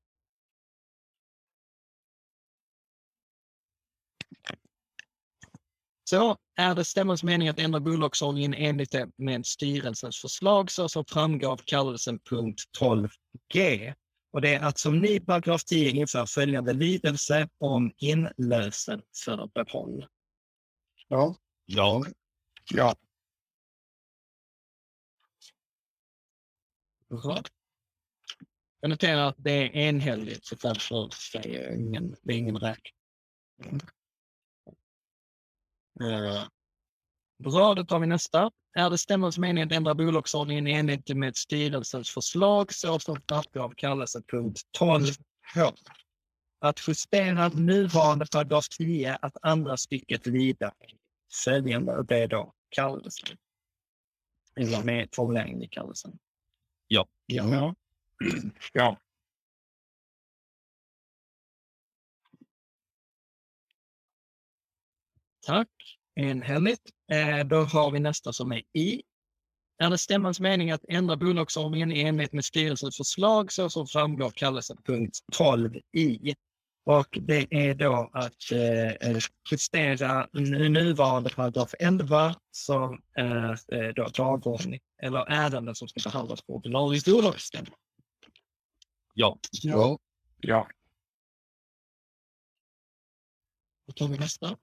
Så 6.04 6.36
är 6.56 6.74
det 6.74 6.84
stämmans 6.84 7.22
mening 7.22 7.48
att 7.48 7.58
ändra 7.58 7.80
bolagsordningen 7.80 8.54
enligt 8.54 8.90
det 8.90 9.10
med 9.16 9.46
styrelsens 9.46 10.20
förslag 10.20 10.70
så 10.70 10.88
som 10.88 11.04
framgår 11.04 11.52
av 11.52 11.60
kallelsen 11.64 12.18
punkt 12.18 12.60
12G. 12.80 13.94
Och 14.32 14.40
det 14.40 14.54
är 14.54 14.60
att 14.60 14.78
som 14.78 14.98
ny 14.98 15.20
paragraf 15.20 15.64
10 15.64 15.90
inför 15.90 16.26
följande 16.26 16.72
lydelse 16.72 17.48
om 17.58 17.92
inlösen 17.96 19.02
för 19.24 19.50
behåll. 19.54 20.06
Ja. 21.08 21.36
Ja. 21.66 22.04
Ja. 22.70 22.94
Jag 28.80 28.90
noterar 28.90 29.28
att 29.28 29.36
det 29.38 29.50
är 29.50 29.76
enhälligt 29.76 30.46
så 30.46 30.54
därför 30.54 31.08
säger 31.32 31.62
jag 31.62 31.76
ingen, 31.80 32.16
det 32.22 32.32
är 32.32 32.36
ingen 32.36 32.58
räk. 32.58 32.94
Mm. 33.64 33.80
Bra, 37.38 37.74
då 37.74 37.84
tar 37.84 37.98
vi 37.98 38.06
nästa. 38.06 38.50
Är 38.74 38.90
det 38.90 38.98
stämmans 38.98 39.38
mening 39.38 39.64
att 39.64 39.72
ändra 39.72 39.94
bolagsordningen 39.94 40.66
i 40.66 40.72
enlighet 40.72 41.16
med 41.16 41.36
styrelsens 41.36 42.10
förslag 42.10 42.72
så 42.72 42.98
som 42.98 43.20
framgår 43.28 43.52
kallas 43.52 43.76
kallelse 43.76 44.22
punkt 44.30 44.60
12 44.70 45.04
H. 45.54 45.72
Att 46.60 46.88
justera 46.88 47.48
nuvarande 47.48 48.26
paragraf 48.32 48.68
10 48.68 49.16
att 49.16 49.36
andra 49.42 49.76
stycket 49.76 50.26
lyder 50.26 50.72
följande 51.44 51.96
och 51.96 52.06
det 52.06 52.16
är 52.16 52.28
då 52.28 52.54
kallelsen. 52.68 53.38
Eller 54.56 54.84
med 54.84 55.08
formuleringen 55.12 55.62
i 55.62 55.68
kallelsen. 55.68 56.18
Ja. 56.88 57.06
Ja. 57.26 57.74
Ja. 58.72 58.98
Tack. 65.46 65.68
Enhälligt. 66.14 66.82
Eh, 67.12 67.46
då 67.46 67.56
har 67.56 67.90
vi 67.90 68.00
nästa 68.00 68.32
som 68.32 68.52
är 68.52 68.62
I. 68.72 69.02
Är 69.78 69.90
det 69.90 69.98
stämmans 69.98 70.40
mening 70.40 70.70
att 70.70 70.84
ändra 70.88 71.16
bolagsordningen 71.16 71.92
i 71.92 72.00
enlighet 72.00 72.32
med 72.32 72.44
styrelsens 72.44 72.96
förslag 72.96 73.52
så 73.52 73.70
som 73.70 73.86
framgår 73.86 74.30
kallelsen 74.30 74.76
punkt 74.84 75.18
12 75.32 75.74
i. 75.96 76.34
Och 76.84 77.18
det 77.20 77.46
är 77.50 77.74
då 77.74 78.10
att 78.12 78.52
eh, 78.52 79.16
justera 79.50 80.28
nu- 80.32 80.68
nuvarande 80.68 81.30
paragraf 81.30 81.74
11 81.78 82.34
som 82.50 83.00
är 83.14 83.50
eh, 83.74 83.94
då 83.94 84.08
dagordning 84.08 84.80
eller 84.98 85.18
ärenden 85.30 85.74
som 85.74 85.88
ska 85.88 86.00
behandlas 86.10 86.42
på 86.42 86.54
ordinarie 86.54 87.00
bolagsstämma. 87.06 87.76
Ja. 89.14 89.38
Ja. 89.62 89.98
Ja. 90.38 90.68
Då 93.86 93.92
tar 93.92 94.08
vi 94.08 94.18
nästa. 94.18 94.56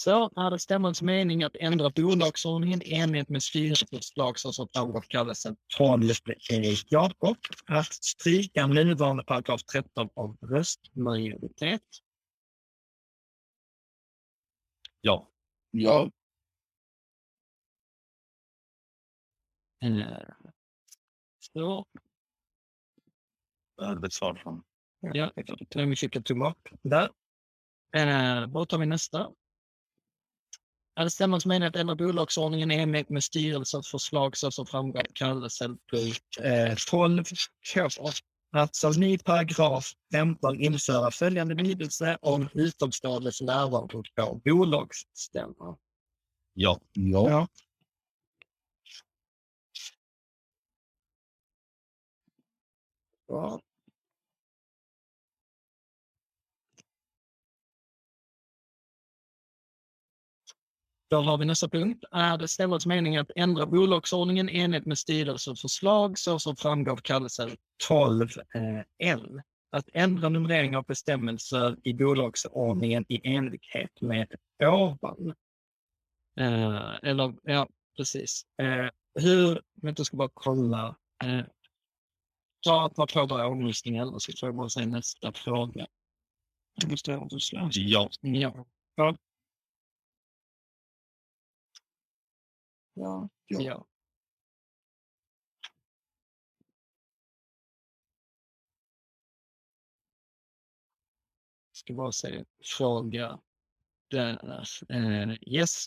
Så 0.00 0.30
är 0.36 0.50
det 0.50 0.58
stämmans 0.58 1.02
mening 1.02 1.42
att 1.42 1.56
ändra 1.56 1.90
bolagsordningen 1.90 2.82
i 2.82 2.94
enlighet 2.94 3.28
med 3.28 3.42
styrelsens 3.42 3.90
förslag 3.90 4.38
så 4.38 4.52
som 4.52 4.68
framgår 4.74 4.98
av 4.98 5.02
kallelsen 5.08 5.56
12 5.78 6.02
Erik 6.50 6.92
Jakob 6.92 7.36
att 7.66 7.92
stryka 7.92 8.66
nuvarande 8.66 9.24
paragraf 9.24 9.62
13 9.62 10.08
om 10.14 10.38
röstmajoritet. 10.42 11.82
Ja. 15.00 15.30
Ja. 15.70 16.10
Så, 21.38 21.86
Det 24.02 24.12
svar 24.12 24.34
från. 24.34 24.62
ja, 25.00 25.32
kan 25.68 25.90
vi 25.90 25.96
kika 25.96 26.20
tillbaka 26.20 26.76
där. 26.82 27.10
Då 28.46 28.66
tar 28.66 28.78
vi 28.78 28.86
nästa. 28.86 29.32
Är 31.00 31.04
det 31.04 31.10
stämmans 31.10 31.46
mening 31.46 31.68
att 31.68 31.76
ändra 31.76 31.94
bolagsordningen 31.94 32.70
i 32.70 32.74
enlighet 32.74 33.08
med 33.08 33.24
styrelsens 33.24 33.88
förslag 33.88 34.36
så 34.36 34.50
som 34.50 34.66
framgår 34.66 35.00
av 35.00 35.04
kallelsen 35.12 35.78
punkt 35.90 36.38
eh, 36.40 36.74
12 36.90 37.24
K. 37.74 37.88
Att 38.52 38.76
som 38.76 38.92
ny 38.92 39.18
paragraf 39.18 39.92
15 40.12 40.60
införa 40.60 41.10
följande 41.10 41.54
lydelse 41.54 42.18
om 42.20 42.48
utomståendes 42.54 43.40
närvaro 43.40 44.02
på 44.16 44.40
bolagsstämma. 44.44 45.78
Ja. 46.54 46.80
Ja. 46.92 47.48
Ja. 53.28 53.60
Då 61.10 61.20
har 61.20 61.38
vi 61.38 61.44
nästa 61.44 61.68
punkt. 61.68 62.04
Är 62.10 62.38
det 62.38 62.48
stämmans 62.48 62.86
mening 62.86 63.16
att 63.16 63.30
ändra 63.36 63.66
bolagsordningen 63.66 64.48
enligt 64.48 64.86
med 64.86 64.98
styrelsens 64.98 65.60
förslag 65.60 66.18
så 66.18 66.38
som 66.38 66.56
framgår 66.56 66.92
av 66.92 66.96
kallelsen 66.96 67.50
12 67.88 68.28
eh. 68.98 69.18
Att 69.72 69.88
ändra 69.92 70.28
numrering 70.28 70.76
av 70.76 70.84
bestämmelser 70.84 71.76
i 71.82 71.94
bolagsordningen 71.94 73.04
i 73.08 73.20
enlighet 73.36 74.00
med 74.00 74.34
ovan. 74.62 75.34
Eh, 76.40 76.94
eller, 77.02 77.34
ja, 77.42 77.68
precis. 77.96 78.42
Eh, 78.62 78.90
hur, 79.20 79.60
vänta, 79.82 80.00
jag 80.00 80.06
ska 80.06 80.16
bara 80.16 80.30
kolla. 80.34 80.96
Eh, 81.24 81.44
ta, 82.64 82.88
ta 82.88 83.06
på 83.06 83.26
bara 83.26 83.46
omröstningen 83.46 84.20
så 84.20 84.32
får 84.40 84.48
jag 84.48 84.56
bara 84.56 84.68
säga 84.68 84.86
nästa 84.86 85.32
fråga. 85.32 85.86
Jag 86.74 86.90
måste 86.90 87.16
avsluta. 87.16 87.70
Ja. 87.72 88.10
Ja. 88.20 88.66
Ja. 88.94 89.16
Ja. 93.00 93.28
Ja. 93.46 93.86
Ska 101.72 101.94
bara 101.94 102.12
se, 102.12 102.44
fråga 102.78 103.40
där. 104.10 104.60
Eh, 104.88 105.36
yes. 105.46 105.86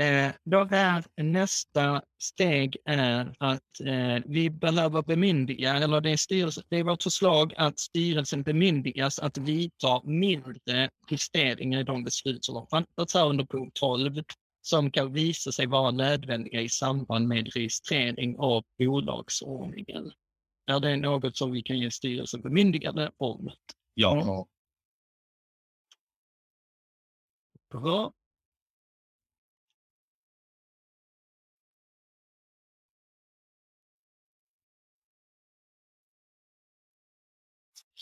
Eh, 0.00 0.32
då 0.44 0.68
är 0.70 1.22
nästa 1.22 2.02
steg 2.18 2.76
är 2.84 3.34
att 3.38 3.80
eh, 3.80 4.22
vi 4.26 4.50
behöver 4.50 5.02
bemyndiga, 5.02 5.74
eller 5.74 6.00
det 6.00 6.10
är, 6.10 6.16
styrelse, 6.16 6.62
det 6.68 6.76
är 6.76 6.84
vårt 6.84 7.02
förslag 7.02 7.54
att 7.56 7.78
styrelsen 7.78 8.42
bemyndigas 8.42 9.18
att 9.18 9.38
vidta 9.38 10.02
mindre 10.04 10.90
justeringar 11.10 11.80
i 11.80 11.84
de 11.84 12.04
beslut 12.04 12.44
som 12.44 12.54
har 12.54 12.66
fattats 12.66 13.14
här 13.14 13.28
under 13.28 13.44
punkt 13.44 13.74
12 13.74 14.22
som 14.66 14.90
kan 14.90 15.12
visa 15.12 15.52
sig 15.52 15.66
vara 15.66 15.90
nödvändiga 15.90 16.60
i 16.60 16.68
samband 16.68 17.28
med 17.28 17.54
registrering 17.54 18.38
av 18.38 18.64
bolagsordningen. 18.78 20.12
Är 20.66 20.80
det 20.80 20.96
något 20.96 21.36
som 21.36 21.52
vi 21.52 21.62
kan 21.62 21.78
ge 21.78 21.90
styrelsen 21.90 22.40
bemyndigande 22.40 23.12
om? 23.16 23.50
Ja. 23.94 24.46
Bra. 27.70 28.12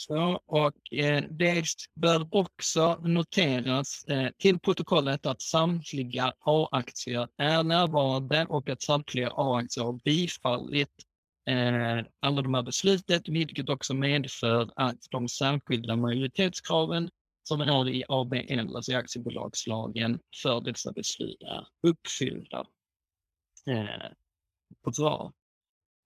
Så, 0.07 0.41
och 0.47 0.93
eh, 0.93 1.25
det 1.31 1.65
bör 1.95 2.29
också 2.31 2.95
noteras 2.95 4.05
eh, 4.05 4.31
till 4.39 4.59
protokollet 4.59 5.27
att 5.27 5.43
samtliga 5.43 6.33
A-aktier 6.41 7.29
är 7.37 7.63
närvarande 7.63 8.47
och 8.49 8.69
att 8.69 8.83
samtliga 8.83 9.31
A-aktier 9.35 9.85
har 9.85 9.93
bifallit 9.93 10.93
eh, 11.49 12.07
alla 12.21 12.43
de 12.43 12.55
här 12.55 12.63
beslutet, 12.63 13.29
vilket 13.29 13.69
också 13.69 13.95
medför 13.95 14.71
att 14.77 14.99
de 15.11 15.29
särskilda 15.29 15.97
majoritetskraven 15.97 17.11
som 17.43 17.61
är 17.61 17.89
i 17.89 18.05
ABL, 18.09 18.77
alltså 18.77 18.93
i 18.93 18.95
aktiebolagslagen, 18.95 20.21
för 20.43 20.61
dessa 20.61 20.93
beslut 20.93 21.43
är 21.43 21.67
uppfyllda. 21.83 22.67
Eh, 23.71 24.11
bra. 24.97 25.33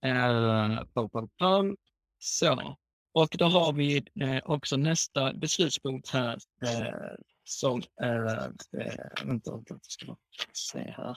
Eh, 0.04 0.84
pum, 0.94 1.10
pum, 1.10 1.28
pum. 1.38 1.76
Så, 2.18 2.76
och 3.12 3.28
då 3.38 3.44
har 3.44 3.72
vi 3.72 3.96
eh, 4.20 4.38
också 4.44 4.76
nästa 4.76 5.32
beslutspunkt 5.32 6.10
här 6.10 6.38
eh, 6.66 7.14
som 7.44 7.82
är, 8.02 8.46
eh, 8.46 9.26
vänta, 9.26 9.62
jag 9.68 9.78
ska 9.82 10.06
man 10.06 10.16
se 10.52 10.94
här. 10.96 11.16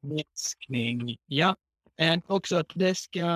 Minskning, 0.00 1.16
ja. 1.26 1.56
Också 2.26 2.56
att 2.56 2.72
det 2.74 2.94
ska, 2.94 3.26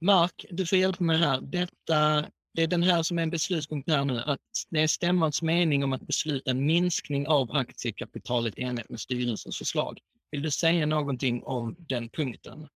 Mark, 0.00 0.44
du 0.50 0.66
får 0.66 0.78
hjälpa 0.78 1.04
mig 1.04 1.18
här. 1.18 1.40
Detta, 1.40 2.30
det 2.54 2.62
är 2.62 2.66
den 2.66 2.82
här 2.82 3.02
som 3.02 3.18
är 3.18 3.22
en 3.22 3.30
beslutspunkt 3.30 3.90
här 3.90 4.04
nu, 4.04 4.18
att 4.20 4.40
det 4.70 4.82
är 4.82 4.86
stämmans 4.86 5.42
mening 5.42 5.84
om 5.84 5.92
att 5.92 6.06
besluta 6.06 6.50
en 6.50 6.66
minskning 6.66 7.28
av 7.28 7.52
aktiekapitalet 7.52 8.58
i 8.58 8.62
enlighet 8.62 8.90
med 8.90 9.00
styrelsens 9.00 9.58
förslag. 9.58 9.98
Vill 10.30 10.42
du 10.42 10.50
säga 10.50 10.86
någonting 10.86 11.42
om 11.42 11.76
den 11.78 12.08
punkten? 12.08 12.68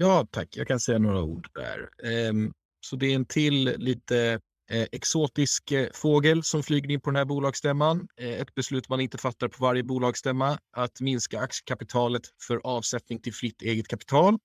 Ja, 0.00 0.26
tack. 0.30 0.56
Jag 0.56 0.68
kan 0.68 0.80
säga 0.80 0.98
några 0.98 1.22
ord 1.22 1.48
där. 1.54 1.88
Ehm, 2.04 2.52
så 2.80 2.96
det 2.96 3.06
är 3.06 3.14
en 3.14 3.24
till 3.24 3.64
lite 3.64 4.40
eh, 4.70 4.86
exotisk 4.92 5.72
eh, 5.72 5.88
fågel 5.94 6.42
som 6.42 6.62
flyger 6.62 6.90
in 6.90 7.00
på 7.00 7.10
den 7.10 7.16
här 7.16 7.24
bolagsstämman. 7.24 8.08
Eh, 8.16 8.40
ett 8.40 8.54
beslut 8.54 8.88
man 8.88 9.00
inte 9.00 9.18
fattar 9.18 9.48
på 9.48 9.64
varje 9.64 9.82
bolagsstämma, 9.82 10.58
att 10.72 11.00
minska 11.00 11.40
aktiekapitalet 11.40 12.22
för 12.46 12.60
avsättning 12.64 13.20
till 13.20 13.34
fritt 13.34 13.62
eget 13.62 13.88
kapital. 13.88 14.38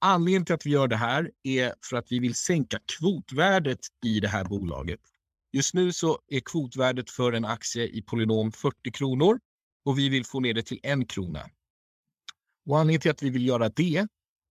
Anledningen 0.00 0.44
till 0.44 0.54
att 0.54 0.66
vi 0.66 0.70
gör 0.70 0.88
det 0.88 0.96
här 0.96 1.30
är 1.42 1.74
för 1.90 1.96
att 1.96 2.12
vi 2.12 2.18
vill 2.18 2.34
sänka 2.34 2.78
kvotvärdet 2.98 3.80
i 4.04 4.20
det 4.20 4.28
här 4.28 4.44
bolaget. 4.44 5.00
Just 5.52 5.74
nu 5.74 5.92
så 5.92 6.18
är 6.28 6.40
kvotvärdet 6.40 7.10
för 7.10 7.32
en 7.32 7.44
aktie 7.44 7.84
i 7.84 8.02
Polynom 8.02 8.52
40 8.52 8.90
kronor 8.92 9.38
och 9.84 9.98
vi 9.98 10.08
vill 10.08 10.24
få 10.24 10.40
ner 10.40 10.54
det 10.54 10.62
till 10.62 10.80
en 10.82 11.06
krona. 11.06 11.50
Och 12.66 12.78
anledningen 12.78 13.00
till 13.00 13.10
att 13.10 13.22
vi 13.22 13.30
vill 13.30 13.46
göra 13.46 13.68
det 13.68 14.06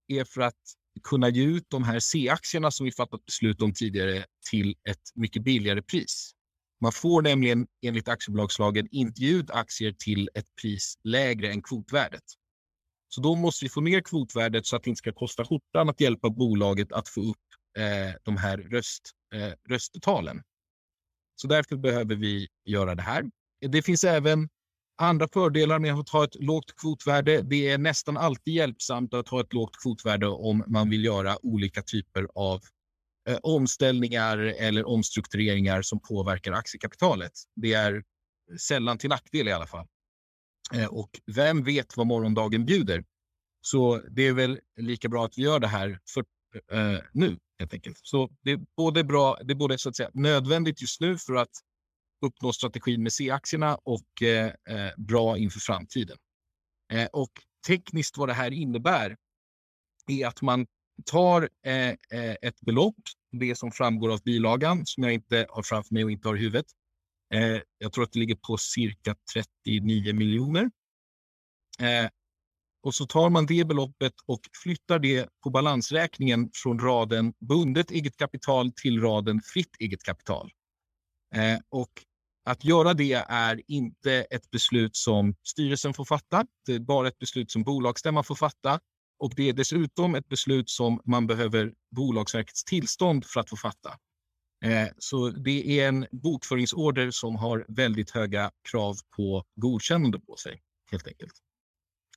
är 0.07 0.23
för 0.23 0.41
att 0.41 0.59
kunna 1.03 1.29
ge 1.29 1.43
ut 1.43 1.65
de 1.67 1.83
här 1.83 1.99
C-aktierna 1.99 2.71
som 2.71 2.85
vi 2.85 2.91
fattat 2.91 3.25
beslut 3.25 3.61
om 3.61 3.73
tidigare 3.73 4.25
till 4.51 4.75
ett 4.89 5.01
mycket 5.15 5.43
billigare 5.43 5.81
pris. 5.81 6.31
Man 6.81 6.91
får 6.91 7.21
nämligen 7.21 7.67
enligt 7.85 8.07
aktiebolagslagen 8.07 8.87
inte 8.91 9.21
ge 9.21 9.31
ut 9.31 9.51
aktier 9.51 9.91
till 9.91 10.29
ett 10.33 10.45
pris 10.61 10.95
lägre 11.03 11.51
än 11.51 11.61
kvotvärdet. 11.61 12.23
Så 13.07 13.21
då 13.21 13.35
måste 13.35 13.65
vi 13.65 13.69
få 13.69 13.81
ner 13.81 14.01
kvotvärdet 14.01 14.65
så 14.65 14.75
att 14.75 14.83
det 14.83 14.89
inte 14.89 14.99
ska 14.99 15.13
kosta 15.13 15.45
skjortan 15.45 15.89
att 15.89 16.01
hjälpa 16.01 16.29
bolaget 16.29 16.91
att 16.91 17.09
få 17.09 17.21
upp 17.21 17.37
eh, 17.77 18.15
de 18.23 18.37
här 18.37 18.57
röst, 18.57 19.11
eh, 19.33 19.53
röstetalen. 19.69 20.41
Så 21.35 21.47
därför 21.47 21.75
behöver 21.75 22.15
vi 22.15 22.47
göra 22.65 22.95
det 22.95 23.01
här. 23.01 23.25
Det 23.69 23.81
finns 23.81 24.03
även 24.03 24.49
andra 24.97 25.27
fördelar 25.27 25.79
med 25.79 25.93
att 25.93 26.09
ha 26.09 26.23
ett 26.23 26.35
lågt 26.35 26.75
kvotvärde. 26.75 27.41
Det 27.41 27.69
är 27.69 27.77
nästan 27.77 28.17
alltid 28.17 28.53
hjälpsamt 28.53 29.13
att 29.13 29.29
ha 29.29 29.41
ett 29.41 29.53
lågt 29.53 29.77
kvotvärde 29.83 30.27
om 30.27 30.63
man 30.67 30.89
vill 30.89 31.05
göra 31.05 31.45
olika 31.45 31.81
typer 31.81 32.27
av 32.35 32.61
eh, 33.29 33.37
omställningar 33.43 34.37
eller 34.37 34.87
omstruktureringar 34.87 35.81
som 35.81 35.99
påverkar 35.99 36.51
aktiekapitalet. 36.51 37.31
Det 37.55 37.73
är 37.73 38.03
sällan 38.59 38.97
till 38.97 39.09
nackdel 39.09 39.47
i 39.47 39.51
alla 39.51 39.67
fall. 39.67 39.87
Eh, 40.73 40.87
och 40.87 41.09
vem 41.35 41.63
vet 41.63 41.97
vad 41.97 42.07
morgondagen 42.07 42.65
bjuder? 42.65 43.03
Så 43.61 44.01
det 44.09 44.27
är 44.27 44.33
väl 44.33 44.59
lika 44.77 45.09
bra 45.09 45.25
att 45.25 45.37
vi 45.37 45.41
gör 45.41 45.59
det 45.59 45.67
här 45.67 45.99
för, 46.13 46.23
eh, 46.71 46.99
nu 47.11 47.37
helt 47.59 47.73
enkelt. 47.73 47.99
Så 48.01 48.29
det 48.41 48.51
är 48.51 48.59
både 48.77 49.03
bra, 49.03 49.37
det 49.43 49.53
är 49.53 49.55
både 49.55 49.77
så 49.77 49.89
att 49.89 49.95
säga 49.95 50.09
nödvändigt 50.13 50.81
just 50.81 51.01
nu 51.01 51.17
för 51.17 51.35
att 51.35 51.51
uppnå 52.21 52.53
strategin 52.53 53.03
med 53.03 53.13
C-aktierna 53.13 53.75
och 53.75 54.21
eh, 54.21 54.45
eh, 54.45 54.91
bra 54.97 55.37
inför 55.37 55.59
framtiden. 55.59 56.17
Eh, 56.93 57.07
och 57.13 57.31
tekniskt 57.67 58.17
vad 58.17 58.29
det 58.29 58.33
här 58.33 58.51
innebär 58.51 59.17
är 60.07 60.27
att 60.27 60.41
man 60.41 60.67
tar 61.05 61.49
eh, 61.65 61.89
eh, 61.89 62.35
ett 62.41 62.61
belopp, 62.61 62.95
det 63.31 63.55
som 63.55 63.71
framgår 63.71 64.13
av 64.13 64.23
bilagan 64.23 64.85
som 64.85 65.03
jag 65.03 65.13
inte 65.13 65.45
har 65.49 65.63
framför 65.63 65.93
mig 65.93 66.03
och 66.03 66.11
inte 66.11 66.27
har 66.27 66.35
i 66.35 66.39
huvudet. 66.39 66.65
Eh, 67.33 67.61
jag 67.77 67.93
tror 67.93 68.03
att 68.03 68.11
det 68.11 68.19
ligger 68.19 68.35
på 68.35 68.57
cirka 68.57 69.15
39 69.33 70.13
miljoner. 70.13 70.71
Eh, 71.79 72.09
och 72.83 72.95
så 72.95 73.05
tar 73.05 73.29
man 73.29 73.45
det 73.45 73.67
beloppet 73.67 74.13
och 74.25 74.39
flyttar 74.63 74.99
det 74.99 75.29
på 75.43 75.49
balansräkningen 75.49 76.49
från 76.53 76.79
raden 76.79 77.33
bundet 77.39 77.91
eget 77.91 78.17
kapital 78.17 78.71
till 78.71 79.01
raden 79.01 79.41
fritt 79.41 79.75
eget 79.79 80.03
kapital. 80.03 80.51
Eh, 81.35 81.59
och 81.69 81.89
att 82.45 82.63
göra 82.63 82.93
det 82.93 83.13
är 83.13 83.61
inte 83.67 84.13
ett 84.13 84.51
beslut 84.51 84.95
som 84.95 85.35
styrelsen 85.43 85.93
får 85.93 86.05
fatta. 86.05 86.45
Det 86.65 86.73
är 86.73 86.79
bara 86.79 87.07
ett 87.07 87.19
beslut 87.19 87.51
som 87.51 87.63
bolagsstämman 87.63 88.23
får 88.23 88.35
fatta. 88.35 88.79
Och 89.19 89.33
det 89.35 89.49
är 89.49 89.53
dessutom 89.53 90.15
ett 90.15 90.27
beslut 90.27 90.69
som 90.69 91.01
man 91.05 91.27
behöver 91.27 91.73
Bolagsverkets 91.95 92.63
tillstånd 92.63 93.25
för 93.25 93.39
att 93.39 93.49
få 93.49 93.57
fatta. 93.57 93.97
Eh, 94.65 94.87
så 94.97 95.29
det 95.29 95.79
är 95.79 95.87
en 95.87 96.07
bokföringsorder 96.11 97.11
som 97.11 97.35
har 97.35 97.65
väldigt 97.67 98.11
höga 98.11 98.51
krav 98.71 98.95
på 99.15 99.45
godkännande 99.55 100.19
på 100.19 100.35
sig, 100.35 100.61
helt 100.91 101.07
enkelt. 101.07 101.33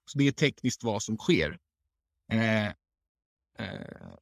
Så 0.05 0.19
det 0.19 0.29
är 0.29 0.33
tekniskt 0.33 0.85
vad 0.85 1.03
som 1.03 1.17
sker. 1.17 1.59
Eh, 2.33 2.67
eh 2.67 2.73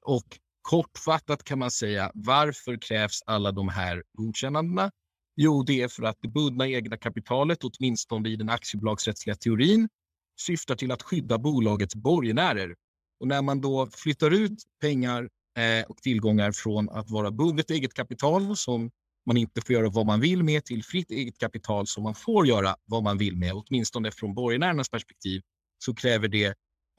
och 0.01 0.39
kortfattat 0.67 1.45
kan 1.45 1.59
man 1.59 1.71
säga, 1.71 2.11
varför 2.15 2.77
krävs 2.81 3.23
alla 3.27 3.53
de 3.53 3.69
här 3.69 4.03
godkännandena? 4.13 4.91
Jo, 5.37 5.63
det 5.63 5.83
är 5.83 5.89
för 5.89 6.03
att 6.03 6.17
det 6.21 6.29
bundna 6.29 6.69
egna 6.69 6.97
kapitalet, 6.97 7.59
åtminstone 7.65 8.29
i 8.29 8.37
den 8.37 8.49
aktiebolagsrättsliga 8.49 9.37
teorin, 9.37 9.89
syftar 10.41 10.75
till 10.75 10.93
att 10.93 11.03
skydda 11.03 11.39
bolagets 11.39 11.95
borgenärer. 11.95 12.75
Och 13.21 13.29
när 13.29 13.43
man 13.43 13.61
då 13.61 13.89
flyttar 13.93 14.31
ut 14.31 14.59
pengar 14.81 15.29
eh, 15.59 15.87
och 15.89 15.97
tillgångar 15.97 16.53
från 16.53 16.89
att 16.89 17.11
vara 17.11 17.31
bundet 17.31 17.71
eget 17.71 17.95
kapital 17.95 18.57
som 18.57 18.91
man 19.27 19.37
inte 19.37 19.61
får 19.61 19.75
göra 19.75 19.89
vad 19.89 20.07
man 20.07 20.21
vill 20.21 20.43
med 20.43 20.65
till 20.65 20.85
fritt 20.85 21.11
eget 21.11 21.39
kapital 21.39 21.87
som 21.87 22.03
man 22.03 22.15
får 22.15 22.47
göra 22.47 22.77
vad 22.85 23.03
man 23.03 23.19
vill 23.19 23.37
med, 23.37 23.53
åtminstone 23.55 24.11
från 24.11 24.35
borgenärernas 24.35 24.91
perspektiv, 24.91 25.43
så 25.79 25.95
kräver 25.95 26.29
det 26.29 26.47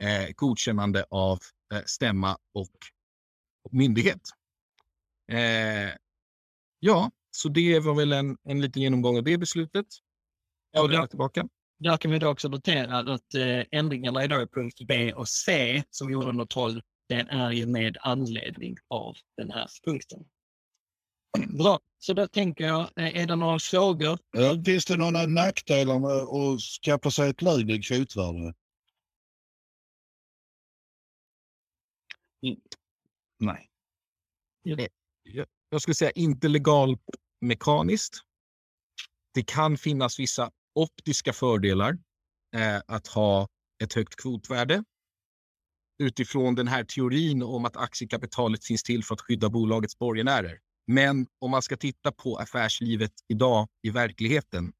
eh, 0.01 0.27
godkännande 0.35 1.05
av 1.09 1.39
eh, 1.73 1.81
stämma 1.85 2.37
och, 2.53 2.61
och 2.61 2.96
myndighet. 3.71 4.21
Eh, 5.31 5.93
ja, 6.79 7.11
så 7.31 7.49
det 7.49 7.79
var 7.79 7.95
väl 7.95 8.13
en, 8.13 8.37
en 8.43 8.61
liten 8.61 8.81
genomgång 8.81 9.17
av 9.17 9.23
det 9.23 9.37
beslutet. 9.37 9.85
Ja, 10.71 10.81
Och 10.81 10.89
där 10.89 11.07
tillbaka. 11.07 11.47
Där 11.79 11.97
kan 11.97 12.11
vi 12.11 12.19
då 12.19 12.27
också 12.27 12.47
notera 12.47 12.97
att 12.97 13.35
eh, 13.35 13.63
ändringarna 13.71 14.23
i 14.23 14.27
då 14.27 14.47
punkt 14.47 14.79
B 14.87 15.13
och 15.13 15.29
C 15.29 15.83
som 15.89 16.11
gjorde 16.11 16.27
under 16.27 16.45
12, 16.45 16.81
den 17.09 17.29
är 17.29 17.51
ju 17.51 17.65
med 17.65 17.97
anledning 18.01 18.77
av 18.87 19.15
den 19.37 19.51
här 19.51 19.67
punkten. 19.85 20.25
Bra, 21.47 21.79
så 21.99 22.13
då 22.13 22.27
tänker 22.27 22.67
jag, 22.67 22.81
eh, 22.81 23.21
är 23.21 23.27
det 23.27 23.35
några 23.35 23.59
frågor? 23.59 24.19
Ja, 24.31 24.63
finns 24.65 24.85
det 24.85 24.97
några 24.97 25.25
nackdelar 25.25 25.99
med 25.99 26.11
att 26.11 26.61
skaffa 26.61 27.11
sig 27.11 27.29
ett 27.29 27.41
lägre 27.41 27.77
kvotvärde? 27.81 28.53
Nej. 33.39 33.69
Jag- 34.63 35.47
Jag 35.69 35.81
skulle 35.81 35.95
säga 35.95 36.11
inte 36.11 36.47
legal 36.47 36.97
mekaniskt. 37.41 38.21
Det 39.33 39.43
kan 39.43 39.77
finnas 39.77 40.19
vissa 40.19 40.51
optiska 40.75 41.33
fördelar 41.33 41.97
eh, 42.55 42.81
att 42.87 43.07
ha 43.07 43.47
ett 43.83 43.93
högt 43.93 44.15
kvotvärde 44.15 44.83
utifrån 46.03 46.55
den 46.55 46.67
här 46.67 46.83
teorin 46.83 47.43
om 47.43 47.65
att 47.65 47.77
aktiekapitalet 47.77 48.65
finns 48.65 48.83
till 48.83 49.03
för 49.03 49.13
att 49.15 49.21
skydda 49.21 49.49
bolagets 49.49 49.97
borgenärer. 49.99 50.59
Men 50.87 51.27
om 51.39 51.51
man 51.51 51.61
ska 51.61 51.77
titta 51.77 52.11
på 52.11 52.37
affärslivet 52.37 53.11
idag 53.27 53.67
i 53.81 53.89
verkligheten 53.89 54.73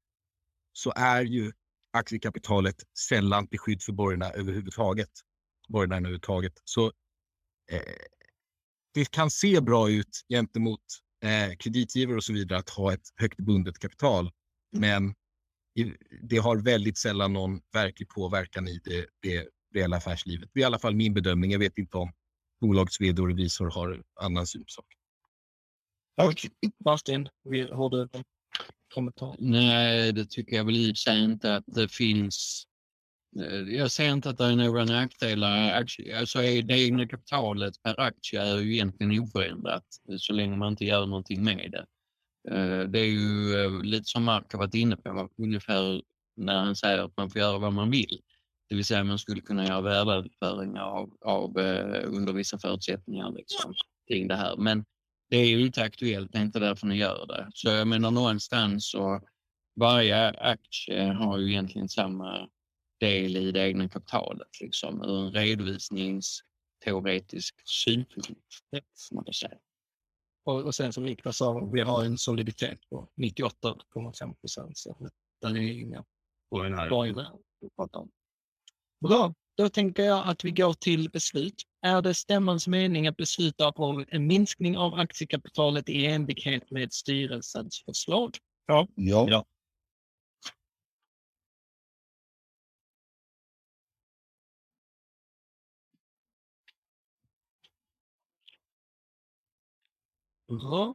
så 0.72 0.92
är 0.96 1.22
ju 1.22 1.52
aktiekapitalet 1.92 2.82
sällan 2.98 3.48
till 3.48 3.58
skydd 3.58 3.82
för 3.82 3.92
borgenärerna 3.92 4.34
överhuvudtaget. 4.34 5.10
Borgenärerna 5.68 6.08
överhuvudtaget. 6.08 6.52
Så 6.64 6.86
eh, 7.70 7.82
det 8.98 9.10
kan 9.10 9.30
se 9.30 9.60
bra 9.60 9.90
ut 9.90 10.24
gentemot 10.28 10.80
eh, 11.22 11.56
kreditgivare 11.56 12.16
och 12.16 12.24
så 12.24 12.32
vidare 12.32 12.58
att 12.58 12.70
ha 12.70 12.92
ett 12.92 13.08
högt 13.16 13.38
bundet 13.38 13.78
kapital. 13.78 14.30
Men 14.72 15.14
i, 15.78 15.94
det 16.22 16.38
har 16.38 16.56
väldigt 16.56 16.98
sällan 16.98 17.32
någon 17.32 17.60
verklig 17.72 18.08
påverkan 18.08 18.68
i 18.68 18.80
det, 18.84 19.06
det 19.22 19.48
reella 19.74 19.96
affärslivet. 19.96 20.50
Det 20.54 20.60
är 20.60 20.62
i 20.62 20.64
alla 20.64 20.78
fall 20.78 20.94
min 20.94 21.14
bedömning. 21.14 21.50
Jag 21.50 21.58
vet 21.58 21.78
inte 21.78 21.96
om 21.96 22.12
bolagets 22.60 23.00
vd 23.00 23.22
och 23.22 23.28
revisor 23.28 23.70
har 23.70 24.02
annan 24.20 24.46
syn 24.46 24.62
på 24.62 24.68
saken. 24.68 24.98
Tack. 26.16 26.46
Martin, 26.84 27.28
har 27.72 27.90
du 27.90 28.02
en 28.02 28.24
kommentar? 28.94 29.36
Nej, 29.38 30.12
det 30.12 30.30
tycker 30.30 30.56
jag 30.56 30.64
väl 30.64 30.76
i 30.76 30.92
och 30.92 30.96
sig 30.96 31.24
inte 31.24 31.56
att 31.56 31.64
det 31.66 31.88
finns. 31.88 32.67
Eh, 33.40 33.74
Jag 33.76 33.90
ser 33.90 34.12
inte 34.12 34.30
att 34.30 34.38
det 34.38 34.44
är 34.44 34.56
några 34.56 34.84
nackdelar. 34.84 35.80
Aktie- 35.82 36.18
Alltså 36.18 36.42
är 36.42 36.62
det 36.62 36.78
egna 36.86 37.08
kapitalet 37.08 37.82
per 37.82 38.00
aktie 38.00 38.42
är 38.42 38.58
ju 38.58 38.74
egentligen 38.74 39.20
oförändrat 39.22 39.84
eh, 40.10 40.16
så 40.18 40.32
länge 40.32 40.56
man 40.56 40.68
inte 40.72 40.84
gör 40.84 41.06
någonting 41.06 41.44
med 41.44 41.70
det. 41.72 41.86
Eh, 42.56 42.88
Det 42.88 43.00
är 43.00 43.04
ju 43.10 43.82
lite 43.82 44.04
som 44.04 44.24
Mark 44.24 44.52
har 44.52 44.58
varit 44.58 44.74
inne 44.74 44.96
på, 44.96 45.28
ungefär 45.38 46.02
när 46.36 46.58
han 46.64 46.76
säger 46.76 46.98
att 46.98 47.16
man 47.16 47.30
får 47.30 47.40
göra 47.40 47.58
vad 47.58 47.72
man 47.72 47.90
vill. 47.90 48.20
Det 48.68 48.74
vill 48.74 48.84
säga 48.84 49.04
man 49.04 49.18
skulle 49.18 49.40
kunna 49.40 49.66
göra 49.66 49.80
värdeöverföringar 49.80 50.82
av, 50.82 51.10
av, 51.24 51.58
under 52.04 52.32
vissa 52.32 52.58
förutsättningar 52.58 53.30
liksom, 53.32 53.74
kring 54.08 54.28
det 54.28 54.36
här. 54.36 54.56
Men 54.56 54.84
det 55.30 55.36
är 55.36 55.46
ju 55.46 55.66
inte 55.66 55.82
aktuellt, 55.82 56.32
det 56.32 56.38
är 56.38 56.42
inte 56.42 56.58
därför 56.58 56.86
ni 56.86 56.96
gör 56.96 57.26
det. 57.26 57.48
Så 57.54 57.68
jag 57.68 57.88
menar 57.88 58.10
någonstans 58.10 58.90
så 58.90 59.20
varje 59.80 60.30
aktie 60.30 61.02
har 61.12 61.38
ju 61.38 61.48
egentligen 61.50 61.88
samma 61.88 62.48
del 63.00 63.36
i 63.36 63.52
det 63.52 63.60
egna 63.60 63.88
kapitalet 63.88 64.60
liksom 64.60 65.02
ur 65.02 65.26
en 65.26 65.32
redovisningsteoretisk 65.32 67.54
synpunkt. 67.64 68.30
man 69.12 69.32
säga. 69.32 69.58
Och, 70.44 70.64
och 70.64 70.74
sen 70.74 70.92
som 70.92 71.04
Niklas 71.04 71.36
sa, 71.36 71.70
vi 71.72 71.80
har 71.80 72.04
en 72.04 72.18
soliditet 72.18 72.78
på 72.90 73.08
98,5 73.16 74.34
procent. 74.34 74.78
Så 74.78 75.08
det 75.40 75.46
är 75.46 75.56
inga 75.56 76.04
borgenärer. 76.50 76.88
Bra, 79.00 79.34
då 79.56 79.68
tänker 79.68 80.02
jag 80.02 80.28
att 80.28 80.44
vi 80.44 80.50
går 80.50 80.72
till 80.72 81.10
beslut. 81.10 81.62
Är 81.82 82.02
det 82.02 82.14
stämmans 82.14 82.68
mening 82.68 83.06
att 83.06 83.16
besluta 83.16 83.70
om 83.70 84.04
en 84.08 84.26
minskning 84.26 84.78
av 84.78 84.94
aktiekapitalet 84.94 85.88
i 85.88 86.06
enlighet 86.06 86.70
med 86.70 86.92
styrelsens 86.92 87.82
förslag? 87.84 88.38
Ja. 88.66 88.88
Ja. 88.94 89.44
Bra. 100.48 100.94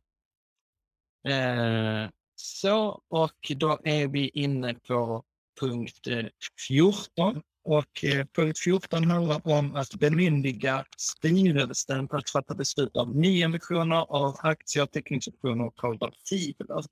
Eh, 1.27 2.09
så, 2.35 3.01
och 3.07 3.51
då 3.55 3.79
är 3.83 4.07
vi 4.07 4.29
inne 4.29 4.73
på 4.73 5.23
punkt 5.59 6.07
eh, 6.07 6.25
14. 6.67 7.41
Och 7.65 8.03
eh, 8.03 8.25
punkt 8.35 8.59
14 8.59 9.03
handlar 9.11 9.47
om 9.47 9.75
att 9.75 9.95
bemyndiga 9.95 10.85
styrelsen 10.97 12.07
för 12.07 12.17
att 12.17 12.29
fatta 12.29 12.55
beslut 12.55 12.97
om 12.97 13.11
nyemissioner 13.21 14.05
av 14.09 14.35
aktier, 14.39 14.85
teckningsoptioner 14.85 15.65
och 15.65 15.75
konvertibler. 15.75 16.83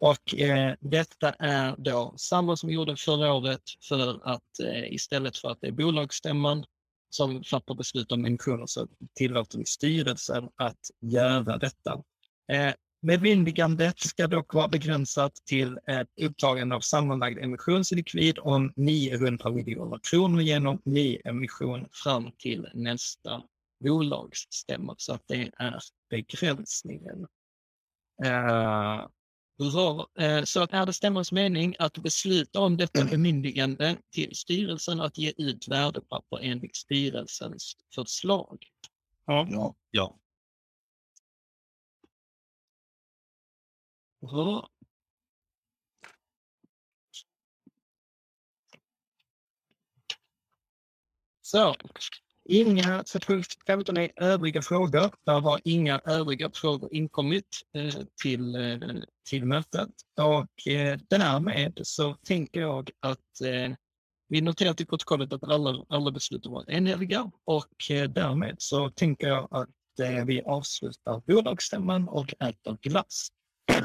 Och 0.00 0.34
eh, 0.34 0.74
detta 0.80 1.30
är 1.30 1.74
då 1.78 2.14
samma 2.16 2.56
som 2.56 2.68
vi 2.68 2.74
gjorde 2.74 2.96
förra 2.96 3.32
året 3.32 3.62
för 3.88 4.28
att 4.28 4.60
eh, 4.64 4.92
istället 4.92 5.36
för 5.36 5.50
att 5.50 5.60
det 5.60 5.66
är 5.66 5.72
bolagsstämman 5.72 6.64
som 7.14 7.44
fattar 7.44 7.74
beslut 7.74 8.12
om 8.12 8.24
emissioner 8.24 8.66
så 8.66 8.80
alltså 8.80 8.96
tillåter 9.14 9.58
vi 9.58 9.64
styrelsen 9.64 10.48
att 10.56 10.80
göra 11.00 11.58
detta. 11.58 12.02
Eh, 12.52 12.74
Bemyndigandet 13.06 14.00
ska 14.00 14.26
dock 14.26 14.54
vara 14.54 14.68
begränsat 14.68 15.32
till 15.34 15.78
ett 15.86 16.08
upptagande 16.20 16.74
av 16.76 16.80
sammanlagd 16.80 17.38
emissionslikvid 17.38 18.38
om 18.38 18.72
900 18.76 19.50
miljoner 19.50 19.98
kronor 20.10 20.40
genom 20.40 20.80
nyemission 20.84 21.88
fram 21.92 22.30
till 22.38 22.68
nästa 22.74 23.42
bolagsstämma. 23.84 24.94
Så 24.98 25.14
att 25.14 25.22
det 25.26 25.50
är 25.58 25.78
begränsningen. 26.10 27.26
Eh, 28.24 29.06
bra. 29.58 30.06
Eh, 30.18 30.44
så 30.44 30.62
att 30.62 30.72
är 30.72 30.86
det 30.86 30.92
stämmans 30.92 31.32
mening 31.32 31.76
att 31.78 31.98
besluta 31.98 32.60
om 32.60 32.76
detta 32.76 33.04
bemyndigande 33.04 33.96
till 34.10 34.36
styrelsen 34.36 35.00
att 35.00 35.18
ge 35.18 35.32
ut 35.36 35.68
värdepapper 35.68 36.38
enligt 36.42 36.76
styrelsens 36.76 37.76
förslag? 37.94 38.64
Ja. 39.26 39.74
Ja. 39.90 40.18
Bra. 44.20 44.68
Så, 51.42 51.76
inga 52.44 53.04
för 53.06 53.18
punkt 53.18 53.56
15 53.66 53.96
är 53.96 54.10
övriga 54.16 54.62
frågor. 54.62 55.10
Det 55.24 55.32
har 55.32 55.60
inga 55.64 56.00
övriga 56.04 56.50
frågor 56.54 56.94
inkommit 56.94 57.46
eh, 57.76 57.94
till, 58.22 58.54
eh, 58.54 58.78
till 59.28 59.44
mötet. 59.44 59.90
Och 60.20 60.72
eh, 60.72 60.98
därmed 61.08 61.80
så 61.82 62.14
tänker 62.14 62.60
jag 62.60 62.90
att 63.00 63.40
eh, 63.44 63.76
vi 64.28 64.40
noterar 64.40 64.74
till 64.74 64.86
protokollet 64.86 65.32
att 65.32 65.42
alla, 65.42 65.84
alla 65.88 66.10
beslut 66.10 66.46
var 66.46 66.70
enhälliga 66.70 67.30
och 67.44 67.90
eh, 67.90 68.10
därmed 68.10 68.56
så 68.58 68.90
tänker 68.90 69.28
jag 69.28 69.48
att 69.50 70.00
eh, 70.00 70.24
vi 70.24 70.42
avslutar 70.42 71.22
bolagsstämman 71.26 72.08
och 72.08 72.34
äter 72.42 72.78
glass. 72.82 73.28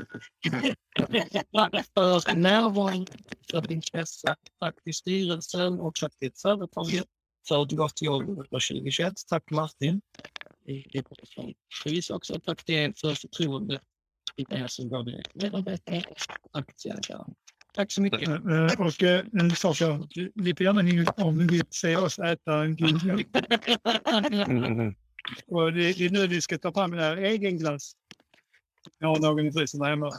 för 1.94 2.36
närvarande, 2.36 3.12
för 3.52 3.72
intresse, 3.72 4.36
tack 4.60 4.84
till 4.84 4.94
styrelsen 4.94 5.80
och 5.80 5.96
tack 5.96 6.18
till 6.18 6.32
företaget 6.42 7.06
för 7.48 7.64
ett 7.64 7.72
gott 7.72 8.02
jobb 8.02 8.30
under 8.30 8.44
2021. 8.44 9.14
Tack 9.30 9.52
Martin. 9.52 10.02
Förvisso 11.84 12.14
också 12.14 12.40
tack 12.40 12.66
till 12.66 12.76
er 12.76 12.94
för 12.98 13.14
förtroendet 13.14 13.82
i 14.36 14.46
er 14.50 14.68
som 14.68 14.90
både 14.90 15.24
medarbetare 15.34 16.04
och 16.42 16.60
aktieägare. 16.60 17.24
Tack 17.74 17.92
så 17.92 18.02
mycket. 18.02 18.28
Eh, 18.28 18.80
Och 18.80 19.04
eh, 19.04 19.26
en 19.34 19.52
sak 19.56 19.82
jag, 19.82 19.98
får 20.58 20.62
gärna 20.62 20.82
ni 20.82 21.06
om 21.18 21.38
ni 21.38 21.46
vill 21.46 21.64
se 21.70 21.96
oss 21.96 22.20
äta 22.20 22.64
en 22.64 22.78
mjölk. 23.04 23.28
Och 25.48 25.74
det, 25.74 25.90
är 25.90 26.10
nu 26.10 26.28
vi 26.28 26.42
ska 26.42 26.58
ta 26.58 26.74
fram 26.74 26.94
en 26.94 27.00
här 27.00 27.18
egen 27.18 27.58
glass. 27.58 27.92
Jag 29.00 29.08
har 29.08 29.20
någon 29.20 29.46
i 29.46 29.52
frysen 29.52 29.80
där 29.80 29.90
hemma. 29.90 30.12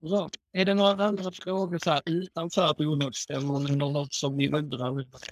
Bra. 0.00 0.30
Är 0.52 0.64
det 0.64 0.74
några 0.74 1.04
andra 1.04 1.32
frågor 1.32 1.78
så 1.78 1.90
här 1.90 2.02
utanför 2.06 2.74
bolagsstämman 2.74 3.66
eller 3.66 3.76
något 3.76 4.14
som 4.14 4.36
ni 4.36 4.48
undrar 4.48 4.88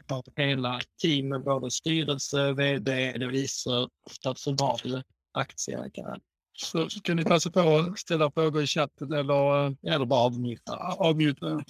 av 0.09 0.23
hela 0.37 0.81
teamet, 1.03 1.45
både 1.45 1.71
styrelse, 1.71 2.53
vd, 2.53 3.13
revisor, 3.13 3.91
personal, 4.23 5.03
aktieägare? 5.33 6.21
Så 6.53 6.89
kan 6.89 7.17
ni 7.17 7.25
passa 7.25 7.51
på 7.51 7.61
att 7.61 7.99
ställa 7.99 8.31
frågor 8.31 8.63
i 8.63 8.67
chatten 8.67 9.13
eller, 9.13 9.67
eh, 9.67 9.95
Eller 9.95 10.07
bara 10.07 10.21
avnjuta? 10.21 10.77
avmjuta. 10.77 11.65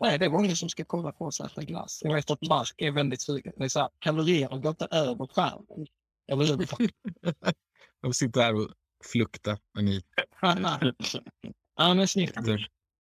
Nej, 0.00 0.18
det 0.18 0.24
är 0.24 0.30
många 0.30 0.56
som 0.56 0.68
ska 0.68 0.84
kolla 0.84 1.12
på 1.12 1.24
oss 1.24 1.40
äta 1.40 1.62
glass. 1.62 2.00
Jag 2.04 2.14
vet 2.14 2.30
att 2.30 2.48
Mark 2.48 2.74
är 2.76 2.90
väldigt 2.90 3.22
sugen. 3.22 3.52
Det 3.56 3.64
är 3.64 3.68
så 3.68 3.80
här, 3.80 3.90
kalorier 3.98 4.48
går 4.48 4.70
inte 4.70 4.88
över 4.90 5.26
skärmen. 5.26 5.86
Eller 6.28 6.46
hur? 6.46 6.90
De 8.02 8.14
sitter 8.14 8.40
här 8.40 8.54
och 8.54 8.68
fluktar. 9.12 9.58
Men 9.74 9.84
ni, 9.84 10.02
ja, 11.76 11.94
men 11.94 12.08
snyggt. 12.08 12.36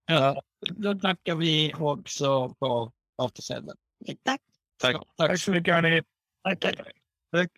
Ja, 0.07 0.43
då 0.61 0.95
tackar 0.95 1.35
vi 1.35 1.75
också 1.79 2.55
på 2.59 2.93
återseende. 3.23 3.75
Tack. 4.23 4.41
Tack. 4.81 4.97
Tack 5.17 5.41
så 5.41 5.51
mycket. 5.51 5.75
hörni. 5.75 6.03
Tack, 6.45 6.61
tack. 6.61 6.77
Tack. 7.33 7.51